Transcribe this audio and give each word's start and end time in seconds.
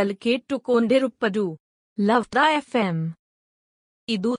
நீங்கள் 0.00 0.20
கேட்டுக்கொண்டிருப்பது 0.24 1.42
லவ்டா 1.98 2.42
எஃப்எம் 2.56 3.00
இது 4.08 4.30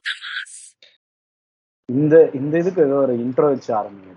இந்த 1.89 2.15
இந்த 2.33 2.53
இதுக்கு 2.61 2.81
ஏதோ 2.85 2.97
ஒரு 3.01 3.13
இன்ட்ரோ 3.23 3.47
வச்சு 3.49 3.71
ஆரம்பிங்க 3.77 4.13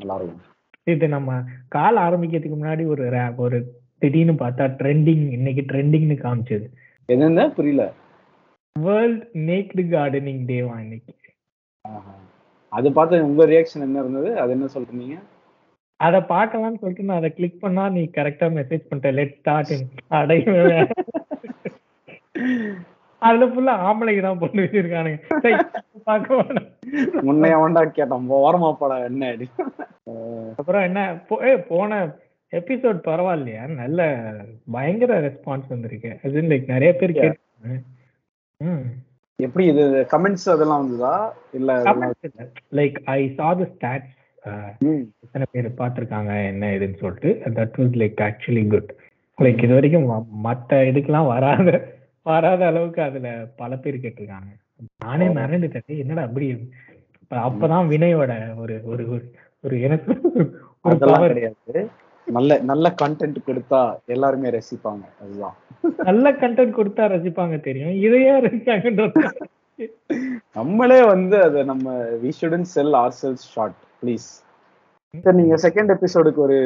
நல்லா 0.00 0.14
இருக்கும் 0.18 0.48
இது 0.86 1.06
நம்ம 1.08 1.32
கால் 1.74 1.98
ஆரம்பிக்கிறதுக்கு 2.04 2.56
முன்னாடி 2.56 2.84
ஒரு 2.92 3.04
ஒரு 3.38 3.58
திடீர்னு 4.02 4.34
பார்த்தா 4.40 4.64
ட்ரெண்டிங் 4.78 5.26
இன்னைக்கு 5.36 5.64
ட்ரெண்டிங்னு 5.68 6.16
காமிச்சது 6.22 6.66
என்னென்ன 7.08 7.44
புரியல 7.56 7.84
வேர்ல்ட் 8.76 9.20
நேக்டு 9.46 9.84
கார்டனிங் 9.90 10.42
டேவா 10.48 10.76
இன்னைக்கு 10.84 11.12
ஆஹா. 11.84 12.14
அது 12.72 12.88
பார்த்து 12.94 13.24
உங்க 13.28 13.44
ரியாக்ஷன் 13.48 13.86
என்ன 13.86 14.00
இருந்தது 14.00 14.30
அது 14.40 14.52
என்ன 14.56 14.68
சொல்றீங்க 14.74 15.16
அதை 16.06 16.18
பார்க்கலாம்னு 16.34 16.80
சொல்லிட்டு 16.82 17.08
நான் 17.08 17.20
அதை 17.20 17.30
கிளிக் 17.38 17.62
பண்ணா 17.64 17.84
நீ 17.96 18.02
கரெக்டா 18.16 18.46
மெசேஜ் 18.58 18.88
பண்ணிட்ட. 18.88 19.10
லெட் 19.18 19.36
ஸ்டார்ட் 19.40 19.72
அடைய 20.18 20.86
அதுல 23.22 23.46
ஃபுல்லா 23.50 23.74
ஆம்பளைக்கு 23.88 24.22
தான் 24.26 24.38
போட்டு 24.40 24.62
வச்சிருக்கானுங்க. 24.62 25.18
முன்னைய 27.26 27.58
வேண்டா 27.62 27.82
கேட்டோம் 27.98 28.32
ஓரமா 28.46 28.70
போட 28.80 28.92
என்ன 29.10 29.28
அடி? 29.34 29.46
அப்புறம் 30.60 30.86
என்ன? 30.88 31.00
போன 31.70 32.00
எபிசோட் 32.52 32.98
பரவாயில்லையா? 33.10 33.62
நல்ல 33.82 34.08
பயங்கர 34.76 35.20
ரெஸ்பான்ஸ் 35.26 35.68
வந்திருக்கு. 35.74 36.10
அது 36.24 36.42
லைக் 36.52 36.74
நிறைய 36.74 36.90
பேர். 37.00 37.14
கேட்டாங்க 37.20 37.78
எப்படி 39.38 39.64
இது 39.72 39.84
கமெண்ட்ஸ் 40.14 40.48
அதெல்லாம் 40.54 40.82
வந்ததா? 40.82 41.14
இல்ல 41.58 41.70
லைக் 42.80 42.98
ஐ 43.16 43.20
சா 43.38 43.48
த 43.60 43.68
ஸ்டாட்ஸ். 43.74 44.18
எத்தனை 44.42 45.46
பேர் 45.50 45.72
பார்த்துருக்காங்க 45.78 46.46
என்ன 46.46 46.66
இதுன்னு 46.70 46.96
சொல்லிட்டு 46.96 47.50
that 47.50 47.72
was 47.76 47.98
like 47.98 48.30
actually 48.30 48.68
good 48.68 48.94
like 49.38 49.62
இது 49.62 49.74
வரைக்கும் 49.74 50.10
ம- 50.10 50.26
மத்த 50.44 50.68
இதுக்கெல்லாம் 50.68 51.26
வராத 51.26 51.94
வராத 52.22 52.66
அளவுக்கு 52.66 53.02
அதுல 53.02 53.46
பல 53.56 53.76
பேர் 53.76 53.96
கேட்டிருக்காங்க. 53.96 54.60
நானே. 55.04 55.26
மிரண்டுட்டேன் 55.26 55.86
என்னடா 55.86 56.22
அப்படி? 56.22 56.70
அப்ப 57.28 57.66
அப்பதான் 57.66 57.88
வினயோட 57.88 58.56
ஒரு 58.56 58.80
ஒரு 58.84 59.04
ஒரு- 59.04 59.30
ஒரு 59.60 59.80
எனக்கு 59.80 60.20
ஒரு 60.82 60.98
கிடையாது. 61.26 61.88
நல்ல 62.26 62.58
நல்ல 62.58 62.94
கண்டென்ட் 63.02 63.36
கொடுத்தா 63.46 63.98
எல்லாருமே 64.06 64.48
ரசிப்பாங்க. 64.48 65.00
அதுதான். 65.20 65.54
நல்ல 65.96 66.32
கண்டென்ட் 66.32 66.74
கொடுத்தா 66.74 67.08
ரசிப்பாங்க 67.12 67.60
தெரியும். 67.60 67.88
இதையா 67.88 68.42
ரசிச்சாங்கன்றது 68.42 69.40
நம்மளே 70.54 71.04
வந்து 71.04 71.42
அதை 71.42 71.64
நம்ம 71.64 72.04
we 72.22 72.30
shouldn't 72.40 72.60
sell 72.60 72.92
ourselves 73.22 73.34
short 73.34 73.90
please 74.02 74.28
சரி 75.24 75.36
நீங்க 75.40 75.56
செகண்ட் 75.64 75.90
எபிசோடுக்கு 75.94 76.40
ஒரு 76.46 76.58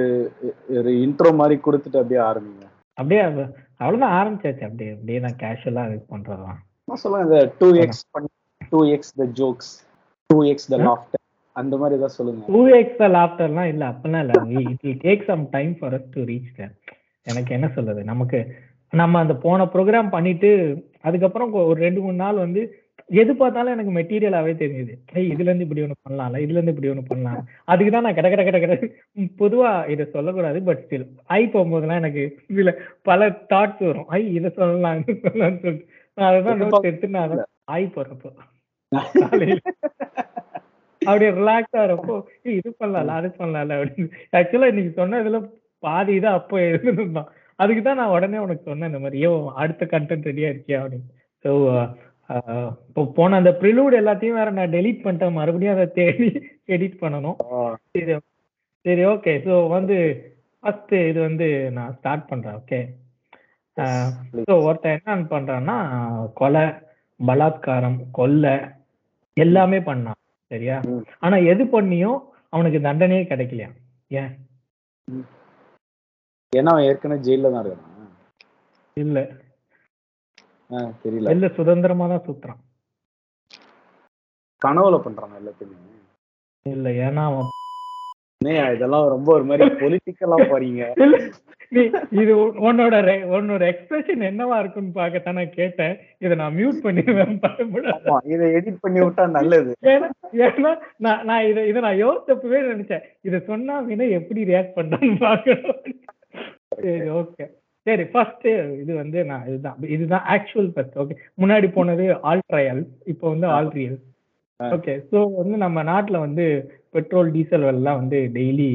ஒரு 0.79 0.91
இன்ட்ரோ 1.05 1.31
மாதிரி 1.34 1.56
கொடுத்துட்டு 1.65 2.01
அப்படியே 2.03 2.20
ஆரம்பிங்க. 2.31 2.65
அப்படியே 2.98 3.23
அவ்வளவுதான் 3.78 4.17
ஆரம்பிச்சாச்சு. 4.19 4.65
அப்படியே 4.69 4.91
அப்படியே 4.95 5.19
நான் 5.19 5.41
கேஷுவலா 5.43 5.84
இது 5.89 6.05
பண்றதுதான். 6.12 6.59
நான் 6.89 7.01
சொல்லுங்க. 7.03 7.25
இந்த 7.28 7.41
two 7.59 7.69
X 7.84 8.05
two 8.70 8.81
X 8.95 9.12
the 9.15 9.27
jokes 9.41 9.73
two 10.31 10.39
X 10.53 10.69
the 10.73 10.77
laughter 10.77 11.23
அந்த 11.56 11.75
மாதிரி 11.77 11.97
ஏதாவது 11.98 12.17
சொல்லுங்க. 12.19 12.45
டூ 12.55 12.62
எக்ஸ் 12.81 13.03
லாஃப்டர்லாம் 13.19 13.69
இல்ல 13.73 13.84
அப்பெல்லாம் 13.89 14.25
இல்ல. 14.25 14.34
It 14.61 14.83
will 14.87 15.03
take 15.09 15.25
some 15.25 15.45
time 15.50 15.73
for 15.78 15.95
us 15.98 16.09
to 16.11 16.22
reach 16.22 16.56
there 16.56 16.75
எனக்கு 17.27 17.53
என்ன 17.55 17.69
சொல்றது? 17.77 18.00
நமக்கு 18.05 18.41
நம்ம 18.93 19.19
அந்த 19.19 19.34
போன 19.44 19.65
ப்ரோக்ராம் 19.65 20.11
பண்ணிட்டு 20.11 20.50
அதுக்கப்புறம் 21.03 21.53
ஒரு 21.71 21.78
ரெண்டு 21.87 22.00
மூணு 22.00 22.19
நாள் 22.25 22.37
வந்து 22.37 22.62
எது 23.11 23.33
பார்த்தாலும் 23.41 23.75
எனக்கு 23.75 23.93
மெட்டீரியலாவே 23.97 24.53
தெரியுது. 24.62 24.93
ஏய் 25.19 25.28
இதுல 25.33 25.49
இருந்து 25.50 25.67
இப்படி 25.67 25.83
ஒண்ணு 25.84 25.97
பண்ணலாம்ல 26.06 26.39
இதுல 26.44 26.56
இருந்து 26.59 26.72
இப்படி 26.75 26.91
ஒண்ணு 26.93 27.05
பண்ணலாம். 27.11 27.41
அதுக்கு 27.72 27.91
தான் 27.94 28.05
நான் 28.06 28.17
கட 28.19 28.28
கட 28.33 28.43
கட 28.49 28.59
கட 28.65 28.75
பொதுவா 29.43 29.71
இதை 29.93 30.05
சொல்லக்கூடாது 30.15 30.59
பட் 30.69 30.81
ஸ்டில் 30.84 31.05
ஐ 31.39 31.43
போகும்போதெல்லாம் 31.55 32.00
எனக்கு 32.03 32.22
இதுல 32.55 32.72
பல 33.09 33.28
தாட்ஸ் 33.53 33.84
வரும். 33.89 34.09
ஐ 34.17 34.21
இதை 34.39 34.50
சொல்லலாம் 34.61 34.99
இது 35.03 35.15
சொல்லலாம்னு 35.27 35.62
சொல்லிட்டு. 35.65 35.87
நான் 36.19 36.28
அதான் 36.31 36.61
நோட்ஸ் 36.62 36.89
எடுத்து 36.91 37.15
நான் 37.17 37.27
அதான் 37.28 37.50
ஐ 37.78 37.83
காலையில. 39.21 39.61
அப்படியே 41.03 41.31
ரிலாக்ஸ் 41.38 41.77
ஏய், 42.47 42.56
இது 42.61 42.69
பண்ணலாம்ல 42.81 43.17
அது 43.21 43.28
பண்ணலாம்ல 43.41 43.77
அப்படின்னு. 43.78 44.11
ஆக்சுவலா 44.38 44.71
இன்னைக்கு 44.73 44.93
சொன்ன 45.00 45.21
இதுல 45.23 45.38
பாதி 45.83 46.15
தான் 46.25 46.38
அப்போ 46.41 46.56
எழுதுனதுதான். 46.69 47.28
அதுக்கு 47.59 47.83
தான் 47.88 48.00
நான் 48.00 48.15
உடனே 48.17 48.38
உனக்கு 48.44 48.69
சொன்னேன் 48.71 48.91
இந்த 48.91 49.00
மாதிரி 49.05 49.23
ஏ 49.25 49.31
அடுத்த 49.62 49.84
கண்டென்ட் 49.94 50.28
ரெடியா 50.31 50.50
இருக்கியா 50.55 50.81
அப்படின்னு. 50.83 51.09
ஸோ 51.44 51.53
இப்போ 52.88 53.03
போன 53.19 53.37
அந்த 53.41 53.50
ப்ரிலூட் 53.60 53.98
எல்லாத்தையும் 54.00 54.38
வேற 54.41 54.50
நான் 54.59 54.75
டெலீட் 54.76 55.04
பண்ணிட்டேன். 55.04 55.37
மறுபடியும் 55.38 55.75
அதை 55.76 55.87
தேடி 55.98 56.28
எடிட் 56.75 57.03
பண்ணணும். 57.03 57.37
சரி 57.94 58.14
சரி 58.84 59.03
ஓகே 59.12 59.32
ஸோ 59.47 59.54
வந்து 59.76 59.97
ஃபர்ஸ்ட் 60.62 60.94
இது 61.10 61.19
வந்து 61.28 61.47
நான் 61.76 61.94
ஸ்டார்ட் 61.98 62.28
பண்றேன் 62.31 62.56
ஓகே 62.60 62.81
ஸோ 64.48 64.54
ஒருத்தன் 64.66 64.97
என்ன 64.97 65.16
பண்றான்னா 65.34 65.76
கொலை 66.41 66.64
பலாத்காரம் 67.20 67.98
கொலை 68.19 68.54
எல்லாமே 69.37 69.78
பண்ணான் 69.88 70.20
சரியா. 70.50 70.76
ஆனா 71.25 71.37
எது 71.53 71.64
பண்ணியும் 71.75 72.19
அவனுக்கு 72.53 72.78
தண்டனையே 72.87 73.22
கிடைக்கலையா? 73.31 73.70
ஏன்? 74.10 74.31
ஏன்னா 76.53 76.72
அவன் 76.75 76.87
ஏற்கனவே 76.91 77.25
ஜெயில 77.26 77.50
தான் 77.54 77.64
இருக்கான். 77.64 77.93
இல்ல. 78.97 79.19
தெரியல. 80.71 81.28
வெளில 81.28 81.54
சுதந்திரமா 81.54 82.06
தான் 82.06 82.25
சுத்துறான். 82.27 82.65
கனவுல 84.66 84.99
பண்றாங்க 84.99 85.38
எல்லாத்தையுமே? 85.38 85.75
இல்ல 86.62 86.91
ஏன்னா 86.91 87.44
இதெல்லாம் 88.75 89.09
ரொம்ப 89.09 89.32
ஒரு 89.32 89.44
மாதிரி 89.44 89.69
பொலிட்டிக்கலா 89.69 90.37
போறீங்க. 90.37 90.93
இல்ல, 91.71 92.06
இது 92.10 92.37
உன்- 92.37 92.56
உன்னோட 92.56 92.94
உன்னோட 93.25 93.65
எக்ஸ்பிரஷன் 93.65 94.22
என்னவா 94.22 94.59
இருக்குன்னு 94.59 94.91
பார்க்கத்தான் 94.93 95.34
நான் 95.34 95.50
கேட்டேன். 95.50 95.99
இதை 96.19 96.37
நான் 96.37 96.55
மியூட் 96.55 96.81
பண்ணிடுவேன் 96.82 98.25
இதை 98.25 98.50
எடிட் 98.53 98.76
பண்ணி 98.81 99.00
விட்டா 99.00 99.28
நல்லது. 99.28 99.76
ஏன்னா 99.82 100.78
நான் 100.97 101.25
நான் 101.25 101.47
இதை 101.47 101.69
இதை 101.69 101.82
நான் 101.82 102.05
யோசிச்சப்பவே 102.05 102.59
நினைச்சேன். 102.75 103.03
இதை 103.22 103.41
சொன்னா 103.41 103.78
வினை 103.78 104.10
எப்படி 104.10 104.44
ரியாக்ட் 104.44 104.72
பண்றான்னு 104.76 105.19
பார்க்கணும். 105.19 105.76
சரி 106.76 107.10
ஓகே 107.10 107.50
சரி 107.87 108.05
ஃபர்ஸ்ட் 108.11 108.47
இது 108.81 108.93
வந்து 108.97 109.19
நான் 109.29 109.45
இதுதான். 109.49 109.77
இதுதான் 109.95 110.25
ஆக்சுவல் 110.35 110.71
ஃபர்ஸ்ட் 110.73 110.97
ஓகே 111.03 111.15
முன்னாடி 111.41 111.69
போனது 111.75 112.05
ஆல் 112.29 112.47
ட்ரையல் 112.51 112.81
இப்போ 113.13 113.27
வந்து 113.33 113.49
ஆல் 113.57 113.71
ரியல் 113.77 113.99
ஓகே 114.61 114.93
ஸோ 115.11 115.19
வந்து 115.39 115.57
நம்ம 115.63 115.83
நாட்டில் 115.89 116.25
வந்து 116.25 116.45
பெட்ரோல் 116.95 117.31
டீசல் 117.35 117.67
எல்லாம் 117.71 118.01
வந்து 118.01 118.19
டெய்லி 118.37 118.71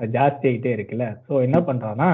ஜாஸ்தி 0.00 0.46
ஆகிட்டே 0.48 0.70
இருக்குல்ல. 0.74 1.06
ஸோ 1.26 1.34
என்ன 1.46 1.58
பண்றான்னா 1.68 2.08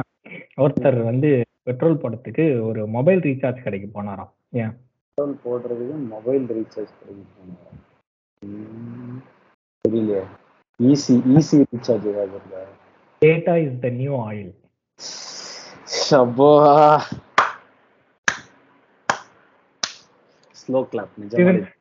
ஒருத்தர் 0.59 0.99
வந்து 1.09 1.31
பெட்ரோல் 1.67 2.01
போடுறதுக்கு 2.03 2.45
ஒரு 2.69 2.83
மொபைல் 2.95 3.21
ரீசார்ஜ் 3.27 3.65
கடைக்கு 3.65 3.89
போனாராம். 3.93 4.31
ஏன்? 4.63 4.73
பெட்ரோல் 5.19 5.35
போடுறதுக்கு 5.45 5.97
மொபைல் 6.13 6.45
ரீசார்ஜ் 6.53 6.93
பண்ணிருக்காங்க 6.99 7.59
ம், 8.43 9.19
தெரியலையே. 9.85 10.23
ஈஸி 10.81 11.15
ஈஸி 11.35 11.59
ரீசார்ஜ் 11.65 12.07
ஏதாவது 12.13 12.63
data 13.23 13.55
is 13.65 13.79
the 13.81 13.91
new 13.99 14.15
oil 14.25 14.53
slow 20.57 20.81
clap 20.91 21.15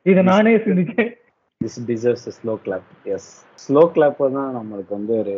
இது 0.06 0.22
நானே 0.22 0.52
சிந்திச்சேன் 0.58 1.10
this 1.60 1.78
deserves 1.86 2.28
slow 2.30 2.54
clap 2.64 2.88
yes 3.08 3.28
slow 3.58 3.82
clap 3.94 4.22
தான் 4.30 4.56
நம்மளுக்கு 4.56 4.92
வந்து 4.94 5.14
ஒரு 5.18 5.36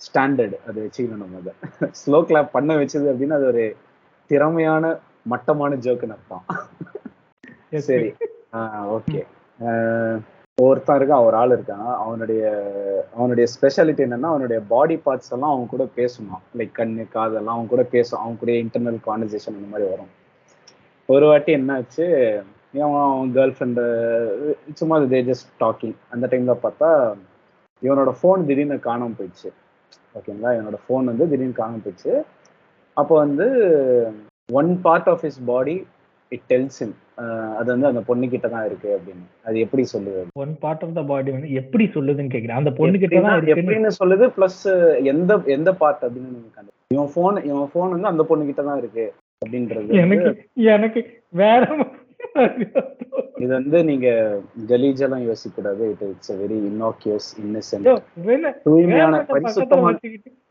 ஸ்டாண்டர்ட் 0.00 0.56
அதை 0.68 0.78
வச்சுக்கணும் 0.84 1.22
நம்ம 1.24 1.38
அதை 1.38 1.52
ஸ்லோ 1.94 2.20
கிளாப் 2.22 2.54
பண்ண 2.54 2.74
வச்சது 2.76 3.10
அப்படின்னா 3.12 3.38
அது 3.40 3.46
ஒரு 3.46 3.66
திறமையான 4.30 4.84
மட்டமான 5.26 5.76
ஜோக்குன்னு 5.84 6.16
அர்த்தம் 6.16 6.44
சரி 7.80 8.08
ஓகே 8.96 9.20
ஒருத்தன் 10.64 10.98
இருக்கான் 10.98 11.24
ஒரு 11.28 11.36
ஆள் 11.40 11.54
இருக்கான். 11.54 11.88
அவனுடைய 12.02 12.42
அவனுடைய 13.16 13.46
ஸ்பெஷாலிட்டி 13.54 14.02
என்னன்னா 14.04 14.28
அவனுடைய 14.34 14.58
பாடி 14.70 14.94
பார்ட்ஸ் 15.06 15.32
எல்லாம் 15.34 15.52
அவன் 15.54 15.66
கூட 15.72 15.84
பேசுமா 15.98 16.36
லைக் 16.58 16.72
கண்ணு 16.78 17.04
காதெல்லாம் 17.16 17.56
அவன் 17.56 17.68
கூட 17.72 17.82
பேசும் 17.94 18.20
அவன் 18.20 18.38
கூட 18.42 18.52
இன்டர்னல் 18.60 18.96
கான்வர்சேஷன் 19.08 19.56
அந்த 19.58 19.68
மாதிரி 19.72 19.86
வரும். 19.90 20.12
ஒரு 21.08 21.26
வாட்டி 21.30 21.52
என்ன 21.58 21.74
ஆச்சு 21.80 22.06
இவன் 22.76 22.96
அவன் 23.00 23.34
கேர்ள் 23.36 23.54
ஃப்ரெண்டு 23.56 23.84
சும்மா 24.80 24.98
தே 25.14 25.20
ஜஸ்ட் 25.30 25.50
டாக்கிங் 25.64 25.96
அந்த 26.14 26.24
டைம்ல 26.32 26.56
பார்த்தா 26.64 26.90
இவனோட 27.82 28.14
ஃபோன் 28.20 28.46
திடீர்னு 28.50 28.78
காணாமல் 28.88 29.18
போயிடுச்சு. 29.18 29.50
ஓகேங்களா 30.18 30.54
இவனோட 30.56 30.80
ஃபோன் 30.84 31.10
வந்து 31.12 31.28
திடீர்னு 31.32 31.60
காணாமல் 31.60 31.84
போயிடுச்சு. 31.86 32.14
அப்போ 32.96 33.14
வந்து 33.24 33.48
one 34.60 34.72
part 34.86 35.10
of 35.14 35.24
his 35.26 35.40
body 35.52 35.76
it 36.32 36.46
tells 36.48 36.78
him 36.80 36.92
அது 37.56 37.68
வந்து 37.72 37.86
அந்த 37.86 38.00
பொண்ணு 38.02 38.28
கிட்ட 38.28 38.46
தான் 38.48 38.64
இருக்கு 38.64 38.88
அப்படின்னு. 38.96 39.26
அது 39.44 39.56
எப்படி 39.60 39.84
சொல்லுது? 39.92 40.22
One 40.36 40.52
part 40.58 40.82
of 40.82 40.94
the 40.94 41.02
body 41.04 41.30
வந்து 41.30 41.50
எப்படி 41.52 41.84
சொல்லுதுன்னு 41.94 42.32
கேக்குறேன். 42.32 42.60
அந்த 42.60 42.72
பொண்ணு 42.72 42.98
கிட்ட 42.98 43.20
தான் 43.20 43.46
எப்படின்னா- 43.54 43.92
சொல்லுது 43.98 44.26
பிளஸ் 44.36 44.60
எந்த 45.06 45.42
எந்த 45.54 45.72
பார்ட் 45.74 46.02
அப்படின்னு 46.04 46.32
நீங்க 46.32 46.50
கண்டு 46.54 46.72
இவன் 46.90 47.10
ஃபோன் 47.14 47.38
இவன் 47.44 47.70
ஃபோன் 47.70 47.92
வந்து 47.94 48.08
அந்த 48.08 48.24
பொண்ணு 48.24 48.44
கிட்ட 48.44 48.62
தான் 48.62 48.78
இருக்கு 48.78 49.06
அப்படின்றது 49.42 50.00
எனக்கு 50.02 50.28
எனக்கு 50.70 51.00
வேற 51.34 51.62
இது 53.36 53.52
வந்து 53.52 53.78
நீங்க 53.84 54.08
கலீஜெல்லாம் 54.68 55.24
யோசிக்க 55.24 55.54
கூடாது 55.56 55.82
it 55.90 56.04
it's 56.06 56.32
very 56.38 56.58
innocuous 56.68 57.28
innocent 57.40 57.88
தூய்மையான 58.64 59.22
பரிசுத்தமான 59.30 59.96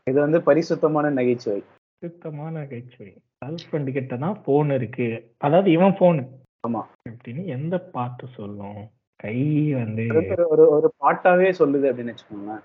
இது 0.06 0.18
வந்து 0.20 0.40
பரிசுத்தமான 0.42 1.10
நகைச்சுவை. 1.10 1.60
சுத்தமான 2.02 2.64
கைச்சுவை 2.66 3.12
கேர்ள் 3.42 3.64
ஃப்ரெண்டு 3.64 3.90
கிட்ட 3.90 4.16
தான் 4.16 4.42
போன் 4.44 4.70
இருக்கு. 4.70 5.06
அதாவது 5.38 5.70
இவன் 5.70 5.96
போன் 5.98 6.20
ஆமா. 6.66 6.80
அப்படின்னு 7.08 7.44
எந்த 7.46 7.78
பாட்டு 7.92 8.26
சொல்லும்? 8.34 8.78
கை 9.20 9.36
வந்து 9.72 10.04
ஒரு- 10.46 10.68
ஒரு 10.68 10.88
பாட்டாவே 11.00 11.48
சொல்லுது 11.58 11.86
அப்படின்னு 11.88 12.12
வச்சுக்கோங்களேன். 12.12 12.62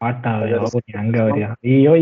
பாட்டாவே? 0.00 0.48
அங்க 0.94 1.18
வரியா? 1.22 1.48
ஐயோ 1.64 1.92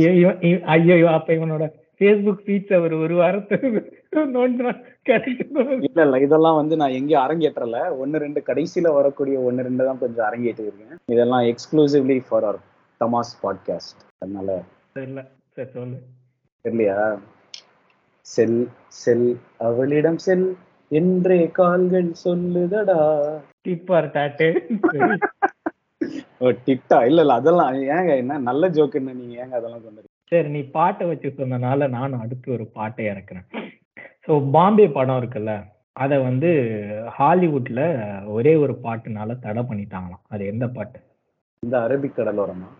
ஐயோ 0.67 1.11
அப்ப 1.11 1.33
இவனோட 1.33 1.65
ஃபேஸ்புக் 1.99 2.43
ஃபீட்ஸ் 2.45 2.75
அவர் 2.75 2.93
ஒரு 2.95 3.15
வாரத்துக்கு 3.15 3.81
இல்ல 5.87 6.03
இல்ல 6.03 6.17
இதெல்லாம் 6.19 6.57
வந்து 6.57 6.77
நான் 6.77 6.91
எங்கேயும் 6.91 7.23
அரங்கேற்றல. 7.23 7.79
ஒன்னு 7.99 8.19
ரெண்டு 8.19 8.43
கடைசியில 8.47 8.93
வரக்கூடிய 8.93 9.39
ஒன்னு 9.41 9.63
ரெண்டு 9.63 9.85
தான் 9.85 9.99
கொஞ்சம் 9.99 10.27
அரங்கேற்றி 10.27 10.65
இருக்கேன் 10.65 10.99
இதெல்லாம் 11.07 11.45
exclusively 11.45 12.21
for 12.29 12.45
our 12.45 12.61
Thamaas 13.01 13.35
podcast 13.43 14.01
அதனால 14.19 14.51
தெரியல. 14.95 15.23
சரி 15.51 15.71
சொல்லு. 15.71 15.99
தெரியலையா? 16.65 16.99
செல் 18.27 18.61
செல் 19.03 19.29
அவளிடம் 19.59 20.21
செல் 20.27 20.47
என்றே 20.91 21.41
கால்கள் 21.59 22.11
சொல்லுதடா. 22.25 23.01
டிப்பார் 23.65 24.09
டாட்டு 24.15 24.49
ஓ 26.39 26.51
டிக்டா 26.67 26.99
இல்ல 27.09 27.21
இல்ல 27.25 27.35
அதெல்லாம் 27.35 27.75
ஏங்க 27.97 28.13
என்ன 28.23 28.39
நல்ல 28.49 28.69
ஜோக்குன்னு 28.69 29.13
நீங்க? 29.21 29.35
ஏங்க 29.43 29.55
அதெல்லாம் 29.59 29.85
கொண்டு? 29.85 30.09
சரி 30.33 30.49
நீ 30.49 30.61
பாட்டை 30.77 31.05
வச்சு 31.09 31.29
சொன்னனால 31.39 31.89
நானும் 31.89 32.23
அடுத்து 32.25 32.49
ஒரு 32.53 32.65
பாட்டை 32.79 33.05
இறக்குறேன். 33.13 33.47
ஸோ 34.27 34.35
பாம்பே 34.57 34.87
படம் 34.89 35.21
இருக்குல்ல 35.21 35.55
அதை 35.97 36.17
வந்து 36.29 36.51
ஹாலிவுட்ல 37.19 37.81
ஒரே 38.37 38.53
ஒரு 38.57 38.75
பாட்டுனால 38.85 39.37
தடை 39.39 39.63
பண்ணிட்டாங்களாம். 39.63 40.25
அது 40.29 40.43
எந்த 40.53 40.67
பாட்டு? 40.77 40.99
இந்த 41.63 41.77
அரபிக் 41.87 42.17
கடலோரமா 42.17 42.71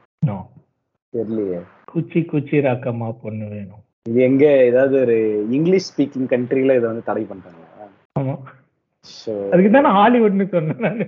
தெரியலையே. 1.15 1.59
குச்சி 1.93 2.21
குச்சி 2.25 2.57
ராக்கம்மா 2.67 3.09
பொண்ணு 3.23 3.47
வேணும். 3.49 3.84
இது 4.07 4.19
எங்க 4.29 4.45
ஏதாவது 4.71 4.95
ஒரு 5.05 5.17
இங்கிலீஷ் 5.57 5.87
ஸ்பீக்கிங் 5.91 6.27
கண்ட்ரில 6.33 6.75
இதை 6.79 6.87
வந்து 6.91 7.09
தடை 7.11 7.23
பண்றாங்களா? 7.31 7.69
ஆமா. 8.21 8.35
அதுக்கு 9.53 9.71
தான் 9.77 9.89
ஹாலிவுட்னு 9.99 10.47
சொன்னேன். 10.55 11.01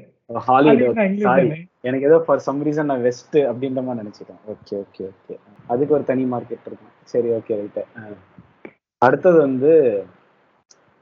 Hollywood 0.46 1.00
sorry? 1.26 1.48
எனக்கு 1.88 2.06
ஏதோ 2.10 2.18
ஃபார் 2.26 2.42
சம் 2.46 2.62
ரீசன் 2.66 2.90
நான் 2.92 3.04
வெஸ்ட் 3.08 3.38
அப்படின்ற 3.50 3.82
மாதிரி 3.86 4.00
நினைச்சிட்டேன். 4.02 4.40
ஓகே 4.52 4.74
ஓகே 4.84 5.02
ஓகே 5.10 5.34
அதுக்கு 5.72 5.94
ஒரு 5.98 6.04
தனி 6.10 6.24
மார்க்கெட் 6.32 6.68
இருக்கும். 6.70 6.94
சரி 7.12 7.28
ஓகே 7.38 7.58
ரைட்டு 7.60 7.84
அடுத்தது 9.02 9.38
வந்து 9.46 9.72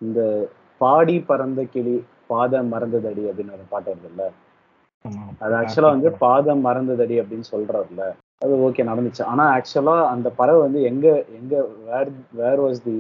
இந்த 0.01 0.21
பாடி 0.81 1.17
பறந்த 1.31 1.61
கிளி 1.75 1.97
பாதம் 2.33 2.71
மறந்ததடி 2.75 3.25
அப்படின்னு 3.31 3.57
ஒரு 3.59 3.67
பாட்டு 3.73 3.91
வருதுல்ல. 3.93 4.25
அது 5.45 5.55
ஆக்சுவலா 5.61 5.95
வந்து 5.97 6.11
பாதம் 6.27 6.63
மறந்ததடி 6.69 7.17
அப்படின்னு 7.23 7.47
சொல்றாருல்ல. 7.55 8.05
அது 8.45 8.55
ஓகே 8.65 8.83
நடந்துச்சு. 8.89 9.23
ஆனா 9.25 9.45
ஆக்சுவலா 9.55 9.97
அந்த 10.11 10.29
பறவை 10.39 10.61
வந்து 10.63 10.81
எங்க 10.89 11.07
எங்க 11.39 11.55
வேர் 11.87 12.11
வேர் 12.39 12.63
வாஸ் 12.65 12.83
தி 12.85 12.97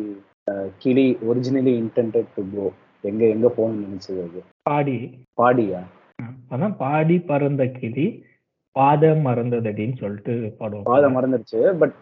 கிளி 0.83 1.07
ஒரிஜினலி 1.29 1.75
இன்டென்டட் 1.83 2.31
டு 2.35 2.45
கோ 2.53 2.67
எங்க 3.05 3.23
எங்க 3.35 3.47
போகணும்னு 3.57 3.87
நினைச்சது 3.87 4.21
அது? 4.27 4.41
பாடி. 4.67 4.97
பாடியா? 5.39 5.81
அதான் 6.51 6.77
பாடி 6.81 7.17
பறந்த 7.29 7.63
கிளி 7.75 8.07
பாதம் 8.77 9.23
மறந்ததடின்னு 9.27 9.97
சொல்லிட்டு 9.99 10.33
பாடுவோம் 10.59 10.89
பாதம் 10.91 11.17
மறந்துருச்சு 11.17 11.61
பட் 11.81 11.97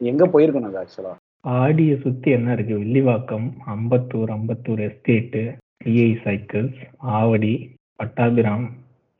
எங்க 0.00 0.24
போயிருக்கணும் 0.32 0.70
அது 0.70 0.80
ஆக்சுவலா 0.82 1.14
ஆடிய 1.56 1.92
சுத்தி 2.04 2.28
என்ன 2.36 2.52
இருக்கு? 2.56 2.74
Villivakkam 2.82 3.46
Ambattur 3.72 4.30
Ambattur 4.30 4.82
estate 4.86 5.42
TI 5.80 6.10
cycles 6.22 6.78
Avadi 7.16 7.54
Pattabiram 7.98 8.66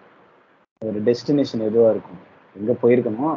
ஒரு 0.81 1.00
டெஸ்டினேஷன் 1.08 1.64
எதுவா 1.68 1.90
இருக்கும்? 1.94 2.22
எங்க 2.56 2.74
போயிருக்கணும் 2.84 3.36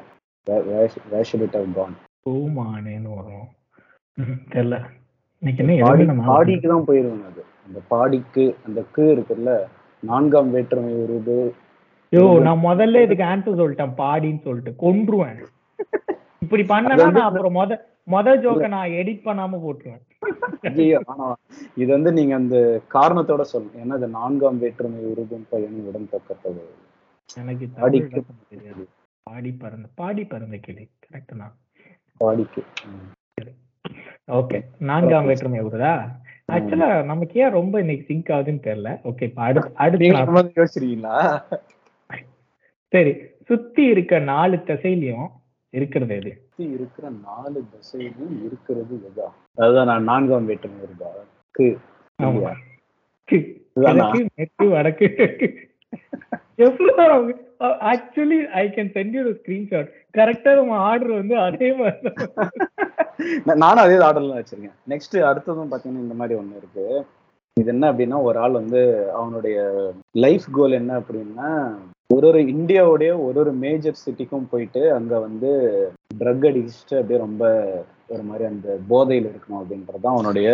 where 1.07 1.27
should 1.31 1.45
it 1.47 1.57
have 1.59 1.73
gone 1.79 1.97
பூமானேன்னு 2.25 3.11
வரும். 3.17 3.49
தெரியல 4.55 4.77
பாடிக்கு 6.29 6.69
தான் 6.73 6.87
போயிருக்கணும் 6.89 7.29
அது. 7.31 7.43
அந்த 7.67 7.79
பாடிக்கு 7.93 8.45
அந்த 8.67 8.81
கு 8.95 9.05
இருக்குல்ல 9.15 9.53
நான்காம் 10.03 10.53
வேற்றுமை 10.55 10.93
உருது. 11.03 11.39
ஐயோ 12.13 12.25
நான் 12.47 12.67
முதல்ல 12.69 13.03
இதுக்கு 13.07 13.25
ஆன்சர் 13.33 13.61
சொல்லிட்டேன் 13.61 13.99
பாடின்னு 14.01 14.47
சொல்லிட்டு. 14.47 14.73
கொன்றுவேன். 14.85 15.41
இப்படி 16.53 16.65
பண்ணனா 16.71 17.21
அப்புறம் 17.27 17.55
முத 17.59 17.77
முத 18.13 18.33
ஜோக்க 18.43 18.67
நான் 18.75 18.95
எடிட் 19.01 19.27
பண்ணாம 19.27 19.59
போட்டுருவேன். 19.63 20.03
இது 21.81 21.89
வந்து 21.95 22.11
நீங்க 22.17 22.33
அந்த 22.41 22.57
காரணத்தோட 22.95 23.43
சொல்லணும் 23.53 23.81
ஏன்னா 23.83 23.97
அது 23.99 24.09
நான்காம் 24.17 24.59
வேற்றுமை 24.65 25.01
உருதும் 25.11 25.47
பையன் 25.53 25.79
உடன் 25.91 26.11
தக்கத்தது 26.15 26.65
எனக்கு 27.43 27.67
பாடி 29.27 29.51
பறந்த 29.63 29.87
பாடி 30.01 30.23
பறந்த 30.33 30.57
கிளி. 30.67 30.85
கரெக்ட் 31.07 31.35
தான். 31.43 31.55
பாடிக்கு. 32.21 32.63
ஓகே 34.41 34.61
நான்காம் 34.91 35.29
வேற்றுமை 35.31 35.63
வருதா 35.69 35.95
ஆக்சுவலா 36.55 36.91
நமக்கு 37.13 37.41
ஏன் 37.45 37.57
ரொம்ப 37.59 37.75
இன்னைக்கு 37.85 38.09
சிங்க் 38.11 38.33
ஆகுதுன்னு 38.37 38.67
தெரியல. 38.69 38.91
ஓகே 39.11 39.29
இப்ப 39.31 39.43
அடுத்து 39.85 40.13
யோசிச்சிருக்கீங்களா? 40.61 41.17
சரி. 42.93 43.15
சுத்தி 43.51 43.85
இருக்க 43.95 44.19
நாலு 44.33 44.57
திசையிலயும் 44.71 45.29
இருக்கிறது 45.75 46.15
எது? 46.21 46.33
சுத்தி 46.53 46.65
இருக்கிற 46.73 47.07
நாலு 47.23 47.61
திசையிலும் 47.71 48.35
இருக்கிறது 48.47 48.95
எதா 49.09 49.27
அதுதான் 49.59 49.89
நான் 49.91 50.09
நான்காம் 50.11 50.49
வேற்றுமை 50.49 50.79
வருதா 50.83 51.11
கு 51.55 51.67
ஆமா. 52.19 52.31
இல்லையா? 52.31 52.53
கி- 53.29 53.47
இதுதானா? 53.77 54.07
கிழக்கு 54.15 54.67
வடக்கு. 54.69 55.07
எவ்வளவு 56.59 57.33
actually 57.91 58.39
I 58.55 58.65
can 58.69 58.91
send 58.95 59.17
you 59.17 59.23
screenshot 59.39 59.89
கரெக்டா 60.15 60.53
நம்ம 60.59 60.77
ஆர்டர் 60.87 61.13
வந்து 61.13 61.37
அதே 61.41 61.71
மாதிரி 61.79 62.13
நானும் 63.63 63.85
அதே 63.85 63.97
ஆர்டர்ல 64.07 64.39
வச்சிருக்கேன் 64.39 64.77
நெக்ஸ்ட் 64.93 65.17
அடுத்ததும் 65.31 65.73
பாத்தீங்கன்னா 65.73 66.05
இந்த 66.07 66.17
மாதிரி 66.21 66.37
ஒண்ணு 66.41 66.61
இருக்கு 66.61 66.87
இது 67.57 67.71
என்ன 67.71 67.91
அப்படின்னா 67.93 68.19
ஒரு 68.27 68.39
ஆள் 68.39 68.59
வந்து 68.61 68.83
அவனுடைய 69.15 69.57
லைஃப் 70.19 70.47
கோல் 70.53 70.79
என்ன 70.81 70.93
அப்படின்னா 71.01 71.49
ஒரு 72.13 72.27
ஒரு 72.27 72.41
இந்தியாவுடைய 72.55 73.11
ஒரு 73.27 73.39
ஒரு 73.43 73.53
மேஜர் 73.65 74.03
சிட்டிக்கும் 74.05 74.49
போயிட்டு 74.51 74.93
அங்க 74.93 75.19
வந்து 75.19 75.51
ட்ரக் 76.19 76.47
அடிச்சுட்டு 76.49 76.97
அப்படியே 76.99 77.19
ரொம்ப 77.19 77.43
ஒரு 78.09 78.23
மாதிரி 78.23 78.45
அந்த 78.45 78.69
போதையில் 78.89 79.29
இருக்கணும் 79.29 79.61
அப்படின்றது 79.61 80.03
தான் 80.03 80.15
அவனுடைய 80.15 80.49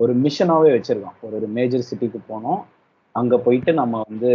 ஒரு 0.00 0.12
மிஷனாவே 0.16 0.70
வச்சிருக்கான். 0.76 1.18
ஒரு 1.20 1.34
ஒரு 1.38 1.48
மேஜர் 1.48 1.88
சிட்டிக்கு 1.90 2.20
போனோம். 2.28 2.62
அங்க 3.14 3.34
போயிட்டு 3.38 3.72
நம்ம 3.72 4.00
வந்து 4.08 4.30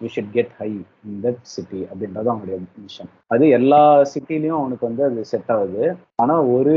we 0.00 0.08
should 0.14 0.30
get 0.30 0.52
high 0.58 0.68
in 1.06 1.20
that 1.22 1.40
city 1.54 1.80
அப்படின்றது 1.82 2.28
அவனுடைய 2.32 2.56
மிஷன் 2.82 3.10
அது 3.26 3.48
எல்லா 3.48 3.82
சிட்டிலையும் 4.12 4.60
அவனுக்கு 4.60 4.86
வந்து 4.86 5.04
அது 5.04 5.24
செட் 5.24 5.50
ஆகுது. 5.56 5.84
ஆனா 6.14 6.42
ஒரு 6.56 6.74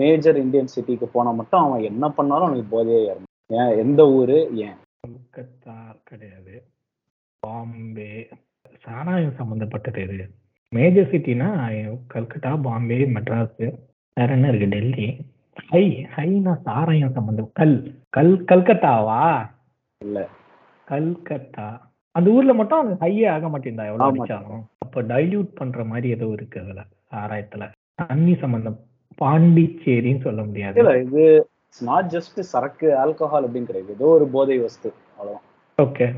மேஜர் 0.00 0.36
இந்தியன் 0.36 0.74
சிட்டிக்கு 0.76 1.06
போனா 1.12 1.30
மட்டும் 1.30 1.60
அவன் 1.60 1.82
என்ன 1.82 2.08
பண்ணாலும் 2.08 2.46
அவனுக்கு 2.46 2.72
போதையே 2.76 3.00
இறங்கும் 3.04 3.34
ஏன்? 3.52 3.72
எந்த 3.78 4.10
ஊரு? 4.10 4.38
ஏன்? 4.66 4.76
கிடையாது. 6.04 6.54
பாம்பே. 7.42 8.12
சாராயம் 8.84 9.38
சம்பந்தப்பட்டது 9.40 10.00
எது? 10.04 10.18
மேஜர் 10.72 11.10
சிட்டினா 11.12 11.48
கல்கட்டா 12.14 12.50
பாம்பே 12.66 12.98
மெட்ராஸ் 13.16 13.60
வேற 14.16 14.28
என்ன 14.36 14.48
இருக்கு? 14.50 14.68
டெல்லி. 14.74 15.06
ஹை 15.70 15.84
ஹைனா 16.16 16.52
சாராயம் 16.66 17.14
சம்பந்தம் 17.18 17.50
கல் 17.60 17.76
கல் 18.16 18.34
கல்கத்தாவா 18.50 19.22
இல்ல. 20.00 20.18
கல்கத்தா 20.88 21.68
அந்த 22.14 22.28
ஊர்ல 22.36 22.52
மட்டும் 22.58 22.80
அது 22.82 22.92
ஹையே 23.02 23.26
ஆக 23.34 23.46
மாட்டேங்குதா? 23.48 23.88
எவ்வளவு. 23.90 24.08
அடிச்சாலும். 24.10 24.62
அப்ப 24.84 25.02
டைல்யூட் 25.12 25.50
பண்ற 25.60 25.84
மாதிரி 25.90 26.08
ஏதோ 26.16 26.28
இருக்கு 26.36 26.58
அதுல 26.64 26.82
சாராயத்துல. 27.12 27.64
தண்ணி 28.02 28.34
சம்பந்தம் 28.44 28.78
பாண்டிச்சேரின்னு 29.20 30.24
சொல்ல 30.26 30.40
முடியாது. 30.48 30.78
இல்ல 30.80 30.92
இது 31.04 31.24
நாட் 31.80 32.10
ஜஸ்ட் 32.14 32.40
சரக்கு 32.52 32.88
ஆல்கஹால் 33.04 33.46
அப்படின்னு 33.46 33.70
கிடையாது. 33.70 33.94
ஏதோ 33.96 34.08
ஒரு 34.16 34.26
போதை 34.34 34.58
வஸ்து 34.66 34.88
அவ்வளவுதான். 35.18 35.46
ஓகே 35.78 36.08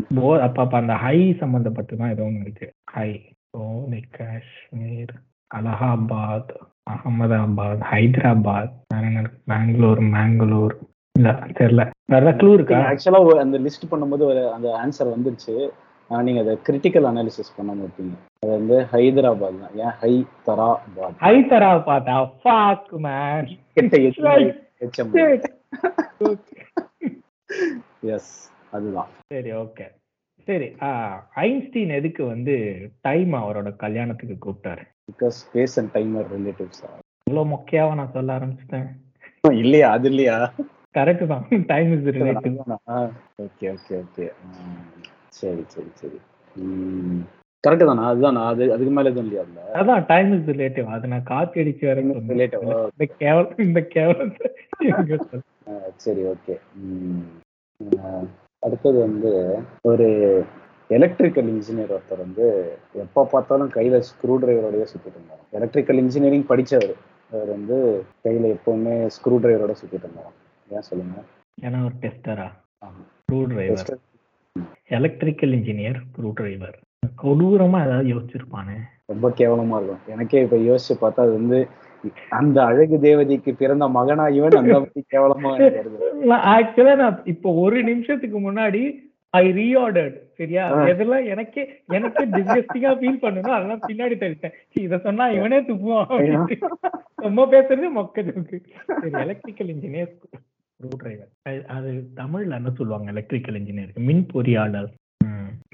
போ 0.00 0.26
அப்ப 0.42 0.58
அப்ப 0.64 0.74
அந்த 0.80 0.94
ஹை 1.02 1.18
சம்பந்தப்பட்டு 1.40 1.94
தான் 1.96 2.12
ஏதோ 2.14 2.24
ஒன்று 2.26 2.44
இருக்கு. 2.44 2.66
ஹை 2.94 3.10
சோனி 3.50 4.00
காஷ்மீர் 4.16 5.14
அலகாபாத் 5.50 6.52
அகமதாபாத் 6.92 7.82
ஹைதராபாத் 7.90 8.74
பெங்களூர் 9.48 10.02
மேங்களூர் 10.14 10.74
இல்ல 11.16 11.28
தெரியல. 11.58 11.84
வேற 12.08 12.32
க்ளூ 12.38 12.50
இருக்கா? 12.54 12.78
ஆக்சுவலா 12.90 13.20
அந்த 13.42 13.58
லிஸ்ட் 13.64 13.90
பண்ணும்போது 13.92 14.24
ஒரு 14.26 14.42
அந்த 14.52 14.68
ஆன்சர் 14.82 15.14
வந்துருச்சு. 15.14 15.54
ஆனா 16.10 16.20
நீங்க 16.22 16.40
அதை 16.40 16.54
கிரிட்டிக்கல் 16.66 17.06
அனாலிசிஸ் 17.08 17.56
பண்ண 17.56 17.72
மாட்டீங்க 17.74 18.14
அது 18.42 18.50
வந்து 18.52 18.76
ஹைதராபாத் 18.92 19.58
தான். 19.62 19.74
ஏன்? 19.82 19.94
ஹை 20.02 20.12
தராபாத் 20.46 21.18
ஹைதராபாத் 21.26 22.10
ஃபாக் 22.38 22.92
மேன் 23.06 23.48
கெட்ட 23.76 23.96
Right. 24.28 24.54
எச்எம் 24.80 25.12
எஸ் 28.12 28.32
அதுதான். 28.70 29.08
சரி 29.26 29.52
ஓகே. 29.52 29.86
சரி 30.46 30.66
ஐன்ஸ்டீன் 31.34 31.88
எதுக்கு 31.88 32.24
வந்து 32.24 32.54
டைம் 33.00 33.32
அவரோட 33.32 33.76
கல்யாணத்துக்கு 33.76 34.36
கூப்பிட்டாரு? 34.44 34.84
Because 35.10 35.36
space 35.42 35.76
and 35.76 35.92
time are 35.94 36.26
relatives 36.36 36.82
இவ்வளவு 37.26 37.50
மொக்கையாவா 37.54 37.94
நான் 37.94 38.12
சொல்ல 38.12 38.38
ஆரம்பிச்சிட்டேன். 38.38 38.86
இல்லையா 39.58 39.90
அது 39.90 40.08
இல்லையா? 40.08 40.36
கரெக்ட் 40.94 41.26
தான். 41.26 41.44
Time 41.66 41.90
is 41.96 42.14
relative 42.14 42.54
okay 43.42 43.66
okay 43.72 43.96
okay. 44.02 44.26
சரி 45.28 45.64
சரி 45.66 45.90
சரி. 45.94 46.18
கரெக்ட் 47.64 47.86
தானா? 47.86 48.06
அதுதான் 48.08 48.36
அது 48.46 48.72
அதுக்கு 48.72 48.92
மேல 48.92 49.10
எதுவும் 49.10 49.30
இல்லையா 49.30 49.68
அதான் 49.80 50.06
டைம் 50.06 50.32
இஸ் 50.36 50.48
ரிலேட்டிவ் 50.54 50.86
அது 50.96 51.08
நான் 51.08 51.28
காப்பி 51.32 51.60
அடிச்சு 51.60 51.86
வர 51.86 52.00
Time 52.00 52.10
is 52.10 52.30
relative. 52.30 53.54
இந்த 53.58 53.80
கேவலம் 53.94 54.32
இந்த? 54.32 54.52
அஹ் 55.66 55.92
சரி 55.96 56.22
ஓகே. 56.24 56.54
அடுத்தது 58.62 58.98
வந்து 58.98 59.30
ஒரு 59.82 60.06
எலக்ட்ரிக்கல் 60.90 61.48
இன்ஜினியர் 61.54 61.92
ஒருத்தர் 61.96 62.18
வந்து 62.18 62.44
எப்போ 62.94 63.24
பார்த்தாலும் 63.24 63.70
கையில 63.70 63.96
ஸ்க்ரூ 64.08 64.34
டிரைவரோடய 64.42 64.84
சுத்திட்டு 64.92 65.16
இருந்தார். 65.16 65.42
எலக்ட்ரிக்கல் 65.50 65.96
இன்ஜினியரிங் 65.96 66.46
படிச்சவர். 66.46 66.94
அவர் 67.32 67.48
வந்து 67.48 68.04
கையில 68.24 68.56
எப்பவுமே 68.56 68.94
ஸ்க்ரூ 69.16 69.34
டிரைவரோட 69.34 69.74
சுத்திட்டு 69.80 70.06
இருந்தார். 70.06 70.32
ஏன் 70.68 70.80
சொல்லுங்க? 70.80 71.24
ஏன்னா 71.60 71.84
ஒரு 71.84 71.96
டெஸ்டரா. 72.00 72.48
Screw 73.20 73.40
driver 73.46 73.98
electrical 74.88 75.50
engineer 75.50 75.98
screw 76.06 76.30
driver 76.34 76.76
கொடூரமா 77.22 77.78
ஏதாவது 77.86 78.08
யோசிச்சிருப்பானே? 78.14 78.76
ரொம்ப 79.06 79.28
கேவலமா 79.30 79.76
இருக்கும். 79.76 80.02
எனக்கே 80.06 80.42
இப்ப 80.42 80.56
யோசிச்சு 80.56 80.94
பார்த்தா 81.00 81.24
அது 81.26 81.32
வந்து 81.32 81.58
அந்த 82.38 82.58
அழகு 82.70 82.96
தேவதைக்கு 83.06 83.52
பிறந்த 83.60 83.88
மகனா 83.98 84.24
இவன் 84.38 84.60
அந்த 84.60 84.78
மாதிரி 84.78 85.04
கேவலமா 85.14 85.52
ஆக்சுவலா 86.56 86.94
நான் 87.02 87.20
இப்போ 87.34 87.50
ஒரு 87.64 87.80
நிமிஷத்துக்கு 87.90 88.40
முன்னாடி 88.48 88.82
ஐ 89.34 89.44
ரீஆர்டர்ட் 89.58 90.16
சரியா. 90.38 90.64
எதெல்லாம் 90.90 91.24
எனக்கே 91.32 91.62
எனக்கே 91.96 92.24
டிஸ்கஸ்டிங்கா 92.34 92.92
ஃபீல் 93.00 93.22
பண்ணணும் 93.24 93.56
அதெல்லாம் 93.56 93.82
பின்னாடி 93.88 94.14
தெரிவித்தேன் 94.22 94.54
இத 94.84 94.98
சொன்னா 95.06 95.24
இவனே 95.38 95.58
துப்புவான். 95.68 96.12
ரொம்ப 97.26 97.44
பேசுறது 97.54 97.88
மொக்க 97.98 98.24
ஜோக்கு. 98.28 98.58
சரி 99.00 99.14
எலக்ட்ரிக்கல் 99.24 99.72
இன்ஜினியர் 99.74 100.12
ஸ்க்ரூ 100.14 100.98
டிரைவர் 101.02 101.64
அது 101.76 101.90
தமிழ்ல 102.20 102.58
என்ன 102.60 102.72
சொல்லுவாங்க 102.78 103.12
எலக்ட்ரிக்கல் 103.14 103.58
இன்ஜினியர் 103.60 103.92
மின் 104.08 104.24
பொறியாளர். 104.32 104.90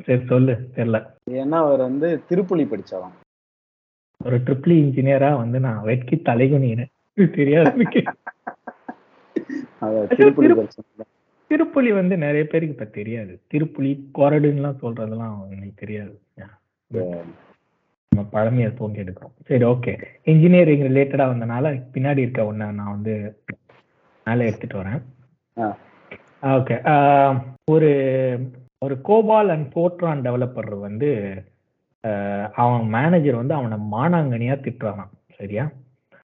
சரி 0.07 0.23
சொல்லு 0.33 0.55
தெரியல. 0.76 0.99
ஏன்னா 1.43 1.59
அவர் 1.67 1.87
வந்து 1.88 2.09
திருப்புலி 2.31 2.64
படிச்சவன். 2.73 3.14
ஒரு 4.25 4.37
ட்ரிபிள் 4.47 4.75
இன்ஜினியரா 4.83 5.31
வந்து 5.43 5.59
நான் 5.66 5.81
வெட்கி 5.88 6.16
தலைகுனிறேன் 6.28 6.93
தெரியாது 7.38 7.71
திருப்புலி 11.50 11.90
வந்து 11.99 12.14
நிறைய 12.23 12.43
பேருக்கு 12.50 12.75
இப்ப 12.75 12.87
தெரியாது. 12.99 13.33
திருப்புலி 13.52 13.90
கொரடுன்னுலாம் 14.19 14.81
சொல்றதெல்லாம் 14.83 15.35
எனக்கு 15.54 15.75
தெரியாது. 15.83 16.14
நம்ம 18.12 18.25
பழமையை 18.35 18.69
தோண்டி 18.78 19.02
எடுக்கிறோம். 19.02 19.35
சரி 19.49 19.64
ஓகே 19.73 19.93
இன்ஜினியரிங் 20.33 20.85
ரிலேட்டடா 20.88 21.25
வந்தனால 21.33 21.73
பின்னாடி 21.95 22.25
இருக்க 22.25 22.43
ஒண்ண 22.50 22.71
நான் 22.81 22.95
வந்து 22.97 23.14
மேலே 24.26 24.47
எடுத்துட்டு 24.49 24.81
வரேன். 24.81 25.02
ஓகே 26.57 26.76
ஒரு 27.75 27.90
ஒரு 28.85 28.97
கோபால் 29.09 29.52
அண்ட் 29.54 29.69
போட்ரான் 29.76 30.25
டெவலப்பர் 30.26 30.73
வந்து 30.88 31.11
அவன் 32.63 32.85
மேனேஜர் 32.97 33.41
வந்து 33.41 33.55
அவனை 33.59 33.77
மானாங்கனியா 33.95 34.57
திட்டுறானாம். 34.65 35.13
சரியா? 35.39 35.65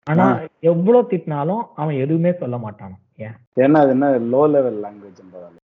ஆனா 0.07 0.25
எவ்வளவு 0.71 1.09
திட்டினாலும் 1.11 1.63
அவன் 1.81 2.01
எதுவுமே 2.03 2.31
சொல்ல 2.41 2.55
மாட்டானாம் 2.57 3.03
ஏன்? 3.25 3.35
ஏன்னா 3.63 3.79
அது 3.83 3.93
என்ன 3.95 4.09
லோ 4.33 4.41
லெவல் 4.55 4.77
லாங்குவேஜ்ன்றதால 4.85 5.55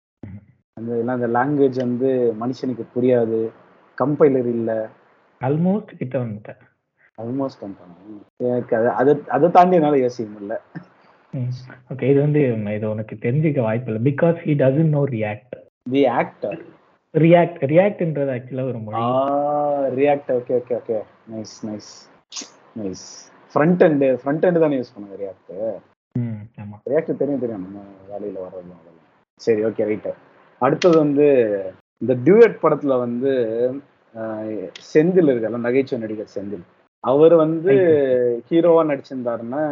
அந்த 0.76 0.90
எல்லாம் 1.00 1.16
அந்த 1.18 1.28
லாங்குவேஜ் 1.36 1.78
வந்து 1.86 2.10
மனுஷனுக்கு 2.42 2.84
புரியாது. 2.94 3.40
கம்பைலர் 3.98 4.48
இல்ல. 4.56 4.70
ஆல்மோஸ்ட் 5.40 5.92
கிட்ட 6.00 6.14
வந்துட்டேன். 6.18 6.60
ஆல்மோஸ்ட் 7.18 7.64
எனக்கு 8.52 8.74
அது 8.78 8.88
அதை 9.00 9.14
அதை 9.36 9.48
தாண்டி 9.56 9.76
என்னால 9.78 9.98
யோசிக்க 10.04 10.28
முடியல. 10.34 10.56
ஓகே 11.92 12.06
இது 12.12 12.18
வந்து 12.26 12.40
இது 12.76 12.86
உனக்கு 12.94 13.14
தெரிஞ்சுக்க 13.26 13.60
வாய்ப்பு 13.68 13.90
இல்லை. 13.92 14.02
Because 14.10 14.38
he 14.46 14.54
doesn't 14.62 14.94
know 14.96 15.02
react 15.16 15.56
the 15.94 16.02
actor 16.20 16.58
react 17.14 17.62
ரியாக்ட்ன்றது 17.72 18.30
ஆக்சுவலா 18.34 18.64
ஒரு 18.68 18.78
மொழி. 18.78 19.00
React 19.96 20.30
okay 20.32 20.54
okay 20.60 20.74
okay 20.76 20.98
nice 21.32 21.54
nice 21.66 21.90
nice 22.76 23.04
front 23.54 23.82
end 23.86 24.06
front 24.20 24.46
end 24.48 24.62
தானே 24.64 24.78
யூஸ் 24.80 24.94
பண்ணுங்க 24.94 25.16
ரியாக்ட் 25.22 25.52
ம், 26.14 26.40
ஆமா. 26.62 26.76
ரியாக்ட் 26.86 27.20
தெரியும் 27.20 27.42
தெரியும். 27.42 27.64
நம்ம 27.66 27.80
வேலையில 28.10 28.46
அதெல்லாம் 28.48 28.88
சரி 29.40 29.62
ஓகே 29.64 29.86
ரைட்டு 29.86 30.12
அடுத்தது 30.60 30.96
வந்து 30.98 31.26
இந்த 32.02 32.14
டியூட் 32.24 32.56
படத்துல 32.62 32.96
வந்து 32.98 33.32
செந்தில் 34.92 35.30
இருக்கல 35.32 35.60
நகைச்சுவை 35.66 36.00
நடிகர் 36.02 36.34
செந்தில். 36.34 36.64
அவர் 37.04 37.34
வந்து 37.36 37.72
ஹீரோவா 38.48 38.82
நடிச்சிருந்தாருன்னா 38.90 39.62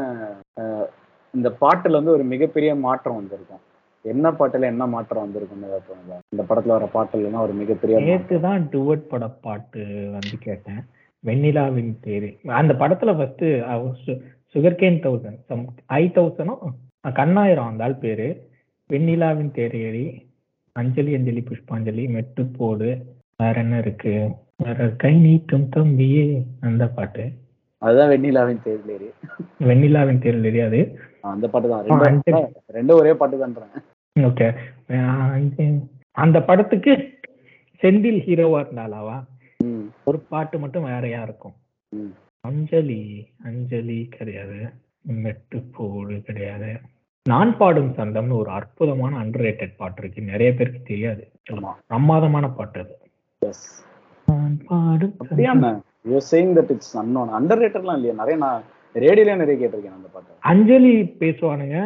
இந்த 1.34 1.48
பாட்டுல 1.60 1.98
வந்து 1.98 2.16
ஒரு 2.16 2.24
மிகப்பெரிய 2.24 2.70
மாற்றம் 2.86 3.18
வந்திருக்கும். 3.18 3.62
என்ன 4.04 4.26
பாட்டுல 4.30 4.68
என்ன 4.72 4.84
மாற்றம் 4.86 5.24
வந்திருக்குன்னு? 5.24 5.68
இந்த 6.32 6.42
படத்துல 6.48 6.74
வர 6.76 6.86
பாட்டுலாம் 6.94 7.44
ஒரு 7.46 7.54
மிகப்பெரிய. 7.60 7.96
நேத்து 8.08 8.36
தான் 8.40 8.62
டுவட் 8.72 9.08
பட 9.10 9.24
பாட்டு 9.46 9.80
வந்து 10.14 10.36
கேட்டேன். 10.46 10.80
வெண்ணிலாவின் 11.24 11.92
தேரி 12.04 12.30
அந்த 12.60 12.72
படத்துல 12.82 13.10
first 13.16 13.44
sugarcane 14.80 15.02
thousand 15.04 15.40
some 15.48 15.64
eye 15.98 16.04
தௌசண்டும் 16.16 16.62
Kannayiram 17.18 17.68
அந்த 17.70 17.84
ஆள் 17.84 18.02
பேரு. 18.04 18.28
வெண்ணிலாவின் 18.90 19.52
தேரேறி 19.58 20.06
அஞ்சலி 20.76 21.12
அஞ்சலி 21.18 21.42
புஷ்பாஞ்சலி 21.48 22.04
மெட்டு 22.14 22.42
போடு 22.56 22.88
வேற 23.40 23.54
என்ன 23.64 23.76
இருக்கு? 23.78 24.14
வேற 24.64 24.86
கை 25.02 25.12
நீட்டும் 25.24 25.68
தம்பியே 25.76 26.24
அந்த 26.68 26.84
பாட்டு. 26.96 27.24
அதுதான் 27.82 28.10
வெண்ணிலாவின் 28.12 28.62
தேர்லேரி 28.64 29.08
வெண்ணிலாவின் 29.68 30.22
தேரேறி 30.24 30.60
அது. 30.68 30.80
அந்த 31.30 31.46
பாட்டு 31.52 31.68
தான். 31.68 32.50
ரெண்டும் 32.76 32.98
ஒரே 33.00 33.12
பாட்டு 33.20 33.38
தான்றேன். 33.38 33.72
ஓகே 34.18 34.46
அந்த 36.22 36.42
படத்துக்கு 36.42 36.92
செந்தில் 37.82 38.22
ஹீரோவா 38.26 38.58
இருந்தாலாவா? 38.62 39.18
ஒரு 40.04 40.18
பாட்டு 40.18 40.58
மட்டும் 40.58 40.82
வேறையா 40.82 41.22
இருக்கும். 41.22 41.52
அஞ்சலி 42.40 43.02
அஞ்சலி 43.44 43.98
கிடையாது. 44.16 44.58
மெட்டு 45.24 45.58
போடு 45.76 46.20
கிடையாது. 46.26 46.72
நான் 47.28 47.56
பாடும் 47.56 47.92
சந்தம்னு 47.94 48.38
ஒரு 48.38 48.50
அற்புதமான 48.50 49.12
அண்டர் 49.24 49.72
பாட்டு 49.76 50.02
இருக்கு. 50.02 50.22
நிறைய 50.22 50.54
பேருக்கு 50.54 50.80
தெரியாது. 50.82 51.24
பிரமாதமான 51.86 52.48
பாட்டு 52.48 52.80
அது. 52.80 52.96
நான் 54.26 54.60
பாடும் 54.66 55.14
அண்டர் 57.38 57.60
ரேட்டர்லாம் 57.62 57.98
இல்லையா. 57.98 58.12
நிறைய 58.12 58.36
நான் 58.36 58.62
ரேடியோலயே 58.94 59.36
நிறைய 59.42 59.56
கேட்டிருக்கேன் 59.60 59.96
அந்த 59.96 60.08
பாட்டை. 60.12 60.32
அஞ்சலி 60.50 60.94
பேசுவானுங்க 61.20 61.78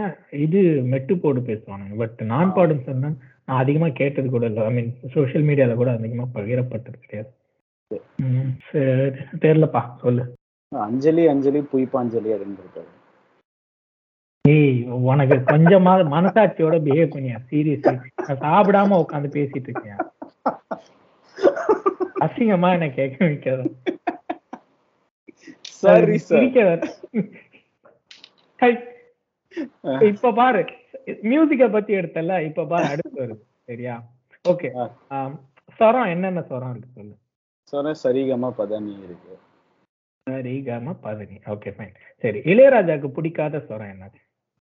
இது 0.46 0.60
மெட்டு 0.92 1.14
போடு 1.22 1.40
பேசுவானுங்க. 1.48 1.94
பட் 2.02 2.20
நான் 2.32 2.54
பாடும் 2.56 2.84
சந்தம் 2.88 3.16
நான் 3.46 3.62
அதிகமா 3.62 3.88
கேட்டது 4.00 4.28
கூட 4.34 4.44
இல்லை. 4.50 4.62
ஐ 4.68 4.72
மீன் 4.76 4.90
சோஷியல் 5.14 5.46
மீடியால 5.48 5.74
கூட 5.80 5.90
அதிகமா 5.98 6.26
பகிரப்பட்டது 6.34 6.98
கிடையாது. 7.04 7.30
தெரியலப்பா 9.42 9.82
சொல்லு. 10.04 10.22
அஞ்சலி 10.72 11.24
அஞ்சலி 11.32 11.60
புய்பாஞ்சலி 11.72 12.30
அப்படின்னு 12.34 12.62
இருக்காரு 12.64 12.90
ஏய் 14.44 14.80
உனக்கு 15.10 15.36
கொஞ்சமாவது 15.50 16.04
மனசாட்சியோட 16.14 16.76
பிஹேவ் 16.86 17.12
பண்ணியா? 17.12 17.36
சீரியஸ்லி 17.50 17.94
நான் 18.26 18.42
சாப்பிடாம 18.46 18.98
உட்காந்து 19.02 19.28
பேசிட்டு 19.36 19.68
இருக்கேன். 19.70 20.00
அசிங்கமா 22.24 22.70
என்ன 22.76 22.88
கேட்க 22.98 23.18
வைக்காத. 23.24 23.62
சரி 25.84 26.16
சார். 26.28 26.82
இப்ப 30.10 30.32
பாரு 30.32 30.62
மியூசிக்க 31.30 31.64
பத்தி 31.68 31.92
எடுத்தல 31.94 32.36
இப்ப 32.44 32.64
பாரு 32.72 32.86
அடுத்து 32.92 33.18
வருது 33.22 33.42
சரியா? 33.68 33.94
ஓகே. 34.48 34.68
ஸ்வரம் 35.78 36.10
என்னென்ன 36.10 36.40
ஸ்வரம் 36.48 36.70
இருக்கு 36.70 36.90
சொல்லு? 36.94 37.14
சொன்ன 37.72 37.94
சரிகமா 38.04 38.48
பதனி 38.58 38.92
இருக்கு. 39.04 39.32
சரி 40.26 40.54
கம 40.66 40.94
பதனி. 41.02 41.36
ஓகே 41.54 41.70
ஃபைன் 41.76 41.94
சரி 42.22 42.38
இளையராஜாக்கு 42.52 43.08
பிடிக்காத 43.08 43.58
ஸ்வரம் 43.68 43.92
என்ன 43.94 44.10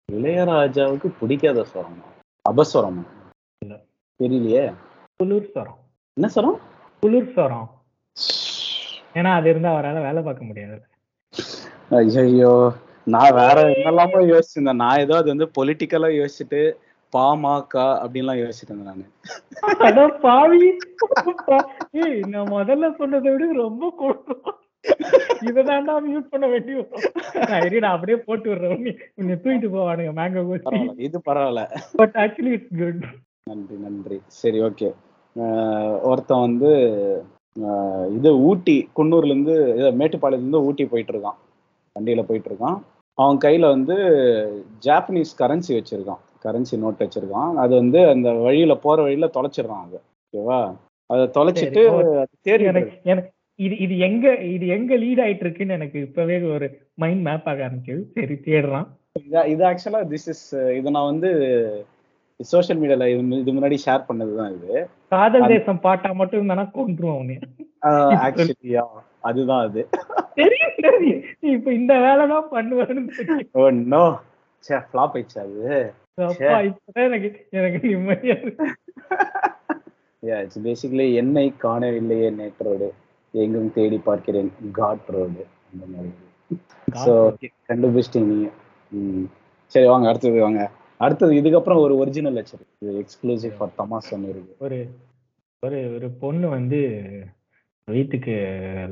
இளையராஜாவுக்கு 0.09 1.09
பிடிக்காத 1.21 1.67
ஸ்வரமா 1.73 2.09
அபஸ்வரமா. 2.45 3.05
இல்ல. 3.65 3.75
தெரியலையே. 4.21 4.65
குளிர் 5.17 5.51
ஸ்வரம். 5.55 5.79
என்ன 6.17 6.27
ஸ்வரம்? 6.35 6.59
குளிர் 7.03 7.33
ஸ்வரம். 7.35 7.69
ஏன்னா 9.19 9.31
அது 9.39 9.51
இருந்தா 9.51 9.71
அவரால 9.75 10.01
வேலை 10.03 10.21
பார்க்க 10.23 10.45
முடியாது. 10.45 10.77
ஐயோ 11.99 12.53
நான் 13.13 13.37
வேற 13.39 13.59
என்னெல்லாமோ 13.75 14.19
யோசிச்சிருந்தேன். 14.31 14.81
நான் 14.83 15.01
ஏதோ 15.05 15.15
அது 15.21 15.29
வந்து 15.33 15.47
பொலிட்டிக்கலா 15.57 16.09
யோசிச்சுட்டு 16.21 16.61
பாமக 17.13 17.75
அப்படின்லாம் 18.03 18.41
யோசிச்சுட்டு 18.41 18.73
இருந்தேன் 18.73 18.91
நானு. 18.91 19.05
அட 19.87 20.05
பாவி. 20.25 20.69
ஏய் 22.03 22.21
நான் 22.35 22.53
முதல்ல 22.57 22.91
சொன்னதை 23.01 23.33
விட 23.35 23.49
ரொம்ப 23.65 23.91
கொடுக்கும் 24.03 24.59
இததான்டா 25.49 25.95
மியூட் 26.07 26.33
பண்ண 26.33 26.47
வேண்டி 26.53 26.73
வரும். 26.79 27.05
நான் 27.51 27.67
இரு, 27.67 27.83
நான் 27.85 27.97
அப்படியே 27.97 28.19
போட்டு 28.29 28.49
விடுறேன். 28.51 28.89
உன்னை 29.19 29.35
தூக்கிட்டு 29.43 29.71
போவானுங்க 29.77 30.15
மேங்கோ 30.21 30.43
பரவாயில்ல 30.49 30.97
இது 31.09 31.21
பரவாயில்ல. 31.29 31.63
பட் 32.01 32.17
ஆக்சுவலி 32.25 32.53
இட்ஸ் 32.59 32.75
குட் 32.83 33.05
நன்றி 33.51 33.77
நன்றி. 33.87 34.19
சரி 34.41 34.59
ஓகே 34.69 34.91
ஒருத்தன் 36.11 36.45
வந்து 36.49 36.73
இது 38.19 38.31
ஊட்டி 38.49 38.77
குன்னூர்ல 38.99 39.35
இருந்து 39.35 39.55
மேட்டுப்பாளையத்துல 40.01 40.47
இருந்து 40.47 40.67
ஊட்டி 40.69 40.85
போயிட்டு 40.93 41.15
இருக்கான். 41.15 41.39
வண்டியில 42.01 42.23
போயிட்டு 42.23 42.51
இருக்கான் 42.51 42.83
அவன் 43.15 43.39
கையில 43.39 43.69
வந்து 43.69 43.95
ஜாப்பனீஸ் 44.85 45.35
கரன்சி 45.39 45.69
வச்சிருக்கான். 45.69 46.19
கரன்சி 46.45 46.77
நோட் 46.77 46.99
வச்சிருக்கான். 46.99 47.55
அது 47.55 47.75
வந்து 47.75 48.09
அந்த 48.09 48.33
வழியில 48.33 48.75
போற 48.75 49.03
வழியில 49.03 49.31
தொலைச்சிடுறான் 49.35 49.83
அது. 49.83 50.01
ஓகேவா? 50.33 50.75
அதை 51.07 51.25
தொலைச்சிட்டு 51.25 52.25
தேடி 52.41 52.65
எனக்கு 53.03 53.33
இது 53.55 53.79
இது 53.79 53.99
எங்க 53.99 54.35
இது 54.35 54.67
எங்க 54.67 54.97
லீட் 54.97 55.27
ஆயிட்டு 55.27 55.37
இருக்குன்னு 55.37 55.73
எனக்கு 55.73 56.01
இப்பவே 56.01 56.43
ஒரு 56.43 56.79
மைண்ட் 56.95 57.27
மேப் 57.27 57.49
ஆக 57.49 57.69
ஆரம்பிக்குது. 57.69 58.03
சரி 58.15 58.35
தேடுறான். 58.35 58.87
இது- 59.31 59.65
ஆக்சுவலா 59.65 60.05
திஸ் 60.05 60.13
இஸ் 60.13 60.53
இது 60.53 60.91
நான் 60.91 61.05
வந்து 61.05 61.87
சோஷியல் 62.39 62.83
மீடியால 62.83 63.39
இது 63.41 63.53
முன்னாடி 63.53 63.79
ஷேர் 63.87 64.05
பண்ணதுதான் 64.09 64.55
இது. 64.55 64.89
காதல் 65.09 65.47
தேசம் 65.47 65.81
பாட்டா 65.81 66.13
மட்டும் 66.13 66.49
இருந்தானா 66.49 66.71
கொண்டுருவான் 66.71 67.19
உன்னை 67.19 67.39
ஆக்சுவலியா 67.83 68.83
அதுதான் 69.21 69.69
அது. 69.69 69.89
தெரியும் 70.41 70.77
தெரியும். 70.87 71.23
நீ 71.41 71.49
இப்ப 71.51 71.73
இந்த 71.73 71.95
வேலை 72.07 72.25
தான் 72.33 72.49
பண்ணுவேன்னு. 72.53 73.03
ஓ 73.59 73.69
நோ 73.95 74.05
சே 74.65 74.77
ஃப்ளாப் 74.89 75.15
ஆயிடுச்சு 75.17 75.39
அது? 75.45 75.61
எனக்கு 77.07 77.29
எனக்கு 77.59 77.79
நிம்மதியா 77.89 78.37
இருக்கு. 78.43 78.67
இட்ஸ் 80.23 80.61
பேசிக்கலி 80.67 81.07
என்னை 81.21 81.47
காணவில்லையே 81.65 82.29
நேற்றோடு 82.41 82.89
எங்கும் 83.35 83.73
தேடி 83.73 83.99
பார்க்கிறேன் 84.09 84.51
காட் 84.73 85.09
ரோடு. 85.15 85.45
அந்த 85.71 85.85
மாதிரி. 85.93 86.11
ஸோ 87.05 87.13
கண்டுபிடிச்சிட்டீங்க 87.71 88.51
நீங்க. 88.93 89.27
சரி 89.73 89.87
வாங்க 89.87 90.09
அடுத்தது 90.09 90.41
வாங்க. 90.47 90.63
அடுத்தது 91.01 91.33
இதுக்கப்புறம் 91.41 91.83
ஒரு 91.85 91.95
ஒரிஜினல் 91.97 92.39
வச்சிருக்கு 92.41 92.97
எக்ஸ்க்ளூசிவ் 93.03 93.55
ஃபார் 93.59 93.77
தமாஸ் 93.79 94.13
ஒன்று 94.15 94.33
இருக்கு. 94.35 94.53
ஒரு 94.59 94.79
ஒரு 95.63 95.79
ஒரு 95.97 96.09
பொண்ணு 96.23 96.47
வந்து 96.49 96.81
வீட்டுக்கு 97.89 98.35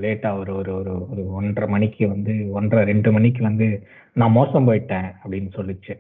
லேட்டா 0.01 0.39
ஒரு 0.39 0.53
ஒரு 0.55 0.75
ஒரு 0.75 0.93
ஒரு 1.11 1.23
ஒன்றரை 1.33 1.69
மணிக்கு 1.69 2.09
வந்து 2.09 2.33
ஒன்றரை 2.51 2.85
ரெண்டு 2.85 3.13
மணிக்கு 3.13 3.43
வந்து 3.43 3.67
நான் 4.13 4.31
மோசம் 4.31 4.67
போயிட்டேன் 4.69 5.09
அப்படின்னு 5.23 5.51
சொல்லுச்சு. 5.55 5.95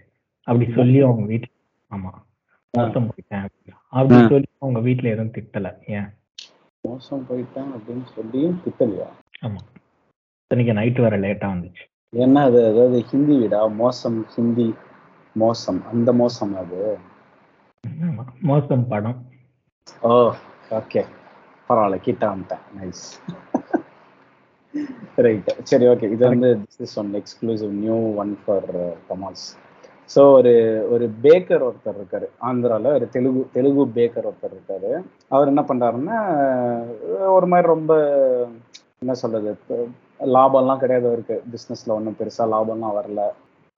அப்படி 0.48 0.72
சொல்லி 0.72 0.98
அவங்க 1.00 1.24
வீட்டுல 1.32 1.52
ஆமா 1.90 2.10
மோசம் 2.74 3.06
போயிட்டேன் 3.10 3.44
அப்படி. 3.88 4.18
சொல்லி 4.28 4.48
அவங்க 4.58 4.80
வீட்டுல 4.80 5.12
எதுவும் 5.12 5.32
திட்டல 5.32 5.68
ஏன்? 5.88 6.08
மோசம் 6.84 7.26
போயிட்டேன் 7.30 7.70
அப்படின்னு 7.76 8.04
சொல்லியும் 8.14 8.58
திட்டலையா? 8.64 9.08
ஆமா. 9.42 9.60
இன்னைக்கு 10.50 10.72
நைட்டு 10.72 11.00
வர 11.00 11.16
லேட்டா 11.18 11.48
வந்துச்சு. 11.54 11.84
ஏன்னா 12.12 12.40
அது 12.40 12.66
அதாவது 12.66 13.00
ஹிந்தி 13.02 13.34
விடா 13.38 13.60
மோசம் 13.74 14.18
ஹிந்தி 14.34 14.68
மோசம் 15.36 15.80
அந்த 15.84 16.12
மோசம் 16.12 16.54
அது? 16.54 16.80
மோசம் 18.42 18.86
படம். 18.88 19.18
ஓ 20.02 20.14
ஓகே 20.70 21.02
பரவாயில்ல 21.70 21.98
கிட்ட 22.00 22.24
வந்துட்டேன் 22.32 22.64
நைஸ் 22.78 23.04
ரைட் 25.26 25.50
சரி 25.70 25.86
ஓகே 25.92 26.10
இது 26.14 26.22
வந்து 26.28 26.50
this 26.64 26.82
is 26.86 26.96
one 26.98 27.10
exclusive 27.20 27.74
new 27.82 27.98
one 28.22 28.32
for 28.42 28.70
தமாஸ் 29.10 29.44
so 30.10 30.20
ஒரு 30.36 30.52
ஒரு 30.90 31.04
பேக்கர் 31.24 31.64
ஒருத்தர் 31.66 31.98
இருக்காரு 31.98 32.26
ஆந்திரால 32.48 32.92
ஒரு 32.96 33.06
தெலுங்கு 33.08 33.42
தெலுங்கு 33.52 33.84
பேக்கர் 33.96 34.28
ஒருத்தர் 34.30 34.54
இருக்காரு. 34.56 34.90
அவர் 35.28 35.50
என்ன 35.52 35.62
பண்றாருன்னா 35.68 36.16
ஒரு 37.36 37.46
மாதிரி 37.46 37.66
ரொம்ப 37.66 37.92
என்ன 39.02 39.14
சொல்றது 39.14 39.52
லாபம்லாம் 40.34 40.82
கிடையாது 40.82 41.06
அவருக்கு. 41.10 41.36
பிஸ்னஸ்ல 41.52 41.94
ஒன்றும் 41.98 42.18
பெருசா 42.18 42.46
லாபம்லாம் 42.54 42.96
வரல. 42.98 43.20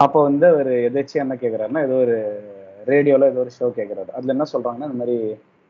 அப்போ 0.01 0.19
வந்து 0.23 0.47
அவர் 0.47 0.71
எதாச்சும் 0.89 1.25
என்ன 1.25 1.35
கேட்குறாருன்னா 1.35 1.83
ஏதோ 1.83 1.99
ஒரு 2.05 2.17
ரேடியோல 2.87 3.29
ஏதோ 3.33 3.41
ஒரு 3.41 3.53
ஷோ 3.59 3.67
கேட்குறாரு 3.77 4.11
அதுல 4.17 4.35
என்ன 4.37 4.47
சொல்றாங்கன்னா 4.53 4.89
இந்த 4.89 5.01
மாதிரி 5.03 5.19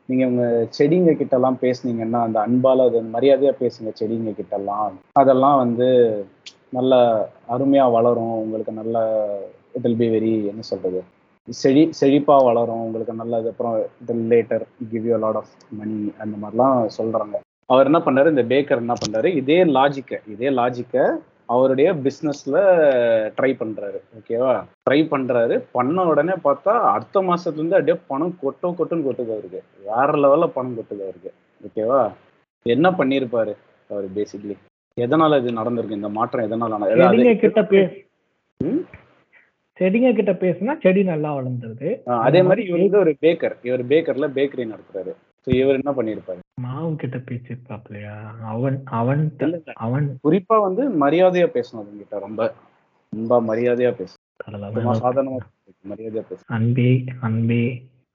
நீங்க 0.05 0.25
உங்க 0.27 0.67
செடிங்க 0.77 1.15
கிட்ட 1.15 1.35
எல்லாம் 1.35 1.57
பேசுனீங்கன்னா 1.61 2.21
அந்த 2.21 2.39
அன்பால 2.39 2.85
அது 2.85 3.01
மரியாதையா 3.01 3.51
பேசுங்க 3.59 3.91
செடிங்க 3.99 4.33
கிட்டலாம். 4.39 4.91
அதெல்லாம் 5.11 5.57
வந்து 5.57 5.87
நல்ல 6.69 6.93
அருமையா 7.49 7.91
வளரும். 7.91 8.35
உங்களுக்கு 8.35 8.71
நல்ல 8.71 8.97
இட் 9.73 9.81
வில் 9.81 9.95
பி 9.95 10.07
வெரி 10.09 10.47
என்ன 10.47 10.61
சொல்றது? 10.61 11.03
செழி 11.63 11.89
செழிப்பா 12.01 12.43
வளரும். 12.43 12.81
உங்களுக்கு 12.81 13.13
நல்லது. 13.13 13.49
அப்புறம் 13.49 13.75
it 14.07 14.33
later 14.33 14.61
give 14.91 15.05
you 15.05 15.17
lot 15.17 15.35
of 15.35 15.53
money 15.69 16.11
அந்த 16.17 16.35
மாதிரிலாம் 16.43 16.87
சொல்றாங்க. 16.97 17.35
அவர் 17.65 17.85
என்ன 17.85 17.97
பண்ணாரு? 17.97 18.29
இந்த 18.29 18.43
பேக்கர் 18.43 18.83
என்ன 18.85 18.93
பண்றாரு 19.05 19.25
இதே 19.25 19.63
லாஜிக்கை 19.63 20.19
இதே 20.27 20.49
லாஜிக்கை 20.49 21.05
அவருடைய 21.53 21.87
பிஸ்னஸ்ல 22.05 22.57
ட்ரை 23.37 23.51
பண்றாரு 23.61 23.99
ஓகேவா 24.17 24.53
ட்ரை 24.87 24.99
பண்றாரு. 25.13 25.55
பண்ண 25.75 26.05
உடனே 26.11 26.35
பார்த்தா 26.45 26.73
அடுத்த 26.93 27.21
மாசத்துல 27.29 27.59
இருந்து 27.59 27.77
அப்படியே 27.77 27.97
பணம் 28.11 28.37
கொட்டோ 28.43 28.69
கொட்டுன்னு 28.77 29.07
கொட்டுது 29.07 29.33
அவருக்கு. 29.35 29.61
வேற 29.89 30.11
லெவல்ல 30.23 30.47
பணம் 30.57 30.77
கொட்டுது 30.77 31.03
அவருக்கு 31.07 31.31
ஓகேவா 31.61 32.01
என்ன 32.65 32.87
பண்ணியிருப்பாரு 32.99 33.53
அவர் 33.89 34.07
பேசிக்கலி 34.17 34.55
எதனால 34.97 35.37
இது 35.41 35.59
நடந்திருக்கு? 35.59 35.99
இந்த 35.99 36.09
மாற்றம் 36.17 36.45
எதனால 36.47 36.71
செடிங்க 39.77 40.09
கிட்ட 40.15 40.31
பேசுனா 40.41 40.73
செடி 40.83 41.01
நல்லா 41.03 41.29
வளர்ந்துருது. 41.37 41.87
அதே 42.25 42.41
மாதிரி 42.47 42.61
இவர் 42.69 42.83
வந்து 42.83 42.99
ஒரு 43.03 43.11
பேக்கர் 43.23 43.55
இவர் 43.67 43.83
பேக்கர்ல 43.91 44.27
பேக்கரி 44.35 44.65
நடத்துறாரு. 44.73 45.13
ஸோ 45.47 45.49
இவர் 45.53 45.79
என்ன 45.79 45.91
பண்ணிருப்பாரு 45.95 46.41
மாவு 46.63 46.89
கிட்ட 46.95 47.17
பேசியிருப்பாப்லையா 47.29 48.13
அவன் 48.51 48.77
அவன் 48.99 49.23
அவன் 49.85 50.05
குறிப்பா 50.25 50.57
வந்து 50.65 50.83
மரியாதையா 51.03 51.47
பேசணும் 51.55 51.97
கிட்ட 52.01 52.19
ரொம்ப. 52.19 52.41
ரொம்ப 53.13 53.39
மரியாதையா 53.49 53.89
பேசணும். 53.97 55.01
சாதாரணமா 55.01 55.39
மரியாதையா 55.85 56.23
பேசணும். 56.29 56.51
அன்பே 56.57 56.89
அன்பே 57.27 57.63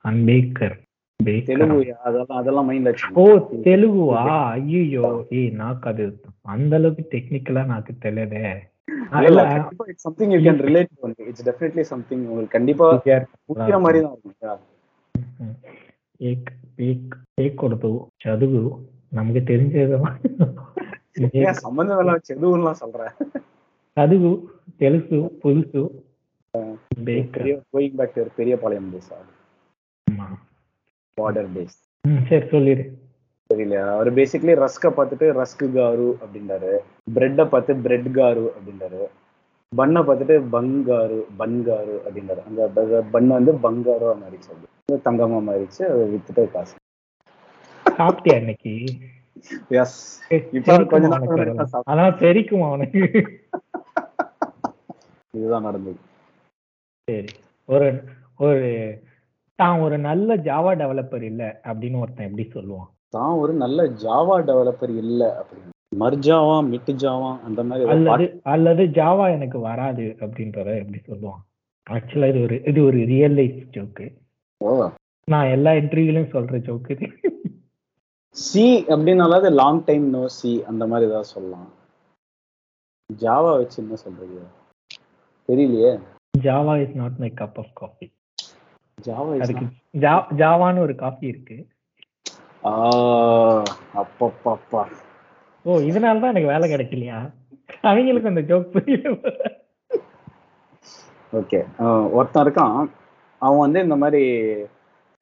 அன்பேக்கர் 0.05 0.77
அதெல்லாம் 1.21 2.39
அதெல்லாம் 2.39 2.69
மைண்ட்ல 2.69 2.91
ஓ 3.21 3.25
தெலுங்குவா? 3.65 4.21
ஐயோ 4.55 5.05
ஏய் 5.39 5.51
நாக்கு 5.61 5.89
அது 5.93 6.05
அந்த 6.55 6.73
அளவுக்கு 6.79 7.05
டெக்னிக்கலா 7.15 7.63
நாக்கு 7.73 7.95
தெரியலே. 8.05 8.43
Something 10.05 10.33
you 10.35 10.41
can 10.47 10.63
relate 10.69 10.93
it's 11.29 11.47
definitely 11.49 11.85
something 11.93 12.25
உங்களுக்கு 12.31 12.57
கண்டிப்பா 12.57 12.89
புரியுற 13.51 13.79
மாதிரி 13.87 14.01
ಏಕ್ 16.21 16.49
ಏಕ್ 16.87 17.15
ಏಕ್ 17.43 17.57
ಕೊಡ್ತು 17.63 17.91
சதுகு. 18.25 18.63
நமக்கு 19.19 19.41
தெரிஞ்ச 19.51 19.75
விதமா 19.83 20.11
சம்பந்தம் 21.65 22.01
எல்லாம் 22.03 22.23
சதுவுலாம் 22.29 22.81
சொல்றேன் 22.83 23.13
சதுகு 23.97 24.31
தெலுசு 24.83 25.19
புதுசு. 25.43 25.83
கோயிங் 27.75 27.97
பேக் 28.01 28.17
டு 28.17 28.25
பெரிய 28.41 28.55
பாளையம் 28.63 28.91
பேஸ் 28.95 29.11
பார்டர் 31.19 31.51
பேஸ் 31.57 31.79
சரி 32.29 32.47
சொல்லிடு. 32.55 32.85
தெரியல 33.51 33.77
அவர் 33.95 34.11
பேசிக்கலி 34.19 34.55
ரஸ்க 34.65 34.91
பார்த்துட்டு 34.97 35.27
ரஸ்க் 35.41 35.65
காரு 35.77 36.09
அப்படின்றாரு. 36.23 36.73
பிரெட்டை 37.17 37.45
பார்த்து 37.55 37.73
பிரெட் 37.87 38.11
காரு 38.19 38.45
அப்படின்றாரு. 38.57 39.03
பண்ணை 39.73 40.01
பார்த்துட்டு 40.03 40.35
பங்காரு 40.55 41.19
பன்காரு 41.41 41.95
அப்படின்றாரு. 42.05 42.43
அந்த 42.49 42.61
பண்ணை 43.15 43.33
வந்து 43.39 43.53
பங்காரோ 43.67 44.11
மாறிச்சு 44.23 44.51
அது 44.53 44.99
தங்கமா 45.09 45.39
மாறிச்சு 45.49 45.83
அதை 45.91 46.05
வித்துட்டு 46.13 46.45
காசு. 46.55 46.75
சாப்பிட்டியா 47.87 48.37
இன்னைக்கு? 48.43 48.73
எஸ் 49.81 49.99
இப்ப 50.59 50.77
கொஞ்ச 50.93 51.09
தெரிக்குமா 52.25 52.69
உனக்கு 52.77 53.03
இதுதான் 55.35 55.67
நடந்தது. 55.69 55.99
சரி. 57.09 57.31
ஒரு 57.69 57.89
ஒரு 58.47 58.67
தான் 59.59 59.81
ஒரு 59.85 59.97
நல்ல 60.09 60.37
ஜாவா 60.49 60.73
டெவலப்பர் 60.83 61.25
இல்ல 61.31 61.43
அப்படின்னு 61.69 62.01
ஒருத்தன் 62.03 62.29
எப்படி 62.29 62.45
சொல்லுவான்? 62.57 62.91
தான் 63.09 63.35
ஒரு 63.43 63.53
நல்ல 63.63 63.85
ஜாவா 64.05 64.37
டெவலப்பர் 64.51 64.93
இல்ல 65.05 65.23
அப்படின்னு. 65.41 65.73
மர்ஜாவா 65.97 66.69
மிட்டு 66.69 66.93
ஜாவா 66.93 67.41
அந்த 67.41 67.65
மாதிரி 67.65 67.91
அல்லது 67.91 68.41
அல்லது 68.45 68.85
ஜாவா 68.87 69.33
எனக்கு 69.33 69.59
வராது 69.59 70.03
அப்படின்றத 70.19 70.69
எப்படி 70.79 71.01
சொல்லுவான் 71.09 71.43
ஆக்சுவலா 71.91 72.29
இது 72.29 72.43
ஒரு 72.43 72.63
இது 72.65 72.85
ஒரு 72.85 73.05
ரியல் 73.05 73.33
லைஃப் 73.33 73.67
ஜோக்கு 73.71 74.07
நான் 75.25 75.47
எல்லா 75.47 75.71
இன்டர்வியூலயும் 75.71 76.33
சொல்ற 76.33 76.57
ஜோக்கு 76.59 76.91
இது. 76.91 77.07
சி 78.37 78.85
அப்படின்னாலாவது 78.89 79.53
லாங் 79.53 79.85
டைம் 79.85 80.09
நோ 80.09 80.27
சி 80.29 80.65
அந்த 80.65 80.87
மாதிரி 80.87 81.07
ஏதாவது 81.07 81.29
சொல்லலாம். 81.29 81.73
ஜாவா 83.19 83.57
வச்சு 83.57 83.83
என்ன 83.83 83.97
சொல்றது 83.97 84.47
தெரியலையே. 85.49 86.01
Java 86.43 86.83
is 86.83 86.95
not 86.95 87.17
my 87.19 87.33
cup 87.37 87.59
of 87.59 87.75
coffee 87.75 88.13
Java 89.05 89.41
அதுக்கு 89.41 89.65
ஜா- 89.99 90.29
ஜாவான்னு 90.37 90.79
ஒரு 90.79 90.95
காஃபி 90.95 91.27
இருக்கு. 91.27 91.67
ஆ 92.65 92.73
அப்பப்பப்பா. 93.95 94.83
ஓ 95.65 95.79
இதனால 95.91 96.21
தான் 96.23 96.33
எனக்கு 96.35 96.53
வேலை 96.53 96.67
கிடைக்கலையா? 96.73 97.19
அவங்களுக்கு 97.91 98.31
அந்த 98.33 98.43
ஜோக் 98.51 98.73
புரியல 98.75 99.09
ஓகே 101.33 101.59
ஒருத்தன் 102.17 102.45
இருக்கான். 102.45 102.77
அவன் 103.43 103.65
வந்து 103.65 103.81
இந்த 103.87 103.97
மாதிரி 104.03 104.23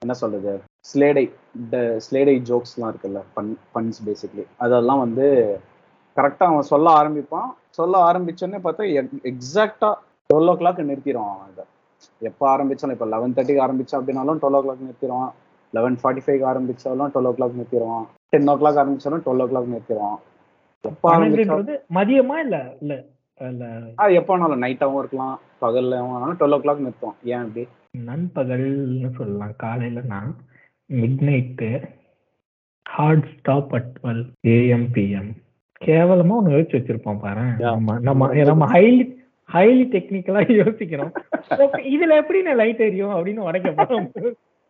என்ன 0.02 0.14
சொல்றது 0.20 0.52
ஸ்லேடை 0.90 1.24
இந்த 1.60 1.76
ஸ்லேடை 2.06 2.34
ஜோக்ஸ்லாம் 2.48 2.90
இருக்குல்ல 2.92 3.20
பன் 3.36 3.50
பன்ஸ் 3.74 4.00
பேசிக்லி 4.08 4.44
அதெல்லாம் 4.64 5.02
வந்து 5.04 5.26
கரெக்டாக 6.16 6.52
அவன் 6.52 6.70
சொல்ல 6.72 6.86
ஆரம்பிப்பான். 7.00 7.48
சொல்ல 7.78 7.94
ஆரம்பிச்சோன்னே 8.10 8.60
பார்த்தா 8.66 8.84
எக்ஸாக்டா 9.30 9.90
டுவெல் 10.30 10.50
ஓ 10.52 10.54
கிளாக் 10.60 10.86
நிறுத்திடுவான் 10.90 11.34
அவன் 11.34 11.50
இதை. 11.54 11.64
எப்போ 12.30 12.44
ஆரம்பிச்சாலும் 12.54 12.96
இப்போ 12.96 13.08
லெவன் 13.14 13.34
தேர்ட்டிக்கு 13.36 13.64
ஆரம்பிச்சான் 13.66 14.00
அப்படின்னாலும் 14.00 14.40
டுவெல் 14.42 14.58
ஓ 14.58 14.62
கிளாக் 14.66 14.86
நிறுத்திடுவான். 14.86 15.32
லெவன் 15.76 15.98
ஃபார்ட்டி 16.00 16.24
ஃபைவ் 16.24 16.44
ஆரம்பிச்சாலும் 16.50 17.12
டுவெல் 17.14 17.28
ஓ 17.30 17.34
கிளாக் 17.36 17.58
நிறுத்திடுவான் 17.58 18.06
டென் 18.32 18.50
ஓ 18.52 18.56
கிளாக் 18.60 18.80
ஆரம்பிச்சாலும் 18.82 19.24
டுவெல் 19.26 19.44
ஓ 19.44 19.48
கிளாக் 19.50 19.72
நிறுத்திடுவான் 19.72 20.18
எப்போ 20.84 21.10
மதியமா 21.96 22.36
இல்ல 22.44 22.56
இல்ல 22.82 22.94
இல்ல? 23.40 23.64
அது 24.02 24.12
எப்போ 24.18 24.32
வேணாலும் 24.34 24.62
நைட்டாகவும் 24.64 25.00
இருக்கலாம் 25.02 25.34
பகல்லையும் 25.62 26.12
வேணாலும் 26.12 26.38
டுவெல் 26.40 26.56
ஓ 26.56 26.60
கிளாக் 26.62 26.84
நிறுத்தும் 26.84 27.16
ஏன் 27.32 27.42
அப்படி? 27.42 27.64
நண்பகல்னு 28.08 29.10
சொல்லலாம். 29.18 29.54
காலையில 29.56 30.00
நான் 30.12 30.30
midnight 31.28 31.68
heart 32.86 33.28
stop 33.34 33.74
at 33.74 33.90
twelve 33.96 34.22
AM 34.52 34.88
PM 34.94 35.30
கேவலமா 35.80 36.36
ஒன்று 36.38 36.54
யோசிச்சு 36.54 36.78
வச்சிருப்போம் 36.78 37.22
பாரு. 37.22 37.44
நம்ம 37.68 37.98
நம்ம 38.50 38.66
ஹைலி 38.74 39.04
ஹைலி 39.48 39.84
டெக்னிக்கலா 39.92 40.40
யோசிக்கிறோம். 40.60 41.12
இதுல 41.94 42.16
எப்படி 42.22 42.38
நான் 42.42 42.60
லைட் 42.62 42.80
எரியும் 42.80 43.14
அப்படின்னு 43.16 43.46
உடைக்க 43.48 43.70
போறோம். 43.72 44.08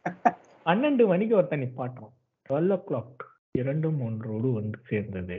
பன்னெண்டு 0.66 1.02
மணிக்கு 1.10 1.34
ஒருத்தன் 1.38 1.62
நிப்பாட்டுறோம் 1.62 2.14
டுவெல் 2.46 2.72
ஓ 2.76 2.78
கிளாக் 2.88 3.24
இரண்டு 3.60 3.88
மூன்றோடு 3.98 4.48
வந்து 4.56 4.78
சேர்ந்தது. 4.90 5.38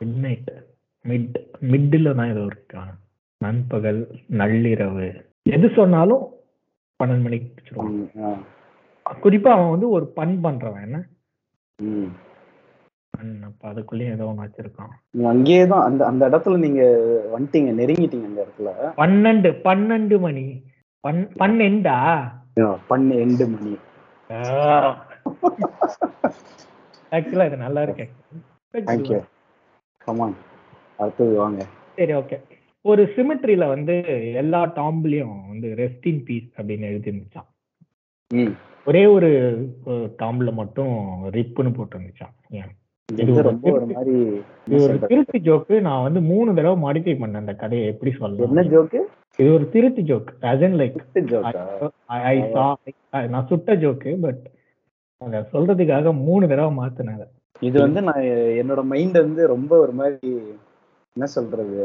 மிட் 0.00 0.16
நைட் 0.24 0.50
மிட் 1.04 1.36
மிட்டில் 1.72 2.16
தான் 2.18 2.32
ஏதோ 2.34 2.42
இருக்கான் 2.50 2.94
நண்பகல் 3.40 4.00
நள்ளிரவு. 4.40 5.08
எது 5.56 5.68
சொன்னாலும் 5.78 6.24
பன்னெண்டு 7.00 7.26
மணிக்கு 7.26 7.48
பிடிச்சிருவான். 7.52 8.42
குறிப்பா 9.24 9.52
அவன் 9.56 9.72
வந்து 9.74 9.88
ஒரு 9.96 10.06
பண் 10.18 10.34
பண்றவன். 10.44 10.84
என்ன? 10.88 10.98
அப்ப 13.48 13.62
அதுக்குள்ளேயும் 13.70 14.14
ஏதோ 14.16 14.26
ஒன்று 14.28 14.44
வச்சிருக்கான். 14.44 14.92
நீங்க 15.14 15.28
அங்கேயே 15.34 15.64
தான் 15.72 15.86
அந்த 15.88 16.02
அந்த 16.10 16.22
இடத்துல 16.30 16.58
நீங்க 16.66 16.82
வந்துட்டீங்க 17.34 17.72
நெருங்கிட்டீங்க 17.80 18.28
அந்த 18.30 18.40
இடத்துல. 18.44 18.70
பன்னெண்டு 19.02 19.50
பன்னெண்டு 19.66 20.18
மணி. 20.26 20.46
பன் 21.04 21.20
பன்னெண்டா 21.40 21.98
பண்ணு 22.88 23.14
எண்டு 23.16 23.44
மணி. 23.48 23.72
ஆக்சுவலா 27.12 27.46
இது 27.46 27.56
நல்லா 27.58 27.80
இருக்கு. 27.82 28.06
தேங்க்யூ 28.74 29.18
கமான் 30.00 30.36
அடுத்தது 30.98 31.34
வாங்க. 31.38 31.62
சரி 31.98 32.14
ஓகே 32.14 32.36
ஒரு 32.84 33.02
சிமெட்ரியில 33.14 33.64
வந்து 33.68 33.94
எல்லா 34.34 34.60
டாம்ப்லயும் 34.76 35.34
வந்து 35.48 35.68
ரெஸ்ட் 35.76 36.06
இன் 36.06 36.22
பீஸ் 36.24 36.48
அப்படின்னு 36.58 36.88
எழுதி 36.88 37.10
இருந்துச்சான் 37.10 37.48
ம். 38.30 38.54
ஒரே 38.86 39.02
ஒரு 39.08 39.30
டாம்ல 40.18 40.50
மட்டும் 40.52 40.94
ரிப்புன்னு 41.34 41.72
போட்டு 41.72 41.96
இருந்துச்சான் 41.96 42.34
திருட்டு 45.08 45.38
ஜோக்கு 45.46 45.74
நான் 45.80 46.02
வந்து 46.02 46.20
மூணு 46.22 46.54
தடவை 46.54 46.76
மாடிஃபை 46.84 47.14
பண்ணேன் 47.20 47.42
அந்த 47.42 47.54
கதையை. 47.54 47.86
எப்படி 47.86 48.10
என்ன 48.10 48.22
சொல்லலாம் 48.22 48.70
ஜோக்கு 48.74 49.00
இது 49.38 49.48
ஒரு 49.52 49.66
திருட்டு 49.68 50.02
ஜோக் 50.02 50.30
அசன் 50.42 50.76
லைக் 50.80 50.98
ஐ 52.32 52.36
சா 52.52 52.64
நான் 53.28 53.46
சுட்ட 53.46 53.74
ஜோக்கு 53.74 54.12
பட் 54.20 54.42
அதை 55.20 55.40
சொல்றதுக்காக 55.52 56.12
மூணு 56.22 56.44
தடவை 56.48 56.72
மாத்தினேன் 56.76 57.22
இது 57.62 57.76
வந்து 57.80 58.00
நான் 58.02 58.24
என்னோட 58.60 58.82
மைண்ட் 58.92 59.18
வந்து 59.18 59.42
ரொம்ப 59.46 59.72
ஒரு 59.78 59.92
மாதிரி 59.92 60.30
என்ன 61.16 61.26
சொல்றது 61.36 61.82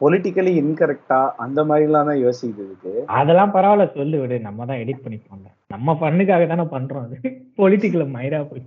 பொலிட்டிக்கலி 0.00 0.52
இன்கரெக்டா 0.60 1.18
அந்த 1.36 1.60
மாதிரிலாம் 1.64 2.08
தான் 2.08 2.22
யோசிக்குது 2.22 2.64
இதுக்கு. 2.64 2.92
அதெல்லாம் 3.18 3.52
பரவாயில்ல 3.54 3.84
சொல்லு 3.94 4.16
விடு. 4.20 4.36
நம்ம 4.40 4.66
தான் 4.66 4.80
எடிட் 4.82 5.04
பண்ணிப்போம்ல. 5.04 5.48
நம்ம 5.66 5.94
பண்ணுக்காக 6.00 6.46
தானே 6.46 6.64
பண்றோம் 6.72 7.04
அது. 7.06 7.16
பொலிட்டிக்கல 7.58 8.06
மயிரா 8.16 8.40
போய். 8.50 8.64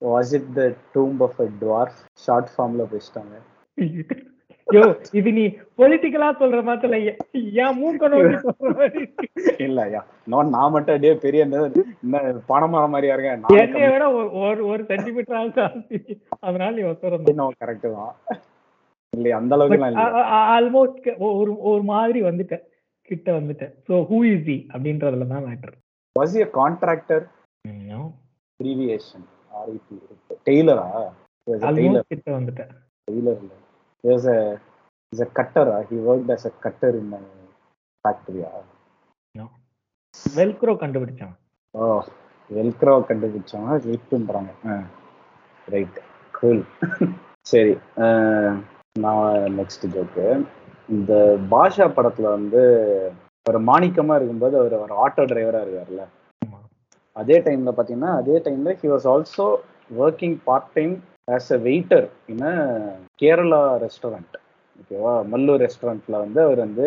Was 0.00 0.32
it 0.32 0.52
the 0.52 0.62
tomb 0.94 1.22
of 1.22 1.40
a 1.40 1.48
dwarf 1.60 1.98
short 2.18 2.50
ஃபார்ம்ல 2.56 2.86
பேசிட்டாங்க 2.92 3.34
யோ 4.68 4.82
இது 5.12 5.32
நீ 5.32 5.44
பொலிட்டிக்கலா 5.78 6.28
சொல்ற 6.40 6.62
மாதிரி 6.62 6.98
ஏன் 7.54 7.76
மூக்கணும் 7.80 8.26
சொல்ற. 8.60 9.06
இல்ல 9.58 9.82
ஐயா 9.82 10.06
நான் 10.24 10.48
நான் 10.48 10.70
மட்டும் 10.70 10.94
அப்படியே 10.94 11.14
பெரிய 11.14 11.42
என்ன 11.42 12.20
பணமரம் 12.48 12.88
மாதிரியா 12.88 13.14
இருக்கேன். 13.14 13.42
என்னைய 13.58 13.88
விட 13.90 14.04
ஒரு- 14.12 14.64
ஒரு 14.64 14.84
சென்டிமீட்டர் 14.84 15.48
ஜாஸ்தி. 15.48 15.98
அதனால 16.40 16.70
நீ 16.70 16.82
ஒத்துறோம் 16.82 17.56
கரெக்ட் 17.64 17.88
தான். 17.92 18.14
இல்லையா 19.12 19.36
அந்த 19.36 19.54
அளவுக்கு 19.54 19.86
ஆல்மோஸ்ட் 20.56 21.08
ஒரு 21.34 21.60
ஒரு 21.62 21.82
மாதிரி 21.82 22.22
வந்துட்டேன். 22.22 22.64
கிட்ட 23.08 23.32
வந்துட்டேன். 23.32 23.72
சோ 23.88 23.94
ஹூ 24.10 24.18
இஸ் 24.24 24.44
தி 24.44 24.66
அப்படின்றதுல 24.72 25.26
தான் 25.26 25.44
matter 25.44 25.74
was 26.16 26.36
a 26.36 26.44
contractor 26.54 27.24
abbreviation 28.60 29.26
REP 29.52 29.96
டெய்லரா? 30.48 30.86
Tailor 31.78 32.10
கிட்ட 32.12 32.28
வந்துட்டேன். 32.38 32.72
டெய்லர் 33.08 33.38
இல்ல. 33.42 33.52
Is 34.04 34.28
a 34.34 34.38
is 35.12 35.22
a 35.24 35.28
கட்டரா 35.38 35.76
he 35.88 35.96
worked 36.08 36.32
as 36.36 36.44
a 36.50 36.52
cutter 36.66 36.96
in 37.00 37.10
ஃபேக்டரியா 38.04 38.50
Velcro 40.36 40.72
கண்டுபிடிச்சான். 40.82 41.34
ஓ 41.74 41.82
வெல்க்ரோ 42.50 42.94
கண்டுபிடிச்சவங்க 43.08 43.74
ரிப்புன்றாங்க 43.90 44.52
ரைட் 45.68 45.98
கூல் 46.38 46.62
சரி. 47.50 47.74
நான் 49.04 49.26
நெக்ஸ்ட் 49.58 49.84
ஜோக்கு 49.94 50.26
இந்த 50.94 51.12
பாஷா 51.52 51.86
படத்துல 51.96 52.26
வந்து 52.36 52.62
ஒரு 53.46 53.58
மாணிக்கமா 53.68 54.14
இருக்கும்போது 54.18 54.54
அவர் 54.60 54.74
ஒரு 54.84 54.94
ஆட்டோ 55.04 55.22
டிரைவரா 55.30 55.60
இருக்காருல்ல. 55.64 56.02
அதே 57.20 57.38
டைம்ல 57.40 57.72
பாத்தீங்கன்னா 57.76 58.12
அதே 58.16 58.36
டைம்ல 58.44 58.74
he 58.82 58.90
was 58.92 59.08
also 59.12 59.46
working 60.00 60.36
part 60.44 60.70
time 60.74 60.94
as 61.28 61.50
a 61.52 61.60
waiter 61.66 62.06
in 62.26 62.46
Kerala 63.22 63.62
restaurant 63.84 64.36
ஓகேவா 64.80 65.12
மல்லூர் 65.32 65.62
ரெஸ்டாரண்ட்ல 65.62 66.16
வந்து 66.18 66.40
அவர் 66.42 66.58
வந்து 66.58 66.86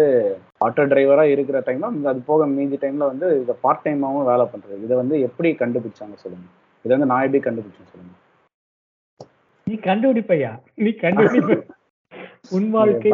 ஆட்டோ 0.62 0.84
டிரைவரா 0.92 1.26
இருக்கிற 1.34 1.58
டைம்ல 1.60 2.10
அது 2.12 2.22
போக 2.22 2.46
மீதி 2.48 2.78
டைம்ல 2.82 3.08
வந்து 3.12 3.28
இதை 3.42 3.56
பார்ட் 3.62 3.86
டைமாவும் 3.86 4.30
வேலை 4.32 4.46
பண்றது 4.46 4.84
இதை 4.86 4.96
வந்து 4.98 5.16
எப்படி 5.20 5.50
கண்டுபிடிச்சாங்க 5.54 6.18
சொல்லுங்க? 6.24 6.48
இதை 6.86 6.92
வந்து 6.96 7.10
நான் 7.12 7.26
எப்படி 7.26 7.44
கண்டுபிடிச்சேன் 7.44 7.92
சொல்லுங்க? 7.92 8.14
நீ 9.68 9.76
கண்டுபிடிப்பையா? 9.84 10.52
நீ 10.76 10.92
கண்டுபிடிப்ப. 11.04 11.62
உன் 12.56 12.70
வாழ்க்கை 12.72 13.12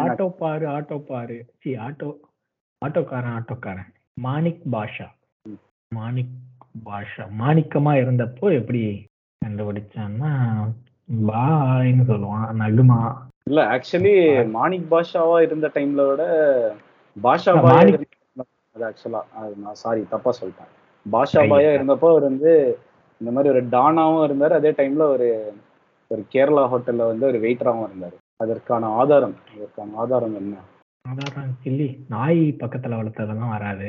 ஆட்டோ 0.00 0.26
பாரு 0.40 0.64
ஆட்டோ 0.68 0.96
பாரு. 1.02 1.36
ஆட்டோ 1.86 2.08
ஆட்டோக்காரன் 2.82 3.34
ஆட்டோக்காரன். 3.38 3.90
மாணிக் 4.16 4.64
பாஷா. 4.72 5.06
மாணிக் 5.92 6.34
பாஷா 6.86 7.24
மாணிக்கமா 7.38 7.92
இருந்தப்போ 7.94 8.52
எப்படி 8.52 8.80
கண்டுபிடிச்சான்னா 9.42 10.30
பாய்ன்னு 11.26 12.04
சொல்லுவான் 12.06 12.56
நகுமா. 12.60 12.98
இல்ல 13.44 13.60
ஆக்சுவலி 13.66 14.14
மாணிக் 14.50 14.88
பாஷாவா 14.90 15.36
இருந்த 15.42 15.70
டைம்ல 15.74 16.08
விட 16.08 16.22
பாஷா 17.16 17.50
இல்ல, 17.50 17.62
பாயா 17.62 17.76
மாணிக்- 17.76 17.96
இருந்த- 17.96 18.46
அது 18.74 18.84
ஆக்சுவலா 18.88 19.20
நான் 19.56 19.74
சாரி 19.74 20.06
தப்பா 20.08 20.32
சொல்லிட்டேன். 20.40 20.72
பாஷா 21.06 21.42
பாயா 21.50 21.70
இருந்தப்போ 21.72 22.08
அவர் 22.10 22.22
வந்து 22.22 22.52
இந்த 23.20 23.30
மாதிரி 23.32 23.52
ஒரு 23.54 23.62
டானாவும் 23.68 24.24
இருந்தார். 24.24 24.52
அதே 24.52 24.70
டைம்ல 24.72 25.04
ஒரு 25.08 25.28
ஒரு 26.10 26.22
கேரளா 26.32 26.64
ஹோட்டல்ல 26.72 27.06
வந்து 27.06 27.26
ஒரு 27.26 27.38
வெயிட்டராகவும் 27.38 27.88
இருந்தார். 27.88 28.16
அதற்கான 28.36 28.86
ஆதாரம் 28.94 29.36
அதற்கான 29.54 29.96
ஆதாரம் 29.96 30.36
என்ன? 30.36 30.54
சாதாரண 31.04 31.42
கிள்ளி 31.62 31.88
நாய் 32.08 32.40
பக்கத்துல 32.60 32.98
வளர்த்ததெல்லாம் 32.98 33.48
வராது 33.48 33.88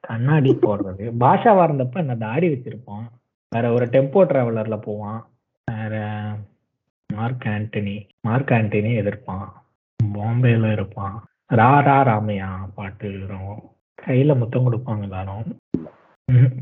கண்ணாடி 0.00 0.50
போடுறது. 0.62 1.04
பாஷாவா 1.22 1.62
இருந்தப்ப 1.68 1.96
என்ன 2.04 2.16
தாடி 2.16 2.48
வச்சிருப்போம். 2.48 3.06
வேற 3.52 3.72
ஒரு 3.72 3.86
டெம்போ 3.86 4.20
டிராவலர்ல 4.30 4.76
போவான். 4.82 5.20
வேற 5.68 5.94
மார்க் 7.10 7.46
ஆண்டனி. 7.54 7.96
மார்க் 8.20 8.52
ஆண்டனி 8.58 8.92
எதிர்ப்பான். 9.02 9.48
பாம்பேல 10.00 10.72
இருப்பான். 10.72 11.16
ரா 11.60 11.70
ரா 11.88 11.98
ராமையா 12.10 12.48
பாட்டு 12.74 13.10
வரும். 13.20 13.60
கையில 14.02 14.36
முத்தம் 14.38 14.66
கொடுப்பாங்க 14.66 15.02
எல்லாரும். 15.08 15.46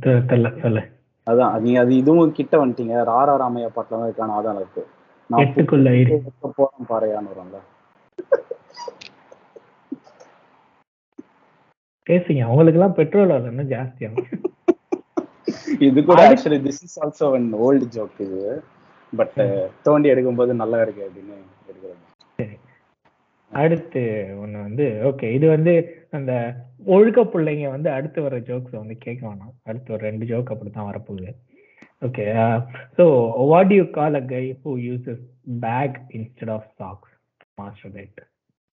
தெரியல 0.05 0.51
சொல்லு 0.62 0.83
அதான் 1.27 1.61
நீங்க 1.61 1.79
அது 1.81 1.92
இதுவும் 1.96 2.37
கிட்ட 2.38 2.55
வந்துட்டீங்க. 2.64 2.96
ராரா 3.12 3.35
ராமையா 3.42 3.68
பாட்டுல 3.77 3.96
தான் 3.96 4.09
இதுக்கான 4.11 4.37
ஆதாரம் 4.38 4.61
இருக்கு. 4.62 4.83
எட்டுக்குள்ள 5.31 5.88
போறேன் 6.59 6.88
பாறையான்னு 6.90 7.33
வரும்ல 7.33 7.59
பேசுங்க. 12.07 12.42
உங்களுக்கு 12.53 12.79
எல்லாம் 12.79 12.99
பெட்ரோல் 12.99 13.33
விலை 13.33 13.51
இன்னும் 13.53 13.73
ஜாஸ்தியாகும் 13.75 14.31
இது 15.87 15.99
கூட 16.09 16.21
actually 16.29 16.59
this 16.66 16.83
is 16.87 16.99
also 17.05 17.27
one 17.37 17.47
old 17.66 17.87
joke 17.97 18.21
இது 18.27 18.42
பட் 19.12 19.38
தோண்டி 19.87 20.12
எடுக்கும்போது 20.12 20.53
நல்லா 20.62 20.79
இருக்கு 20.85 21.03
அப்படின்னு 21.07 21.35
எடுக்கிறது. 21.71 22.47
அடுத்து 23.53 24.03
ஒண்ணு 24.42 24.59
வந்து 24.69 24.87
ஓகே 25.09 25.27
இது 25.37 25.47
வந்து 25.57 25.75
அந்த 26.19 26.33
ஒழுக்க 26.95 27.21
பிள்ளைங்க 27.35 27.66
வந்து 27.75 27.88
அடுத்து 27.97 28.19
வர 28.27 28.38
ஜோக்ஸ் 28.49 28.81
வந்து 28.81 28.97
கேட்க 29.05 29.23
வேணாம். 29.29 29.55
அடுத்து 29.69 29.95
ஒரு 29.97 30.03
ரெண்டு 30.09 30.25
ஜோக் 30.31 30.53
அப்படித்தான் 30.55 30.90
வரப்போகுது. 30.90 31.31
Okay 32.07 32.25
so 32.97 33.05
what 33.53 33.75
you 33.79 33.85
call 33.99 34.19
a 34.23 34.25
guy 34.35 34.45
who 34.64 34.73
uses 34.88 35.23
bag 35.66 35.97
instead 36.19 36.53
of 36.57 36.66
socks 36.81 37.14
master 37.61 37.95
right 37.99 38.21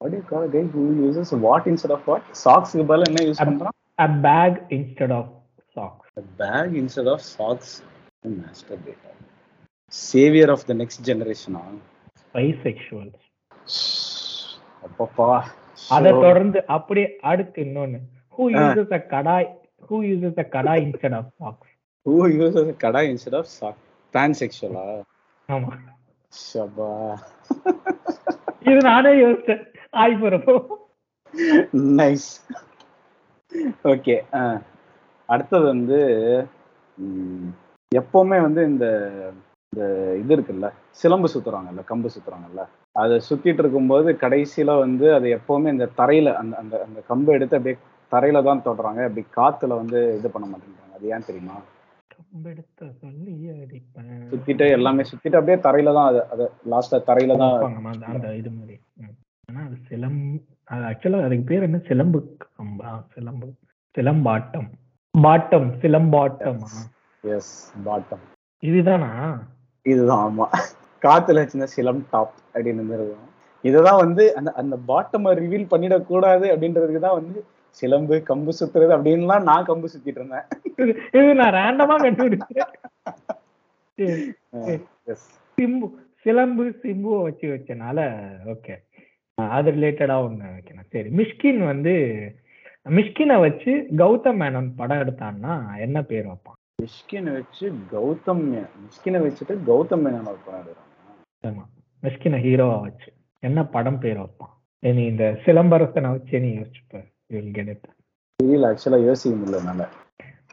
Call 0.04 0.44
a 0.44 0.50
guy 0.50 0.64
who 0.66 0.82
uses 0.98 1.32
what 1.34 1.66
instead 1.66 1.92
of 1.92 2.02
what? 2.06 2.24
Socks 2.38 2.72
க்கு 2.72 2.84
பதிலா 2.90 3.06
என்ன 3.10 3.22
யூஸ் 3.28 3.40
பண்றான்? 3.42 3.76
A 4.00 4.08
bag 4.26 4.58
instead 4.78 5.14
of 5.18 5.30
socks 5.76 6.10
A 6.18 6.26
bag 6.42 6.70
instead 6.82 7.08
of 7.08 7.20
socks. 7.28 7.70
Masturbator. 8.34 9.14
Savior 9.94 10.48
of 10.56 10.62
the 10.70 10.76
next 10.82 11.00
generation. 11.10 11.54
ஆ? 11.56 11.64
Bisexual 12.36 13.12
அப்பப்பா. 14.84 15.30
அதை 15.90 16.12
தொடர்ந்து 16.26 16.60
அப்படியே 16.76 17.08
அடுத்து 17.32 17.62
இன்னொன்னு 17.66 18.00
who 18.38 18.44
uses 18.58 18.94
a 18.94 19.02
kadai 19.14 19.50
who 19.90 19.98
uses 20.10 20.40
a 20.44 20.48
kadai 20.56 20.84
instead 20.88 21.18
of 21.22 21.32
socks 21.40 21.70
who 22.06 22.16
uses 22.38 22.56
a 22.66 22.78
kadai 22.80 23.02
instead 23.10 23.36
of 23.40 23.46
sock? 23.58 23.76
Pansexual 24.14 24.74
ஆ? 24.80 24.88
ஆமா 25.50 25.74
ஷப்பா. 26.34 26.90
இது 28.66 28.80
நானே 28.90 29.12
யோசிச்சேன் 29.22 29.64
ஆய் 29.94 30.20
போறப்போ 30.22 30.56
நைஸ் 31.98 32.30
ஓகே 33.92 34.16
அடுத்தது 35.30 35.66
வந்து 35.72 36.00
எப்பவுமே 37.92 38.38
வந்து 38.46 38.62
இந்த 38.72 38.86
இந்த 39.74 39.84
இது 40.22 40.32
இருக்குல்ல 40.36 40.68
சிலம்பு 41.02 41.28
சுத்துறாங்கல்ல 41.34 41.84
கம்பு 41.90 42.10
சுத்துறாங்கல்ல 42.16 42.64
அதை 42.96 43.16
சுத்திட்டு 43.28 43.62
இருக்கும்போது 43.64 44.10
கடைசியில 44.24 44.72
வந்து 44.80 45.06
அது 45.16 45.28
எப்பவுமே 45.38 45.70
இந்த 45.76 45.86
தரையில 46.00 46.34
அந்த 46.42 46.56
அந்த 46.62 46.76
அந்த 46.86 47.00
கம்பு 47.10 47.36
எடுத்து 47.38 47.58
அப்படியே 47.60 47.78
தரையில 48.12 48.42
தான் 48.48 48.64
தொடுறாங்க. 48.66 49.00
அப்படி 49.08 49.24
காத்துல 49.38 49.78
வந்து 49.80 50.00
இது 50.18 50.30
பண்ண 50.34 50.46
மாட்டேங்கிறாங்க 50.48 50.98
அது 50.98 51.14
ஏன் 51.16 51.28
தெரியுமா? 51.30 51.56
சுத்திட்டு 54.32 54.66
எல்லாமே 54.78 55.04
சுத்திட்டு 55.10 55.40
அப்படியே 55.40 55.58
தரையில 55.66 55.94
தான் 55.98 56.10
அது 56.12 56.22
அது 56.34 56.46
லாஸ்டா 56.72 57.00
தரையில 57.10 57.38
தான் 57.44 57.56
ஆனா 59.46 59.66
அது 59.66 59.78
சிலம் 59.90 60.40
அது 60.64 60.82
ஆக்சுவலா 60.82 61.24
அதுக்கு 61.24 61.44
பேர் 61.46 61.62
என்ன? 61.62 61.78
சிலம்பு 61.78 62.38
கம்பா 62.58 63.04
சிலம்பு 63.14 63.54
சிலம்பாட்டம். 63.98 64.70
பாட்டம் 65.18 65.72
சிலம்பாட்டம். 65.82 66.60
Yes 67.22 67.74
bottom. 67.86 68.24
இதுதானா? 68.60 69.42
இதுதான் 69.82 70.40
ஆமா. 70.40 70.44
காத்துல 71.02 71.42
வச்சிருந்த 71.42 71.68
சிலம் 71.76 72.04
டாப் 72.12 72.34
அப்படின்னு 72.54 72.86
இருக்கும். 72.86 73.32
இதுதான் 73.62 73.98
வந்து 73.98 74.36
அந்த 74.36 74.52
அந்த 74.52 74.80
பாட்டமை 74.88 75.36
ரிவீல் 75.36 75.68
பண்ணிடக்கூடாது 75.72 76.46
அப்படின்றதுக்கு 76.54 77.00
தான் 77.00 77.14
வந்து 77.14 77.46
சிலம்பு 77.70 78.24
கம்பு 78.28 78.50
சுத்துறது 78.60 78.94
அப்படின்லாம் 78.94 79.44
நான் 79.44 79.66
கம்பு 79.66 79.88
சுத்திட்டு 79.96 80.06
இருந்தேன். 80.06 80.42
இது- 81.12 81.34
நான் 81.34 81.54
ரேண்டமா 81.54 81.94
கண்டுபிடிச்சேன். 81.94 82.72
சிம்பு 85.62 85.92
சிலம்பு 86.16 86.64
சிம்புவை 86.84 87.22
வச்சு 87.22 87.48
வச்சனால 87.48 88.00
ஓகே 88.46 88.76
அது 89.38 89.70
ரிலேட்டடா 89.76 90.16
ஒண்ணு 90.26 90.46
வைக்கணும். 90.56 90.90
சரி 90.94 91.10
மிஷ்கின் 91.20 91.62
வந்து 91.72 91.94
மிஷ்கினை 92.98 93.36
வச்சு 93.46 93.72
கௌதம் 94.02 94.40
மேனன் 94.42 94.70
படம் 94.80 95.02
எடுத்தான்னா 95.04 95.54
என்ன 95.86 95.98
பேர் 96.10 96.28
வைப்பான்? 96.32 96.58
மிஷ்கினை 96.84 97.32
வச்சு 97.38 97.66
கௌதம் 97.94 98.44
மிஷ்கினை 98.84 99.20
வச்சுட்டு 99.26 99.56
கௌதம் 99.70 100.04
மேனன் 100.06 100.30
ஒரு 100.32 100.42
படம் 100.48 100.62
எடுக்கிறாங்க 100.64 101.48
ஆமா 101.50 101.64
மிஷ்கினை 102.04 102.40
ஹீரோவா 102.46 102.78
வச்சு. 102.88 103.10
என்ன 103.44 103.60
படம் 103.76 104.00
பேர் 104.04 104.20
வைப்பான்? 104.24 104.54
நீ 104.84 105.04
இந்த 105.14 105.26
சிலம்பரசனை 105.46 106.12
வச்சு 106.16 106.42
நீ 106.46 106.52
யோசிச்சுப்ப 106.60 107.02
get 107.58 107.68
it. 107.74 107.84
தெரியல 108.40 108.70
ஆக்சுவலா 108.72 109.00
யோசிக்க 109.10 109.34
முடியல 109.42 109.86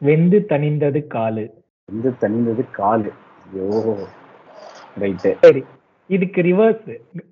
வெந்து 0.03 0.39
தணிந்தது 0.53 1.01
காலு. 1.15 1.45
வந்து 1.89 2.11
தனிந்தது 2.23 2.63
காலு. 2.79 3.11
ஐயோ 3.47 3.67
ரைட்டு 5.03 5.31
சரி. 5.45 5.63
இதுக்கு 6.11 6.41
ரிவர்ஸ் 6.47 6.89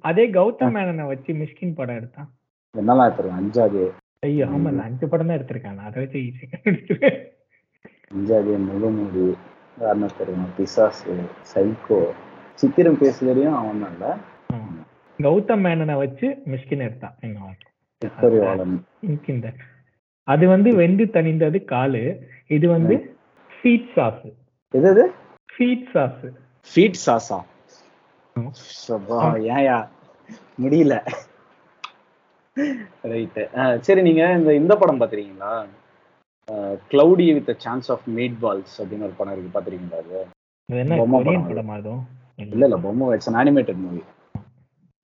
அதே 0.09 0.25
கௌதம் 0.35 0.75
மேனனை 0.77 1.05
வச்சு 1.11 1.31
மிஷ்கின் 1.41 1.77
படம் 1.79 1.99
எடுத்தான். 1.99 2.29
என்னலாம் 2.75 3.15
தெரியும் 3.17 3.39
அஞ்சாவது? 3.39 3.83
ஐயோ 4.27 4.45
ஆமா 4.51 4.69
இல்ல 4.73 4.83
அஞ்சு 4.89 5.07
படம் 5.11 5.29
தான் 5.29 5.39
எடுத்திருக்காங்க 5.39 5.83
அதை 5.89 5.99
வச்சு 6.05 6.19
ஈஸியா 6.25 6.59
அஞ்சாவது 8.13 8.53
முகமூடி 8.67 9.25
யாருன்னா 9.79 10.09
தெரியும் 10.19 10.49
பிசாசு 10.57 11.15
சைக்கோ 11.51 11.99
சித்திரம் 12.59 12.99
பேசுதலையும் 13.03 13.57
அவன் 13.59 13.83
தான் 13.83 13.93
இல்ல? 13.95 14.07
கௌதம் 15.19 15.63
மேனனை 15.67 15.95
வச்சு 16.03 16.27
மிஷ்கின் 16.53 16.87
எடுத்தான் 16.87 17.17
என்ன 17.23 17.55
அது 20.29 20.45
வந்து 20.53 20.71
வெந்து 20.79 21.05
தணிந்தது 21.15 21.59
காலு. 21.71 22.03
இது 22.57 22.67
வந்து 22.75 22.95
ஃபீட் 23.51 23.89
சாஸ் 23.95 24.25
எது 24.75 24.89
எது? 24.91 25.05
ஃபீட் 25.49 25.87
சாஸ் 25.95 26.21
ஃபீட் 26.69 26.99
சாஸா 27.05 27.39
ஏயா 29.59 29.77
முடியல. 30.63 30.95
ரைட்டு 33.13 33.43
சரி 33.87 34.03
நீங்க 34.09 34.23
இந்த 34.39 34.51
இந்த 34.61 34.73
படம் 34.81 35.01
பாத்திருக்கீங்களா? 35.01 35.53
Cloudy 36.93 37.27
with 37.37 37.51
chance 37.65 37.89
of 37.95 38.07
meat 38.17 38.37
balls 38.45 38.77
அப்படின்னு 38.81 39.07
ஒரு 39.09 39.17
படம் 39.19 39.35
இருக்கு 39.35 39.55
பாத்திருக்கீங்களா 39.57 39.99
அது? 40.03 40.21
இல்ல. 42.39 42.63
இல்ல 42.67 42.77
பொம்மை 42.85 43.07
it's 43.17 43.31
an 43.31 43.41
animated 43.43 43.83
movie 43.85 44.03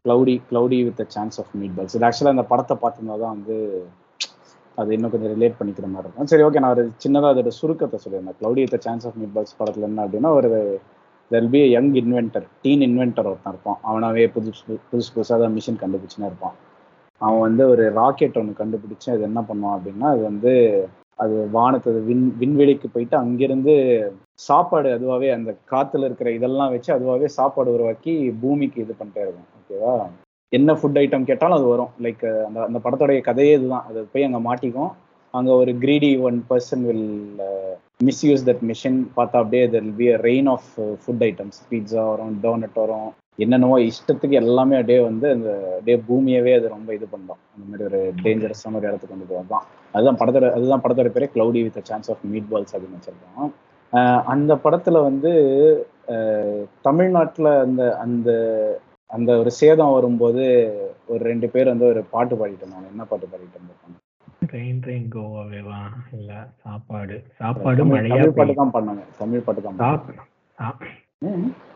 cloudy 0.05 0.35
cloudy 0.49 0.79
with 0.89 1.03
chance 1.17 1.39
of 1.43 1.53
meat 1.61 1.77
balls 1.77 1.95
இது 1.99 2.07
ஆக்சுவலாக 2.09 2.37
அந்த 2.37 2.47
படத்தை 2.53 2.75
பார்த்துருந்தா 2.83 3.17
தான் 3.23 3.35
வந்து 3.37 3.57
அது 4.79 4.95
இன்னும் 4.97 5.13
கொஞ்சம் 5.13 5.33
ரிலேட் 5.35 5.59
பண்ணிக்கிற 5.59 5.87
மாதிரி 5.91 6.07
இருக்கும். 6.07 6.29
சரி 6.31 6.45
ஓகே 6.47 6.61
நான் 6.63 6.75
ஒரு 6.77 6.85
சின்னதாக 7.03 7.33
அதோட 7.33 7.51
சுருக்கத்தை 7.59 7.99
சொல்லியிருந்தேன் 8.05 8.39
cloudy 8.41 8.63
with 8.65 8.85
chance 8.87 9.07
of 9.09 9.19
meat 9.21 9.35
balls 9.37 9.59
படத்தில் 9.61 9.89
என்ன 9.89 10.05
அப்படின்னா 10.07 10.31
ஒரு 10.39 10.51
there'll 11.31 11.51
be 11.55 11.61
young 11.77 11.93
inventor 12.01 12.47
teen 12.63 12.85
inventor 12.89 13.29
ஒருத்தன் 13.31 13.55
இருப்பான். 13.55 13.79
அவனாவே 13.89 14.25
புதுசு 14.35 14.63
புதுசு 14.91 15.11
புதுசாக 15.15 15.39
தான் 15.43 15.57
மிஷின் 15.57 15.81
கண்டுபிடிச்சுன்னு 15.83 16.31
இருப்பான். 16.31 16.57
அவன் 17.21 17.45
வந்து 17.47 17.63
ஒரு 17.73 17.85
ராக்கெட் 18.01 18.39
ஒன்று 18.41 18.61
கண்டுபிடிச்சு 18.61 19.09
அது 19.15 19.23
என்ன 19.31 19.41
பண்ணுவான் 19.49 19.77
அப்படின்னா 19.79 20.09
அது 20.15 20.23
வந்து 20.31 20.53
அது 21.23 21.35
வானத்தை 21.57 21.91
விண் 22.09 22.25
விண்வெளிக்கு 22.41 22.87
போயிட்டு 22.95 23.17
அங்கிருந்து 23.21 23.75
சாப்பாடு 24.47 24.89
அதுவாகவே 24.97 25.29
அந்த 25.37 25.51
காற்றுல 25.73 26.09
இருக்கிற 26.09 26.29
இதெல்லாம் 26.39 26.73
வச்சு 26.73 26.91
அதுவாகவே 26.97 27.29
சாப்பாடு 27.39 27.75
உருவாக்கி 27.77 28.15
பூமிக்கு 28.43 28.79
இது 28.85 28.95
பண்ணிட்டே 29.01 29.25
இருக்கும். 29.25 29.51
ஓகேவா 29.59 29.95
என்ன 30.53 30.73
ஃபுட் 30.79 30.99
ஐட்டம் 31.03 31.29
கேட்டாலும் 31.29 31.59
அது 31.59 31.69
வரும். 31.73 31.93
லைக் 32.05 32.25
அந்த 32.47 32.59
அந்த 32.69 32.79
படத்தோடைய 32.85 33.21
கதையே 33.29 33.53
இதுதான். 33.59 33.87
அது 33.89 34.01
போய் 34.13 34.27
அங்கே 34.27 34.41
மாட்டிக்கும். 34.49 34.91
அங்கே 35.35 35.53
ஒரு 35.63 35.73
greedy 35.83 36.11
one 36.29 36.39
person 36.51 36.85
will 36.89 37.09
misuse 38.01 38.47
that 38.49 38.63
machine 38.71 38.99
பார்த்தா 39.17 39.41
அப்படியே 39.43 39.65
there 39.75 39.91
be 40.01 40.07
a 40.15 40.19
rain 40.29 40.49
of 40.55 40.69
food 41.03 41.25
items 41.29 41.61
pizza 41.71 42.03
வரும் 42.11 42.35
டோனட் 42.45 42.81
வரும் 42.83 43.11
என்னென்னவோ 43.39 43.77
இஷ்டத்துக்கு 43.89 44.37
எல்லாமே 44.43 44.75
அப்படியே 44.81 44.99
வந்து 45.07 45.27
அந்த 45.37 45.49
அப்படியே 45.71 45.97
பூமியவே 46.09 46.53
அது 46.59 46.67
ரொம்ப 46.75 46.91
இது 46.99 47.07
பண்ணோம். 47.15 47.41
அந்த 47.55 47.65
மாதிரி 47.71 47.85
ஒரு 47.89 48.01
டேஞ்சரஸான 48.25 48.79
ஒரு 48.81 48.87
இடத்துக்கு 48.89 49.15
கொண்டு 49.15 49.29
போவான் 49.33 49.65
அதுதான் 49.95 50.19
படத்தோட 50.21 50.47
அதுதான் 50.59 50.83
படத்தோட 50.85 51.11
பேரே 51.17 51.29
cloudy 51.35 51.61
with 51.67 51.81
chance 51.91 52.11
of 52.13 52.23
meat 52.33 52.49
balls 52.53 52.75
அப்படின்னு 52.75 52.99
வச்சிருக்கோம். 52.99 53.51
அந்த 54.35 54.53
படத்துல 54.65 55.01
வந்து 55.09 55.31
தமிழ்நாட்டில் 56.89 57.51
அந்த 57.65 57.83
அந்த 58.05 58.31
அந்த 59.11 59.31
ஒரு 59.41 59.51
சேதம் 59.61 59.95
வரும்போது 59.97 60.45
ஒரு 61.13 61.23
ரெண்டு 61.31 61.47
பேர் 61.55 61.73
வந்து 61.73 61.87
ஒரு 61.93 62.03
பாட்டு 62.15 62.35
பாடிட்டு 62.41 62.65
இருந்தாங்க. 62.65 62.89
என்ன 62.95 63.05
பாட்டு 63.11 63.27
பாடிட்டு 63.33 63.57
இருந்தாங்க 63.59 64.01
ட்ரெயின் 64.55 64.81
ட்ரெயின் 64.83 65.07
கோவாவேவா 65.13 65.79
இல்ல 66.17 66.33
சாப்பாடு. 66.65 67.15
சாப்பாடு 67.39 67.83
மழையா 67.93 68.19
பாட்டு 68.37 68.55
தான் 68.59 68.73
பண்ணாங்க. 68.75 69.03
தமிழ் 69.21 69.45
பாட்டு 69.47 69.63
தான். 69.65 69.79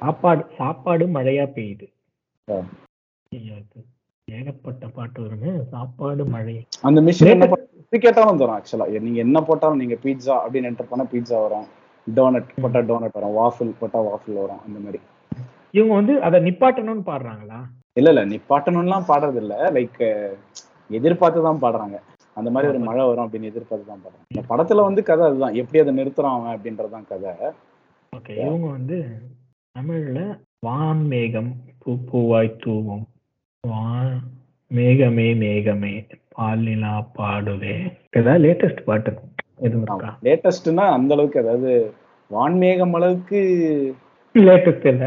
சாப்பாடு 0.03 0.43
சாப்பாடு 0.59 1.05
மழையா 1.17 1.45
பெய்யுது. 1.57 1.87
ஏகப்பட்ட 4.29 4.85
பாட்டு 4.97 5.19
வருங்க 5.25 5.49
சாப்பாடு 5.73 6.25
மழை. 6.35 6.55
அந்த 6.89 7.01
மிஷின் 7.07 7.31
என்ன 7.33 7.49
கேட்டாலும் 8.05 8.41
தரும் 8.43 8.57
ஆக்சுவலா 8.57 8.87
நீங்க 9.07 9.19
என்ன 9.27 9.41
போட்டாலும் 9.49 9.81
நீங்க 9.83 9.97
பீட்சா 10.05 10.37
அப்படின்னு 10.45 10.71
என்டர் 10.71 10.91
பண்ணா 10.91 11.07
பீட்சா 11.15 11.39
வரும். 11.45 11.67
டோனட் 12.07 12.53
போட்டா 12.65 12.83
டோனட் 12.91 13.19
வரும். 13.19 13.35
வாஃபிள் 13.39 13.73
போட்டா 13.81 14.01
வாஃபிள் 14.09 14.41
வரும். 14.45 14.63
அந்த 14.67 14.79
மாதிரி. 14.85 15.01
இவங்க 15.79 15.93
வந்து 16.01 16.15
அதை 16.29 16.41
நிப்பாட்டணும்னு 16.49 17.05
பாடுறாங்களா? 17.11 17.59
இல்ல 18.01 18.09
இல்ல. 18.15 18.25
நிப்பாட்டணும்லாம் 18.35 19.09
பாடுறது 19.11 19.41
இல்ல 19.45 19.57
லைக் 19.79 20.01
எதிர்பார்த்து 20.91 21.49
தான் 21.49 21.65
பாடுறாங்க. 21.65 21.97
அந்த 22.39 22.49
மாதிரி 22.51 22.71
ஒரு 22.73 22.81
மழை 22.89 23.05
வரும் 23.07 23.25
அப்படின்னு 23.27 23.51
எதிர்பார்த்து 23.51 23.91
தான் 23.91 24.03
பாடுறாங்க 24.05 24.33
இந்த 24.33 24.43
படத்துல 24.51 24.85
வந்து 24.89 25.03
கதை 25.03 25.25
அதுதான். 25.27 25.57
எப்படி 25.61 25.81
அதை 25.83 25.93
நிறுத்துறான் 25.99 26.37
அவன் 26.37 26.55
அப்படின்றதுதான் 26.55 27.09
கதை. 27.09 27.33
ஓகே 28.13 28.35
இவங்க 28.45 28.67
வந்து 28.77 28.99
தமிழ்ல 29.77 30.21
வான் 30.61 31.03
மேகம் 31.07 31.51
பூ 31.79 31.93
பூவாய் 32.11 32.51
தூவும். 32.57 33.05
வான் 33.65 34.15
மேகமே 34.71 35.29
மேகமே 35.43 35.93
பால் 36.29 36.65
நிலா 36.67 36.95
பாடுவே. 37.19 37.77
ஏதாவது 38.11 38.43
லேட்டஸ்ட் 38.45 38.83
பாட்டு 38.85 39.13
எதுவும் 39.61 40.05
லேட்டஸ்ட்னா 40.27 40.85
அந்த 40.97 41.15
அளவுக்கு 41.15 41.39
அதாவது 41.41 41.73
வான்மேகம் 42.31 42.95
அளவுக்கு 42.95 43.39
லேட்டஸ்ட் 44.35 44.87
இல்ல. 44.87 45.05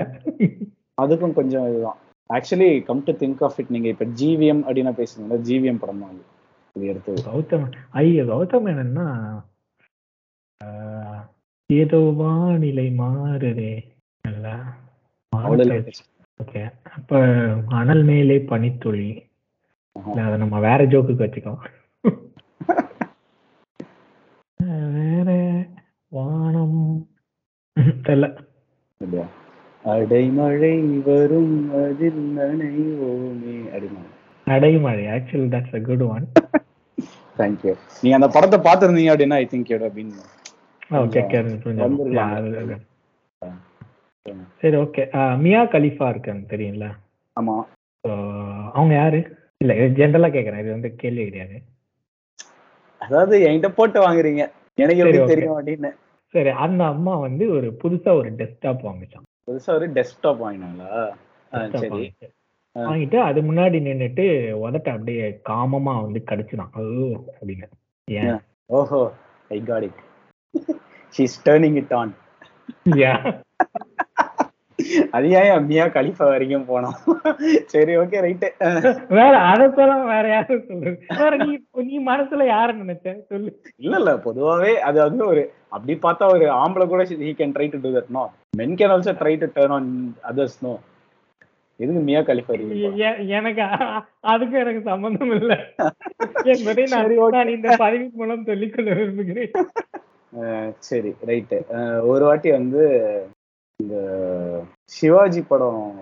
அதுக்கும் 0.98 1.38
கொஞ்சம் 1.39 1.67
இதுதான். 1.70 2.00
Actually 2.30 2.70
come 2.84 3.04
to 3.04 3.13
think 3.22 3.41
of 3.44 3.58
it 3.60 3.72
நீங்க 3.76 3.88
இப்ப 3.88 4.06
ஜிவிஎம் 4.20 4.62
அப்படின்னு 4.67 4.94
பேசுனீங்களா 5.00 5.39
ஜிவிஎம் 5.48 5.80
படம் 5.80 6.04
தான் 6.04 6.20
எடுத்தது 6.73 7.21
கௌதம் 7.29 7.65
ஐயோ 7.89 8.23
கௌதம் 8.23 8.67
என்னன்னா 8.71 9.07
ஏதோ 11.69 11.99
வானிலை 12.15 12.88
மாறுதே. 12.99 13.73
ஓகே 16.39 16.62
அப்ப 16.95 17.19
அனல் 17.79 18.03
மேலே 18.03 18.38
பனித்துளி. 18.51 19.10
அதை 19.95 20.36
நம்ம 20.38 20.60
வேற 20.60 20.79
ஜோக்குக்கு 20.86 21.23
வச்சுக்கலாம் 21.23 21.63
வேற 24.57 25.29
வானம். 26.07 26.79
தெரியல 27.77 28.27
அடைமழை 29.84 30.75
வரும் 31.05 31.55
அதில் 31.84 32.23
நனைவோமே 32.38 33.55
அப்படின்னா 33.73 34.11
அடைமழை 34.54 35.06
actually 35.16 35.48
that's 35.56 35.76
a 35.76 35.82
good 35.88 36.06
one 36.08 36.26
thank you 37.38 37.74
நீங்க 38.02 38.16
அந்த 38.20 38.28
படத்தை 38.28 38.58
பார்த்திருந்தீங்க 38.60 39.12
அப்படின்னா 39.14 39.40
I 39.44 39.48
think 39.52 39.72
you'd 39.74 39.88
been 39.98 40.14
okay. 41.00 41.22
சரி 44.62 44.76
ஓகே 44.78 45.04
மியா 45.38 45.62
கலிஃபா 45.64 46.08
இருக்கான்னு 46.14 46.52
தெரியும்ல? 46.54 46.88
ஆமா. 47.38 47.56
அவங்க 48.74 48.94
யாரு? 48.94 49.20
இல்ல 49.58 49.74
ஜென்ரலா 49.74 50.30
கேக்குறேன். 50.36 50.60
இது 50.60 50.72
வந்து 50.72 50.90
கேள்வி 50.96 51.24
கிடையாது. 51.24 51.58
அதாவது 53.02 53.36
என்கிட்ட 53.48 53.70
போட்டு 53.70 54.00
வாங்குறீங்க. 54.02 54.44
எனக்கு. 54.76 55.28
தெரியும் 55.28 55.58
அப்படின்னு. 55.60 55.92
சரி 56.34 56.50
அந்த 56.66 56.82
அம்மா 56.86 57.14
வந்து 57.18 57.46
ஒரு 57.50 57.68
புதுசா 57.84 58.12
ஒரு 58.18 58.30
டெஸ்க்டாப் 58.32 58.86
வாங்கிச்சான். 58.88 59.26
புதுசா 59.48 59.72
ஒரு 59.78 59.88
டெஸ்க்டாப் 59.92 60.42
வாங்கினாங்களா? 60.44 60.90
சரி. 61.76 62.04
வாங்கிட்டு. 62.75 63.17
அது 63.21 63.39
முன்னாடி 63.41 63.77
நின்னுட்டு 63.81 64.25
உதட்ட 64.62 64.89
அப்படியே 64.93 65.25
காமமா 65.49 65.93
வந்து 66.01 66.19
கடிச்சுதான். 66.29 66.73
அப்படின்னு. 67.34 67.67
ஏன்? 68.07 68.39
ஓஹோ 68.69 69.01
I 69.51 69.60
got 69.63 69.88
it 69.89 70.01
she's 71.13 71.38
turning 71.47 71.79
it 71.81 71.93
on 71.93 72.13
ஏன் 73.05 73.23
அது 75.13 75.27
ஏன் 75.31 75.65
மியா 75.65 75.84
கலிஃபா 75.88 76.25
வரைக்கும் 76.29 76.69
போனோம்? 76.69 76.95
சரி 77.65 77.93
ஓகே 77.97 78.21
ரைட்டு 78.25 78.47
வேற 79.17 79.34
அத 79.49 79.67
சொல்ல 79.75 79.97
வேற 80.07 80.23
யாரும் 80.29 80.63
சொல்லு 80.69 80.91
வேற 81.19 81.31
நீ 81.41 81.49
நீ 81.84 81.97
மனசுல 82.07 82.45
யார 82.47 82.67
நினைச்ச? 82.79 83.05
சொல்லு. 83.29 83.51
இல்ல 83.77 83.93
இல்ல 83.97 84.13
பொதுவாவே 84.25 84.71
அது 84.88 84.99
வந்து 84.99 85.23
ஒரு 85.27 85.43
அப்படி 85.69 85.95
பார்த்தா 86.03 86.31
ஒரு 86.34 86.47
ஆம்பளை 86.62 86.88
கூட 86.88 87.03
he 87.21 87.34
can 87.39 87.55
try 87.57 87.67
to 87.69 87.81
do 87.84 87.91
that 87.97 88.12
no 88.17 88.23
men 88.57 88.75
can 88.79 88.93
also 88.95 89.13
try 89.21 89.34
to 89.38 89.49
turn 89.57 89.75
on 89.77 89.91
others 90.31 90.60
no 90.62 90.73
எதுக்கு 91.82 92.02
மியா 92.02 92.20
கலிஃபா 92.20 93.28
எனக்கு 93.28 93.62
அ- 93.62 94.04
அதுக்கும் 94.28 94.60
எனக்கு 94.63 94.82
சம்பந்தம் 94.82 95.32
இல்ல. 95.32 95.54
என்பதை 96.52 96.84
நான் 96.84 97.48
இந்த 97.48 97.76
பதிவின் 97.80 98.12
மூலம் 98.12 98.44
சொல்லிக்கொள்ள 98.44 98.94
விரும்புகிறேன். 98.94 99.52
சரி 100.80 101.13
ரைட்டு. 101.26 101.58
ஒரு 102.06 102.24
வாட்டி 102.26 102.52
வந்து 102.52 102.84
இந்த 103.78 103.96
சிவாஜி 104.84 105.41
படம் 105.41 105.96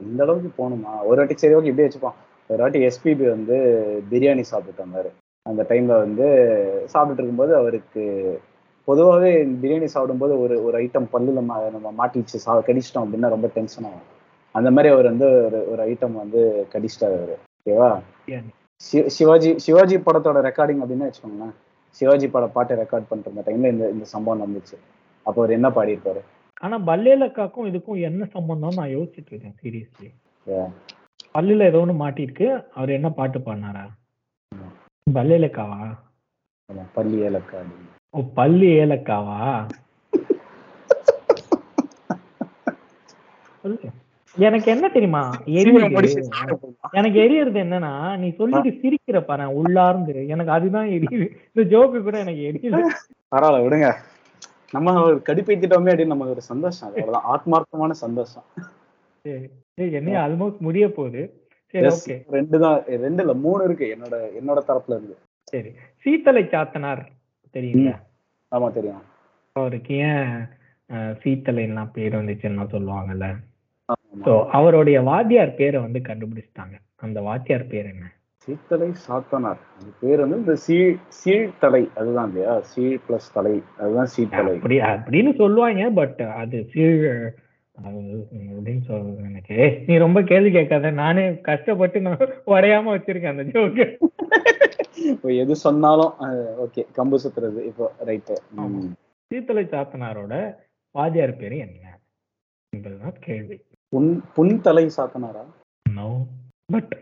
இந்த 0.00 0.22
அளவுக்கு 0.22 0.50
போகணுமா? 0.56 0.92
ஒரு 1.02 1.16
வாட்டி 1.16 1.36
சரி 1.36 1.54
ஓகே 1.54 1.64
இப்படியே 1.64 1.88
வச்சுப்போம். 1.88 2.18
ஒரு 2.46 2.60
வாட்டி 2.60 2.78
எஸ்பிபி 2.86 3.28
வந்து 3.28 3.56
பிரியாணி 4.10 4.40
சாப்பிட்டு 4.40 4.84
வந்தாரு. 4.84 5.10
அந்த 5.42 5.66
டைம்ல 5.68 5.94
வந்து 6.04 6.26
சாப்பிட்டுட்டு 6.92 7.20
இருக்கும்போது 7.20 7.56
அவருக்கு 7.56 8.04
பொதுவாகவே 8.84 9.32
பிரியாணி 9.62 9.84
சாப்பிடும்போது 9.84 10.40
ஒரு 10.40 10.64
ஒரு 10.64 10.76
ஐட்டம் 10.82 11.06
பல்லுல 11.12 11.40
நம்ம 11.70 11.92
மாட்டிச்சு 11.98 12.38
சா 12.46 12.60
கடிச்சிட்டோம் 12.60 13.04
அப்படின்னா 13.04 13.28
ரொம்ப 13.28 13.48
டென்ஷன் 13.48 13.84
ஆகும். 13.84 14.12
அந்த 14.54 14.70
மாதிரி 14.70 14.94
அவர் 14.94 15.04
வந்து 15.04 15.46
ஒரு 15.46 15.72
ஒரு 15.72 15.90
ஐட்டம் 15.90 16.22
வந்து 16.22 16.66
கடிச்சிட்டாரு 16.72 17.14
அவரு. 17.20 17.36
ஓகேவா? 17.60 18.02
சிவாஜி 19.16 19.58
சிவாஜி 19.58 19.96
படத்தோட 20.06 20.38
ரெக்கார்டிங் 20.48 20.82
அப்படின்னு 20.82 21.08
வச்சுக்கோங்களேன். 21.08 21.54
சிவாஜி 22.00 22.28
பட 22.28 22.46
பாட்டை 22.46 22.76
ரெக்கார்ட் 22.76 23.26
இருந்த 23.26 23.42
டைம்ல 23.46 23.68
இந்த 23.74 23.90
இந்த 23.90 24.04
சம்பவம் 24.14 24.42
நடந்துச்சு. 24.42 24.76
அப்போ 25.26 25.42
அவர் 25.42 25.58
என்ன 25.58 25.70
பாடியிருப்பாரு? 25.70 26.22
ஆனா 26.60 26.78
பல்லேலக்காக்கும் 26.88 27.70
இதுக்கும் 27.70 28.00
என்ன 28.00 28.28
சம்பந்தம் 28.36 28.76
நான் 28.76 28.96
யோசிச்சுட்டு 28.96 29.32
இருக்கேன் 29.32 29.56
சீரியஸ்லி. 29.62 30.10
பல்லுல 31.34 31.66
ஏதோ 31.70 31.84
ஒண்ணு 31.84 31.94
மாட்டிருக்கு 32.02 32.64
அவர் 32.74 32.90
என்ன 32.90 33.10
பாட்டு 33.10 33.38
பாடினாரா? 33.38 33.84
பல்லேலக்காவா? 35.06 35.92
பள்ளி 36.94 37.16
ஏலக்கா 37.28 37.58
ஓ 38.14 38.20
பல்லு 38.34 38.66
ஏலக்காவா? 38.82 39.38
சொல்லு. 43.62 43.90
எனக்கு 44.36 44.70
என்ன 44.70 44.88
தெரியுமா? 44.88 45.22
எனக்கு 46.92 47.18
எரியறது 47.20 47.58
என்னன்னா 47.60 47.92
நீ 48.16 48.30
சொல்லிட்டு 48.30 48.70
சிரிக்கிற 48.80 49.24
பாரு 49.24 49.54
உள்ளார்ந்து 49.54 50.26
எனக்கு 50.26 50.50
அதுதான் 50.50 50.88
எரியுது. 50.88 51.26
இந்த 51.48 51.62
ஜோக்கு 51.72 52.02
கூட 52.02 52.18
எனக்கு 52.18 52.40
எரியுது. 52.40 52.80
பரவாயில்ல 53.32 53.64
விடுங்க. 53.64 53.88
நம்ம 54.72 54.92
ஒரு 55.02 55.22
கடுப்பேத்திட்டோமே 55.26 55.90
அப்படின்னு 55.90 56.06
நமக்கு 56.06 56.32
ஒரு 56.32 56.40
சந்தோஷம். 56.42 56.88
அவ்வளவுதான். 56.88 57.26
ஆத்மார்த்தமான 57.32 57.90
சந்தோஷம். 57.96 58.46
என்ன 59.92 60.28
ஆல்மோஸ்ட் 60.28 60.58
முடிய 60.58 60.92
போகுது. 60.92 61.22
சரி 61.74 61.86
Yes, 61.86 61.94
ஓகே 61.98 62.16
ரெண்டு 62.30 62.58
தான். 62.58 62.76
ரெண்டு 62.98 63.22
இல்ல 63.22 63.34
மூணு 63.36 63.64
இருக்கு. 63.64 63.96
என்னோட 63.96 64.16
என்னோட 64.38 64.58
தரப்புல 64.68 64.96
இருந்து. 64.96 65.16
சரி. 65.44 65.70
சீத்தலை 66.04 66.42
சாத்தனார் 66.48 67.02
தெரியுங்களா 67.54 67.94
ஆமா 68.52 68.72
தெரியும். 68.72 69.02
அவருக்கு 69.56 69.94
ஏன் 70.04 70.28
அஹ், 70.90 71.14
சீத்தலைன்லாம் 71.22 71.92
பேர் 71.92 72.14
வந்துச்சுன்னா 72.14 72.64
சொல்லுவாங்கல்ல. 72.72 73.26
ஸோ 74.24 74.32
அவருடைய 74.58 74.98
வாத்தியார் 75.02 75.56
பேரை 75.60 75.78
வந்து 75.80 76.00
கண்டுபிடிச்சிட்டாங்க. 76.08 76.76
அந்த 77.06 77.20
வாத்தியார் 77.20 77.70
பேர் 77.72 77.86
என்ன? 77.92 78.04
சீத்தலை 78.48 78.88
சாத்தனார். 79.06 79.60
அது 79.76 79.90
பேர் 80.00 80.22
வந்து 80.22 80.36
இந்த 80.36 80.54
சீழ் 80.64 80.96
சீழ்தலை. 81.18 81.82
அதுதான் 81.98 82.28
இல்லையா? 82.28 82.54
சீழ் 82.60 82.98
பிளஸ் 83.06 83.32
தலை. 83.36 83.54
அதுதான் 83.78 84.10
சீழ்தலை. 84.14 84.54
அப்படி 84.58 84.78
அப்படின்னு 84.90 85.32
சொல்லுவாங்க 85.40 85.90
பட் 86.00 86.20
அது 86.42 86.58
சீழ் 86.72 87.04
அப்படின்னு 87.84 88.82
சொல்றது 88.88 89.22
எனக்கு. 89.30 89.56
நீ 89.86 89.94
ரொம்ப 90.04 90.22
கேள்வி 90.22 90.50
கேட்காத. 90.56 90.90
நானே 91.02 91.24
கஷ்டப்பட்டு 91.50 92.00
நான் 92.00 92.22
உடையாம 92.54 92.92
வச்சிருக்கேன் 92.96 93.34
அந்த 93.34 93.46
ஜோக்கு 93.54 93.86
இப்போ 95.12 95.28
எது 95.42 95.54
சொன்னாலும் 95.66 96.12
ஓகே 96.64 96.82
கம்பு 96.98 97.16
சுத்துறது. 97.24 97.60
இப்போ 97.70 97.86
ரைட்டு. 98.10 98.36
சீத்தலை 99.30 99.64
சாத்தனாரோட 99.72 100.34
வாத்தியார் 100.94 101.40
பேரு 101.40 101.56
என்ன? 101.66 101.98
என்பதுதான் 102.72 103.16
கேள்வி. 103.20 103.56
புன் 103.94 104.08
புன் 104.36 104.54
தலை 104.60 104.84
சாத்தனாரா 104.96 105.42
நோ 105.86 106.06
பட் 106.72 106.92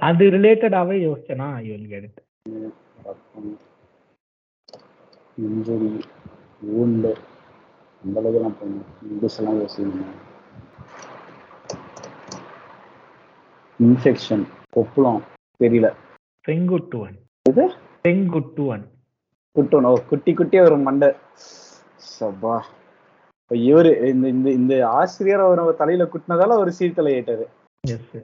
அது 0.00 0.24
ரிலேட்டடாவே 0.36 0.96
யோசிச்சனா 1.06 1.48
யூ 1.66 1.72
வில் 1.74 1.88
கெட் 1.88 2.20
இன்ஜுரி 5.38 5.90
ஊண்டு 6.80 7.12
அந்த 8.04 8.16
அளவுக்குலாம் 8.20 8.56
போகணும் 8.60 8.88
இங்கிலீஷ் 9.02 9.38
எல்லாம் 9.40 9.60
யோசிக்கணும் 9.60 10.18
இன்ஃபெக்ஷன் 13.80 14.44
கொப்புளம் 14.76 15.22
தெரியல. 15.60 15.88
செங்குட்டுவன் 16.44 17.16
எது? 17.46 17.64
செங்குட்டுவன் 18.04 18.84
குட்டணும் 19.56 19.90
ஓ 19.90 19.98
குட்டி 20.10 20.32
குட்டி 20.34 20.58
ஒரு 20.60 20.76
மண்டை. 20.86 21.08
சப்பா. 22.12 22.54
இப்ப 23.52 23.64
இவரு 23.64 23.90
இந்த 24.08 24.26
இந்த 24.28 24.50
இந்த 24.50 24.74
ஆசிரியர் 24.88 25.42
அவர் 25.44 25.80
தலையில 25.80 26.04
குட்டினதால 26.04 26.56
ஒரு 26.58 26.70
சீர்தலை 26.78 27.10
ஆயிட்டாரு 27.14 27.44
எஸ் 27.84 28.14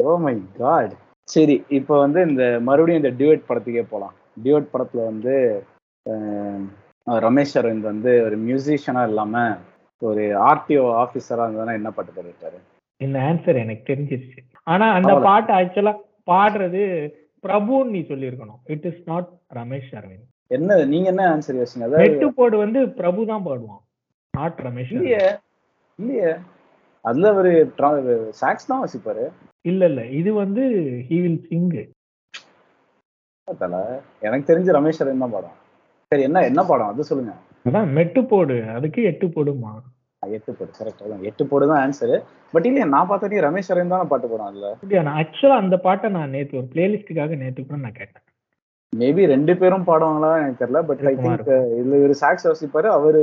ஓ 0.00 0.12
மை 0.16 0.32
காட் 0.58 0.92
சரி 1.28 1.56
இப்போ 1.68 1.98
வந்து 1.98 2.20
இந்த 2.22 2.60
மறுபடியும் 2.60 3.00
இந்த 3.02 3.10
டியூட் 3.18 3.42
படத்துக்கே 3.48 3.84
போகலாம் 3.90 4.14
டியூட் 4.44 4.70
படத்துல 4.72 5.02
வந்து 5.04 5.34
ரமேஷ் 7.06 7.54
அரவிந்த் 7.60 7.84
வந்து 7.84 8.12
ஒரு 8.24 8.36
மியூசிஷியனா 8.36 9.02
இல்லாம 9.08 9.42
ஒரு 10.02 10.24
ஆர்டிஓ 10.50 10.84
ஆபீசரா 11.02 11.48
இருந்தா 11.48 11.72
என்ன 11.72 11.90
பாட்டு 11.90 12.12
பாடிட்டாரு 12.12 12.60
இந்த 13.00 13.18
ஆன்சர் 13.20 13.56
எனக்கு 13.56 13.84
தெரிஞ்சிருச்சு. 13.92 14.40
ஆனா 14.64 14.88
அந்த. 14.92 15.12
பாட்டு 15.20 15.52
ஆக்சுவலா 15.52 15.94
பாடுறது 16.26 16.84
பிரபுன்னு 17.44 17.92
நீ 17.94 18.00
சொல்லியிருக்கணும். 18.00 18.60
It 18.64 18.86
is 18.86 19.02
not 19.04 19.28
Ramesh 19.50 19.92
Aravind. 19.92 20.24
என்ன 20.50 20.80
நீங்க 20.84 21.08
என்ன 21.08 21.26
ஆன்சர் 21.34 21.60
யோசிங்க 21.60 22.32
போடு 22.40 22.58
வந்து 22.58 22.88
பிரபு 22.88 23.26
தான் 23.26 23.44
பாடுவான். 23.44 23.82
நாட் 24.38 24.60
ரமேஷ். 24.66 24.92
இல்லையே. 24.96 25.24
இல்லையே. 25.98 26.30
அதுல 27.04 27.28
ஒரு 27.40 27.52
சாக்ஸ் 28.40 28.68
தான் 28.70 28.82
வாசிப்பாரு. 28.82 29.24
இல்ல 29.64 29.82
இல்ல. 29.90 30.00
இது 30.20 30.30
வந்து 30.42 30.64
ஹி 31.08 31.18
வில் 31.24 31.42
சிங் 31.48 31.70
எனக்கு 34.26 34.48
தெரிஞ்சு 34.50 34.74
ரமேஷ் 34.76 35.02
தான் 35.02 35.34
பாடம்? 35.36 35.54
சரி 36.12 36.22
என்ன 36.28 36.42
என்ன 36.48 36.60
பாடம்? 36.70 36.90
அது 36.92 37.08
சொல்லுங்க. 37.10 37.32
அதான் 37.68 37.88
மெட்டு 37.96 38.20
போடு. 38.32 38.56
அதுக்கு 38.76 39.00
எட்டு 39.10 39.26
போடுமா? 39.36 39.72
எட்டு 40.22 40.50
போடு. 40.58 40.70
கரெக்ட் 40.78 41.02
தான் 41.12 41.26
எட்டு 41.28 41.42
போடு 41.50 41.64
தான் 41.70 41.80
ஆன்சர் 41.84 42.14
பட் 42.54 42.66
இல்லையா 42.68 42.86
நான் 42.94 43.08
பார்த்தா 43.10 43.42
ரமேஷ் 43.46 43.70
அரவிந்த் 43.72 43.94
தான் 43.94 44.10
பாட்டு 44.12 44.28
போடும் 44.30 44.48
அதுல 44.50 45.02
நான் 45.06 45.18
ஆக்சுவலா 45.22 45.58
அந்த 45.64 45.76
பாட்டை 45.86 46.08
நான் 46.16 46.34
நேத்து 46.36 46.58
ஒரு 46.60 46.68
பிளேலிஸ்டுக்காக 46.72 47.36
நேத்து 47.42 47.60
கூட 47.62 47.78
நான் 47.84 47.98
கேட்டேன். 48.00 48.24
மேபி 48.92 49.22
ரெண்டு 49.32 49.52
பேரும் 49.60 49.86
பாடுவாங்களா 49.88 50.30
எனக்கு 50.40 50.60
தெரியல 50.60 50.80
பட் 50.88 51.02
ஐ 51.10 51.14
திங்க் 51.16 51.50
இதுல 51.78 51.98
ஒரு 52.06 52.14
சாக்ஸ் 52.20 52.46
வாசிப்பாரு 52.48 52.88
அவரு 52.96 53.20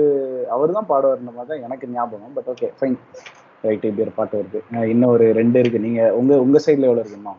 அவர் 0.56 0.76
தான் 0.78 0.90
பாடுவார் 0.92 1.24
மாதிரி 1.28 1.50
தான் 1.52 1.64
எனக்கு 1.68 1.86
ஞாபகம் 1.96 2.36
பட் 2.38 2.50
ஓகே 2.54 2.68
ஃபைன் 2.78 2.98
ரைட் 3.66 3.88
இப்படி 3.90 4.04
ஒரு 4.06 4.14
பாட்டு 4.18 4.36
வருது. 4.40 4.60
இன்னும் 4.92 5.12
ஒரு 5.14 5.26
ரெண்டு 5.40 5.58
இருக்கு. 5.62 5.80
நீங்க 5.86 6.02
உங்க 6.20 6.34
உங்க 6.46 6.58
சைடுல 6.66 6.88
எவ்வளவு 6.90 7.04
இருக்குமா 7.06 7.34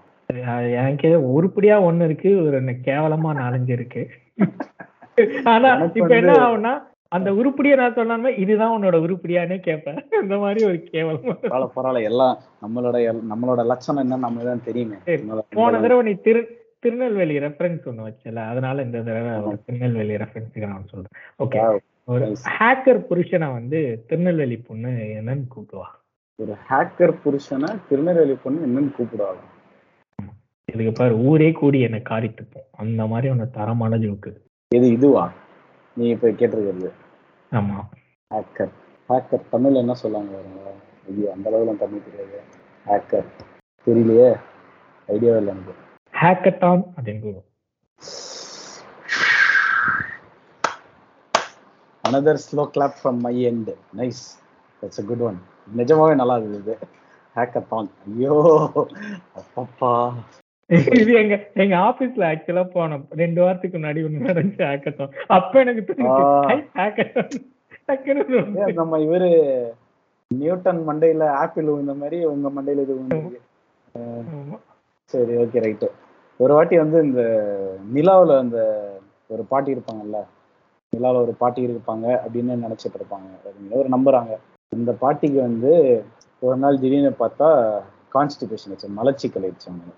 எனக்கு 0.83 1.09
உருப்படியா 1.37 1.77
ஒண்ணு 1.89 2.09
இருக்கு 2.09 2.31
ஒரு 2.47 2.59
கேவலமா 2.89 3.31
நாலஞ்சு 3.41 3.72
இருக்கு. 3.79 4.03
ஆனா 5.53 5.68
இப்ப 6.01 6.12
என்ன 6.20 6.35
ஆகும்னா 6.47 6.74
அந்த 7.12 7.31
உருப்படியை 7.41 7.74
நான் 7.81 7.97
சொன்னாலுமே 7.99 8.31
இதுதான் 8.43 8.74
உன்னோட 8.77 8.97
உருப்படியானே 9.07 9.59
கேட்பேன். 9.68 9.99
இந்த 10.22 10.37
மாதிரி 10.45 10.61
ஒரு 10.70 10.79
கேவலமா. 10.93 11.35
பரவாயில்ல 11.45 11.68
பரவாயில்ல 11.77 12.11
எல்லாம் 12.12 12.35
நம்மளோட 12.64 12.97
நம்மளோட 13.33 13.61
லட்சணம் 13.72 14.05
என்ன 14.05 14.22
நம்ம 14.27 14.45
தான் 14.51 14.66
தெரியுமே. 14.68 14.99
போன 15.59 15.72
தடவை 15.85 16.03
நீ 16.11 16.14
திரு 16.27 16.43
திருநெல்வேலி 16.79 17.39
ரெஃபரன்ஸ் 17.39 17.87
ஒண்ணு 17.91 18.07
வச்சல 18.09 18.37
அதனால 18.49 18.83
இந்த 18.83 19.03
தடவை 19.03 19.57
திருநெல்வேலி 19.64 20.14
ரெஃபரன்ஸுக்கு 20.14 20.68
நான் 20.68 20.87
சொல்றேன். 20.87 21.14
ஓகே. 21.43 21.81
ஒரு. 22.05 22.27
ஹேக்கர் 22.59 23.01
புருஷனை 23.11 23.53
வந்து 23.53 24.05
திருநெல்வேலி 24.07 24.57
பொண்ணு 24.57 24.89
என்னன்னு 24.89 25.45
கூப்பிடுவா. 25.57 25.87
ஒரு 26.39 26.55
ஹேக்கர் 26.70 27.14
புருஷனை 27.24 27.70
திருநெல்வேலி 27.89 28.35
பொண்ணு 28.35 28.66
என்னன்னு 28.66 28.91
கூப்பிடுவாங்க. 28.99 29.43
இதுக்கு 30.68 30.93
பாரு 30.93 31.16
ஊரே 31.18 31.53
கூடி 31.53 31.81
என்னை 31.81 32.03
காரி 32.03 32.29
துப்போம் 32.29 32.68
அந்த 32.72 33.07
மாதிரி 33.07 33.29
ஒன்று 33.33 33.51
தரமான 33.51 33.97
ஜோக்கு 33.97 34.31
எது 34.74 34.87
இதுவா? 34.89 35.33
நீ 35.97 36.09
இப்ப 36.09 36.29
கேட்டிருக்கிறது. 36.29 36.91
ஆமா. 37.53 37.79
ஹேக்கர் 38.35 38.72
ஹேக்கர் 39.09 39.51
தமிழ்ல 39.53 39.74
என்ன 39.74 39.95
சொல்லாங்க 40.03 40.41
ஐயோ 41.09 41.33
அந்த 41.33 41.51
அளவுல 41.51 41.77
தமிழ் 41.79 42.07
தெரியாது. 42.07 42.41
ஹேக்கர் 42.87 43.29
தெரியலையே. 43.87 44.31
ஐடியாவே 45.09 45.37
இல்லை 45.37 45.55
எனக்கு. 45.55 45.74
ஹேக்கத்தான் 46.16 46.82
அப்படின்னு 46.96 47.22
கூறுவோம் 47.24 47.46
another 52.04 52.42
slow 52.44 52.64
clap 52.74 52.98
from 52.98 53.20
my 53.26 53.34
end 53.50 53.70
nice 54.00 54.22
that's 54.82 55.00
a 55.02 55.06
good 55.08 55.24
one 55.28 55.38
நிஜமாவே 55.78 56.14
நல்லா 56.20 56.36
இருந்தது. 56.40 56.74
ஹேக்கத்தான் 57.36 57.88
ஐயோ 58.06 58.34
அப்பப்பா. 59.40 59.92
இது 60.96 61.12
எங்க 61.20 61.34
எங்க 61.62 61.74
ஆபீஸ்ல 61.88 62.24
ஆக்சுவலா 62.30 62.64
போனோம் 62.74 63.04
ரெண்டு 63.20 63.40
வாரத்துக்கு 63.42 63.76
முன்னாடி 63.78 64.00
ஒண்ணு 64.06 64.28
நடந்துச்சு 64.30 64.64
ஹேக்கத்தான் 64.70 65.12
அப்ப 65.36 65.60
எனக்கு 65.64 65.82
ஏன் 68.62 68.78
நம்ம 68.80 68.98
இவரு 69.06 69.30
நியூட்டன் 70.30 70.80
மண்டையில 70.88 71.24
ஆப்பிள் 71.42 71.68
விழுந்த 71.68 71.94
மாதிரி 72.00 72.18
உங்க 72.32 72.48
மண்டையில 72.56 72.84
இது. 72.86 72.94
சரி 75.10 75.34
ஓகே 75.42 75.60
ரைட்டு 75.64 75.88
ஒரு 76.41 76.53
வாட்டி 76.55 76.78
வந்து 76.78 76.99
இந்த 77.03 77.22
நிலாவுல 77.95 78.39
அந்த 78.39 78.59
ஒரு 79.30 79.43
பாட்டி 79.43 79.74
இருப்பாங்கல்ல 79.74 80.18
நிலாவுல 80.93 81.22
ஒரு 81.22 81.34
பாட்டி 81.34 81.66
இருப்பாங்க 81.66 82.07
அப்படின்னு 82.24 82.64
நினைச்சிட்டு 82.64 82.99
இருப்பாங்க 83.01 83.28
அப்படிங்கிற 83.39 83.74
ஒரு 83.74 83.89
நம்புறாங்க. 83.89 84.32
அந்த 84.72 84.93
பாட்டிக்கு 84.95 85.41
வந்து 85.41 85.72
ஒரு 86.43 86.57
நாள் 86.57 86.80
திடீர்னு 86.80 87.12
பார்த்தா 87.18 87.49
கான்ஸ்டிபேஷன் 88.14 88.68
வச்சு 88.68 88.89
மலச்சிக்கல் 88.99 89.45
ஆயிடுச்சு 89.45 89.68
அவங்க 89.68 89.93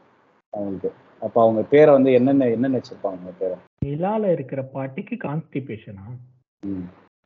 அவங்களுக்கு. 0.53 0.91
அப்ப 1.23 1.43
அவங்க 1.43 1.63
பேரை 1.63 1.93
வந்து 1.93 2.13
என்னென்ன 2.13 2.49
என்னென்ன 2.49 2.79
வச்சிருப்பாங்க 2.79 3.17
அவங்க 3.17 3.33
பேரை? 3.39 3.57
நிலால 3.85 4.31
இருக்கிற 4.33 4.63
பாட்டிக்கு 4.75 5.17
கான்ஸ்டிபேஷனா. 5.27 6.07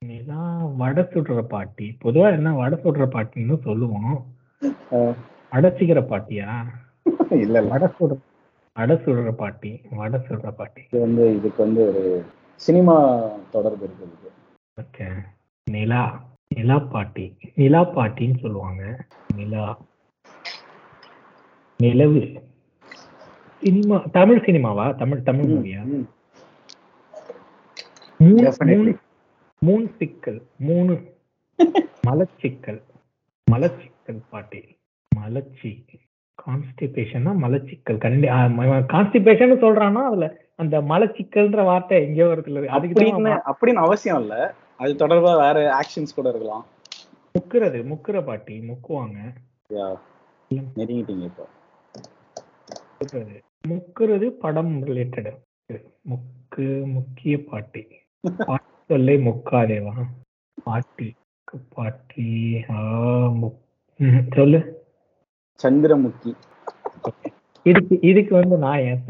நிலா 0.02 0.42
வடை 0.76 1.02
சுடுற 1.04 1.42
பாட்டி. 1.46 1.98
பொதுவா 2.04 2.32
என்ன 2.32 2.54
வடை 2.54 2.78
சுடுற 2.78 3.04
பாட்டின்னு 3.08 3.56
சொல்லுவோம். 3.62 4.14
அடைச்சிக்கிற 5.52 6.00
பாட்டியா? 6.12 6.48
இல்ல 7.30 7.56
இல்ல. 7.58 7.60
வடை 7.68 7.88
சுடுற 7.98 8.18
வடை 8.76 8.96
சுடுற 8.96 9.32
பாட்டி 9.32 9.70
வடை 9.90 10.20
சுடுற 10.20 10.50
பாட்டி. 10.50 10.82
இது 10.82 11.00
வந்து 11.00 11.36
இதுக்கு 11.36 11.62
வந்து 11.62 11.88
ஒரு 11.88 12.02
சினிமா 12.60 12.94
தொடர்பு 13.50 13.84
இருக்குது 13.86 14.30
ஓகே. 14.80 15.06
நிலா 15.66 16.02
நிலா 16.48 16.78
பாட்டி 16.78 17.24
நிலா 17.54 17.82
பாட்டின்னு 17.94 18.38
சொல்லுவாங்க. 18.38 18.82
நிலா. 19.34 19.64
நிலவு. 21.80 22.22
சினிமா 23.62 23.98
தமிழ் 24.12 24.42
சினிமாவா? 24.46 24.96
தமிழ் 24.96 25.22
தமிழ் 25.22 25.50
மூவியா. 25.52 25.82
மூணு 28.18 28.92
மூணு 29.62 29.88
சிக்கல் 29.98 30.40
மூணு 30.58 30.94
மலச்சிக்கல். 32.06 32.80
மலச்சிக்கல் 33.46 34.22
பாட்டி. 34.30 34.60
மலச்சி. 35.12 35.70
கான்ஸ்டிபேஷன்னா 36.38 37.32
மலச்சிக்கல். 37.42 37.98
கண்டி 38.04 38.28
கான்ஸ்டிபேஷன் 38.28 39.62
சொல்றான்னா 39.64 40.02
அதுல 40.10 40.26
அந்த 40.56 40.80
மலச்சிக்கல்ன்ற 40.80 41.64
வார்த்தை 41.64 41.96
எங்கேயோ 42.06 42.26
வருது 42.26 42.66
அதுக்கு 42.66 43.04
அப்படின்னு 43.52 43.80
அவசியம் 43.86 44.20
இல்ல. 44.20 44.36
அது 44.76 44.92
தொடர்பா 44.92 45.32
வேற 45.44 45.58
ஆக்ஷன்ஸ் 45.80 46.14
கூட 46.14 46.28
இருக்கலாம். 46.28 46.64
முக்குறது 47.34 47.78
முக்குற 47.92 48.24
பாட்டி 48.24 48.54
முக்குவாங்க. 48.68 49.18
நெருங்கிட்டீங்க 50.50 51.24
இப்போ. 51.30 51.44
முக்குறது. 52.98 53.36
முக்குறது 53.68 54.26
படம் 54.44 54.72
ரிலேட்டட் 54.86 55.30
முக்கு 56.10 56.66
முக்கிய 56.92 57.34
பாட்டி. 57.50 57.82
பாட்டி 58.46 58.72
சொல்லை 58.88 59.16
முக்காதேவா? 59.28 59.94
பாட்டி 60.64 61.08
பாட்டி 61.74 62.30
சொல்லு. 64.34 64.60
சந்திரமுகி 65.62 66.32
இதுக்கு 67.66 67.96
இதுக்கு 68.02 68.32
வந்து 68.34 68.56
நான் 68.58 68.84
ஏன் 68.84 69.02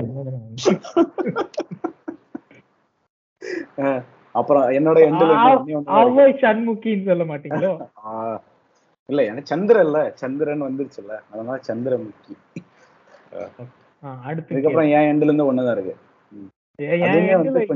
அப்புறம் 4.34 4.64
என்னோட 4.76 4.98
சண்முகின்னு 6.44 7.08
சொல்ல 7.10 7.24
மாட்டீங்களோ? 7.30 7.72
இல்ல 9.08 9.20
எனக்கு 9.24 9.50
சந்திரன் 9.52 9.86
இல்ல. 9.86 10.00
சந்திரன் 10.14 10.66
வந்துருச்சுல்ல. 10.66 11.14
அதனால 11.30 11.56
சந்திரமுகி 11.68 12.34
அடுத்து 14.22 14.52
இதுக்கப்புறம் 14.54 14.90
என் 14.96 15.08
எண்ட்ல 15.10 15.28
இருந்து 15.28 15.48
ஒண்ணுதான் 15.50 15.74
இருக்கு. 15.76 15.94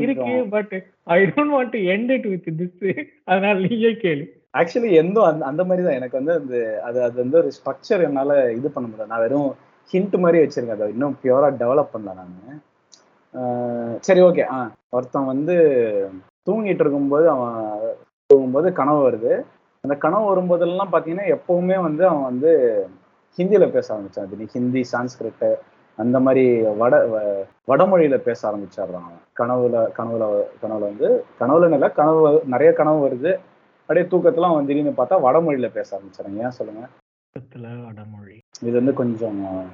இருக்கு 0.05 0.33
but 0.55 0.73
I 1.09 1.19
don't 1.27 1.55
want 1.57 1.73
to 1.75 1.81
end 1.95 2.13
it 2.17 2.27
with 2.33 2.49
this 2.61 2.85
அதனால 3.25 3.55
நீயே 3.67 3.93
கேளு. 4.05 4.25
ஆக்சுவலி 4.57 4.91
எந்த 4.91 5.23
அந்த 5.23 5.45
அந்த 5.45 5.65
மாதிரி 5.65 5.87
தான் 5.87 5.95
எனக்கு 5.95 6.25
வந்து 6.25 6.33
அந்த 6.33 6.81
அது 6.85 7.03
அது 7.03 7.15
வந்து 7.15 7.39
ஒரு 7.39 7.51
ஸ்ட்ரக்சர் 7.57 8.03
என்னால 8.03 8.53
இது 8.53 8.71
பண்ண 8.71 8.89
முடியல 8.89 9.07
நான் 9.07 9.19
வெறும் 9.19 9.55
ஹிண்ட் 9.93 10.19
மாதிரி 10.19 10.45
வச்சிருக்கேன். 10.45 10.71
அதை 10.71 10.89
இன்னும் 10.89 11.19
பியூரா 11.23 11.51
டெவலப் 11.61 11.89
பண்ணல 11.95 12.15
நான். 12.15 13.99
சரி 14.01 14.21
ஓகே 14.21 14.47
ஆ 14.51 14.71
ஒருத்தன் 14.91 15.25
வந்து 15.25 15.57
தூங்கிட்டு 16.51 16.81
இருக்கும்போது 16.83 17.29
அவன் 17.31 17.79
தூங்கும்போது 18.27 18.73
கனவு 18.73 19.11
வருது. 19.11 19.43
அந்த 19.83 19.97
கனவு 19.99 20.37
வரும்போதெல்லாம் 20.37 20.89
பார்த்தீங்கன்னா 20.93 21.37
எப்பவுமே 21.37 21.83
வந்து 21.83 22.07
அவன் 22.07 22.23
வந்து 22.23 22.53
ஹிந்தியில 23.37 23.71
பேச 23.71 23.95
ஆரம்பிச்சான். 23.95 24.21
அது 24.21 24.47
ஹிந்தி 24.47 24.85
சான்ஸ்கிரிட்டு 24.93 25.55
அந்த 25.97 26.21
மாதிரி 26.21 26.63
வட 26.63 27.07
வ- 27.07 27.71
வடமொழியில 27.71 28.17
பேச 28.17 28.49
ஆரம்பிச்சிடுறான் 28.49 29.01
அவன். 29.01 29.21
கனவுல 29.39 29.77
கனவுல 29.99 30.43
கனவுல 30.63 30.79
வந்து 30.79 31.25
கனவுல 31.41 31.73
இல்ல 31.73 31.91
கனவு 31.91 32.43
நிறைய 32.47 32.73
கனவு 32.73 33.07
வருது. 33.07 33.39
அப்படியே 33.87 34.07
தூக்கத்துல 34.07 34.45
அவன் 34.45 34.67
திடீர்னு 34.67 34.91
பார்த்தா 34.91 35.11
வடமொழியில 35.11 35.71
பேச 35.71 35.99
ஆரம்பிச்சிடறாங்க 35.99 36.43
ஏன் 36.43 36.51
சொல்லுங்க? 36.51 36.89
பக்கத்துல 37.17 37.85
வடமொழி. 37.85 38.39
இது 38.61 38.73
வந்து 38.73 38.93
கொஞ்சம் 38.93 39.69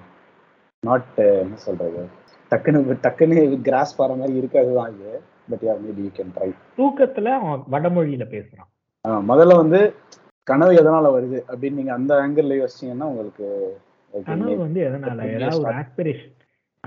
நாட் 0.87 1.17
என்ன 1.17 1.57
சொல்றது? 1.57 2.09
டக்குன்னு 2.51 2.99
டக்குன்னு 3.03 3.61
கிராஸ் 3.61 3.97
பாற 3.97 4.15
மாதிரி 4.15 4.39
இருக்காதுதான் 4.41 4.95
இது. 4.95 5.23
But 5.51 5.63
yeah 5.63 5.73
maybe 5.73 5.97
you 5.97 6.09
can 6.09 6.31
try 6.35 6.55
தூக்கத்துல 6.77 7.25
அவன் 7.25 7.63
வடமொழியில 7.71 8.25
பேசுறான். 8.25 8.81
முதல்ல 9.09 9.57
வந்து 9.57 9.95
கனவு 10.43 10.73
எதனால 10.73 11.23
வருது 11.23 11.43
அப்படின்னு 11.49 11.73
நீங்க 11.73 11.93
அந்த 11.93 12.15
ஆங்கிள் 12.15 12.67
யோசிச்சீங்கன்னா 12.67 13.03
உங்களுக்கு 13.03 13.79
கனவு. 14.25 14.57
வந்து 14.57 14.89
எதனால? 14.89 15.35
ஏதாவது 15.35 15.61
ஒரு. 15.61 15.73
ஆஸ்பிரேஷன் 15.73 16.37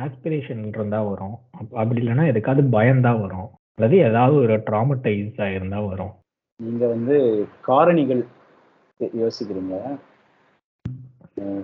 ஆஸ்பிரேஷன் 0.01 0.67
இருந்தா 0.67 1.03
வரும். 1.03 1.37
அப்ப- 1.51 1.79
அப்படி 1.79 2.07
இல்லைன்னா 2.07 2.25
எதுக்காவது 2.33 2.67
பயந்தா 2.71 3.21
வரும். 3.21 3.49
அல்லது 3.75 3.97
ஏதாவது 3.97 4.37
ஒரு 4.37 4.57
ட்ராமடைஸ் 4.57 5.41
ஆயிருந்தா 5.41 5.87
வரும். 5.87 6.11
நீங்க 6.63 6.87
வந்து 6.87 7.15
காரணிகள் 7.67 8.21
யோசிக்கிறீங்க. 8.99 9.75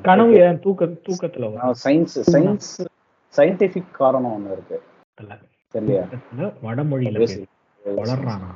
கனவு 0.01 0.33
ஏன் 0.33 0.59
தூக்க 0.59 0.85
தூக்கத்துல 0.85 1.45
வரும்? 1.53 1.75
சயின்ஸ் 1.83 2.15
சயின்ஸ் 2.31 2.71
சயின்டிபிக் 3.33 3.91
காரணம் 3.91 4.33
ஒண்ணு 4.35 4.51
இருக்கு. 4.51 4.77
சரியா 5.73 6.03
வடமொழியில 6.63 7.45
வளர்றானா? 7.85 8.49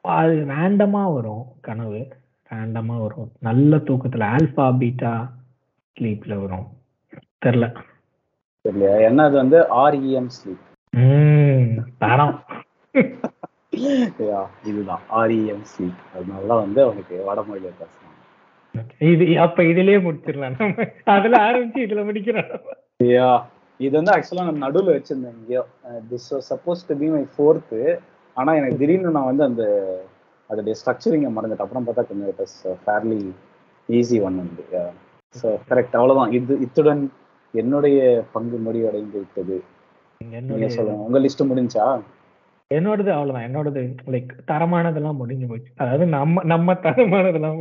அது 0.00 0.34
ரேண்டமா 0.52 1.02
வரும் 1.14 1.44
கனவு. 1.60 2.00
ரேண்டமா 2.50 2.96
வரும். 3.00 3.30
நல்ல 3.38 3.76
தூக்கத்துல 3.76 4.24
ஆல்பா 4.36 4.66
பீட்டா 4.78 5.12
ஸ்லீப்ல 5.96 6.40
வரும். 6.40 6.66
தெரியல. 7.44 7.66
சரியா 8.64 8.94
என்ன 9.08 9.24
அது 9.24 9.36
வந்து 9.36 9.58
ஆர்இஎம் 9.82 10.30
ஸ்லீப் 10.36 10.64
உம் 10.96 11.84
தரம் 11.98 12.36
இதுதான். 14.70 15.02
ஆர்இஎம் 15.20 15.64
ஸ்லீப் 15.72 16.02
அதனால 16.14 16.48
வந்து 16.62 16.80
அவனுக்கு 16.86 17.16
வடமொழியில 17.28 17.72
பேசுறாங்க 17.80 18.04
இது 19.12 19.26
அப்ப 19.44 19.62
இதுலயே 19.72 19.98
முடிச்சிடலாம். 20.06 20.56
நம்ம 20.62 20.86
அதுல 21.14 21.36
ஆரம்பிச்சு 21.48 21.84
இதுல 21.86 22.02
முடிக்கிறோம் 22.08 22.50
யா 23.12 23.30
இது 23.80 23.92
வந்து 23.98 24.12
ஆக்சுவலா 24.14 24.46
நான் 24.48 24.64
நடுவுல 24.64 24.94
வச்சிருந்தேன் 24.96 25.36
எங்கேயோ 25.38 25.62
this 26.10 26.28
suppose 26.50 26.86
to 26.88 26.94
be 27.00 27.08
my 27.14 27.22
fourth 27.34 27.80
ஆனா 28.36 28.50
எனக்கு 28.60 28.80
திடீர்னு 28.80 29.16
நான் 29.16 29.30
வந்து 29.30 29.44
அந்த 29.48 29.64
அதோடைய 30.50 30.74
ஸ்ட்ரக்சரிங்கை 30.80 31.30
மறந்துட்டேன். 31.36 31.66
அப்புறம் 31.66 31.86
பார்த்தா 31.86 32.04
கொஞ்சம் 32.08 32.30
it 32.32 32.42
is 32.46 32.58
fairly 32.82 33.20
easy 33.88 34.18
one 34.26 34.36
வந்து. 34.42 34.64
ஸோ 35.34 35.46
கரெக்ட் 35.70 35.96
அவ்வளவுதான். 35.98 36.34
இது 36.38 36.52
இத்துடன் 36.66 37.02
என்னுடைய 37.54 37.98
பங்கு 38.34 38.58
முடிவடைந்து 38.66 39.18
விட்டது. 39.22 39.56
நீங்க 40.20 40.34
என்னுடைய 40.40 40.68
சொல்லுங்க. 40.76 41.06
உங்க 41.08 41.18
லிஸ்ட் 41.24 41.48
முடிஞ்சா? 41.50 41.86
என்னோடது 42.70 43.10
அவ்வளவுதான். 43.10 43.46
என்னோடது 43.48 43.80
லைக் 44.12 44.30
தரமானதெல்லாம் 44.48 45.18
முடிஞ்சு 45.18 45.46
போச்சு. 45.46 45.70
அதாவது 45.76 46.04
நம்ம 46.14 46.42
நம்ம 46.44 46.74
தரமானதெல்லாம் 46.84 47.58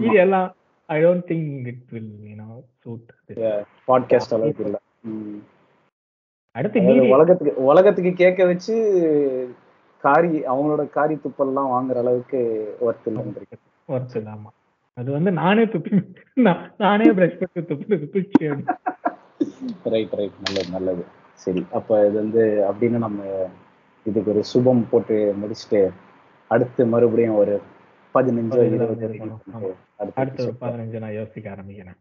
இது 0.00 0.16
எல்லாம் 0.18 0.46
I 0.88 0.98
don't 1.04 1.26
think 1.30 1.66
it 1.68 1.82
will 1.90 2.12
you know 2.28 2.46
suit 2.78 3.10
podcast 3.88 4.34
அளவுக்கு 4.36 4.64
இல்ல. 4.66 4.78
அடுத்து 6.56 6.78
உலகத்துக்கு 7.14 7.52
உலகத்துக்கு 7.66 8.12
கேட்க 8.14 8.44
வச்சு 8.44 8.74
காரி 10.04 10.32
அவங்களோட 10.50 10.82
காரி 10.90 11.14
துப்பல்லாம் 11.16 11.72
வாங்குற 11.72 11.98
அளவுக்கு 11.98 12.40
ஒர்த் 12.80 13.06
இல்லைன்னு 13.08 13.58
ஒர்க் 13.88 14.16
ஆமா. 14.32 14.50
அது 14.96 15.10
வந்து 15.12 15.30
நானே 15.38 15.64
துப்பி 15.66 15.90
நான் 16.38 16.62
நானே 16.78 17.08
பிரஷ் 17.12 17.38
பண்ணி 17.42 17.62
துப்பி 17.70 17.94
துப்பிச்சு 17.94 18.48
ரைட் 19.86 20.14
ரைட் 20.18 20.38
நல்லது 20.46 20.70
நல்லது. 20.72 21.02
சரி 21.40 21.62
அப்ப 21.72 21.90
இது 22.06 22.16
வந்து 22.16 22.42
அப்படின்னு 22.68 22.98
நம்ம 22.98 23.18
இதுக்கு 24.04 24.30
ஒரு 24.30 24.44
சுபம் 24.44 24.88
போட்டு 24.90 25.34
முடிச்சுட்டு 25.42 25.92
அடுத்து 26.48 26.86
மறுபடியும் 26.86 27.34
ஒரு 27.34 27.60
பதினஞ்சோ 28.14 28.62
இருபது. 28.72 29.74
அடுத்த 29.96 30.52
பதினஞ்சு 30.60 30.98
நான் 30.98 31.12
யோசிக்க 31.12 31.50
ஆரம்பிக்கிறேன். 31.50 31.98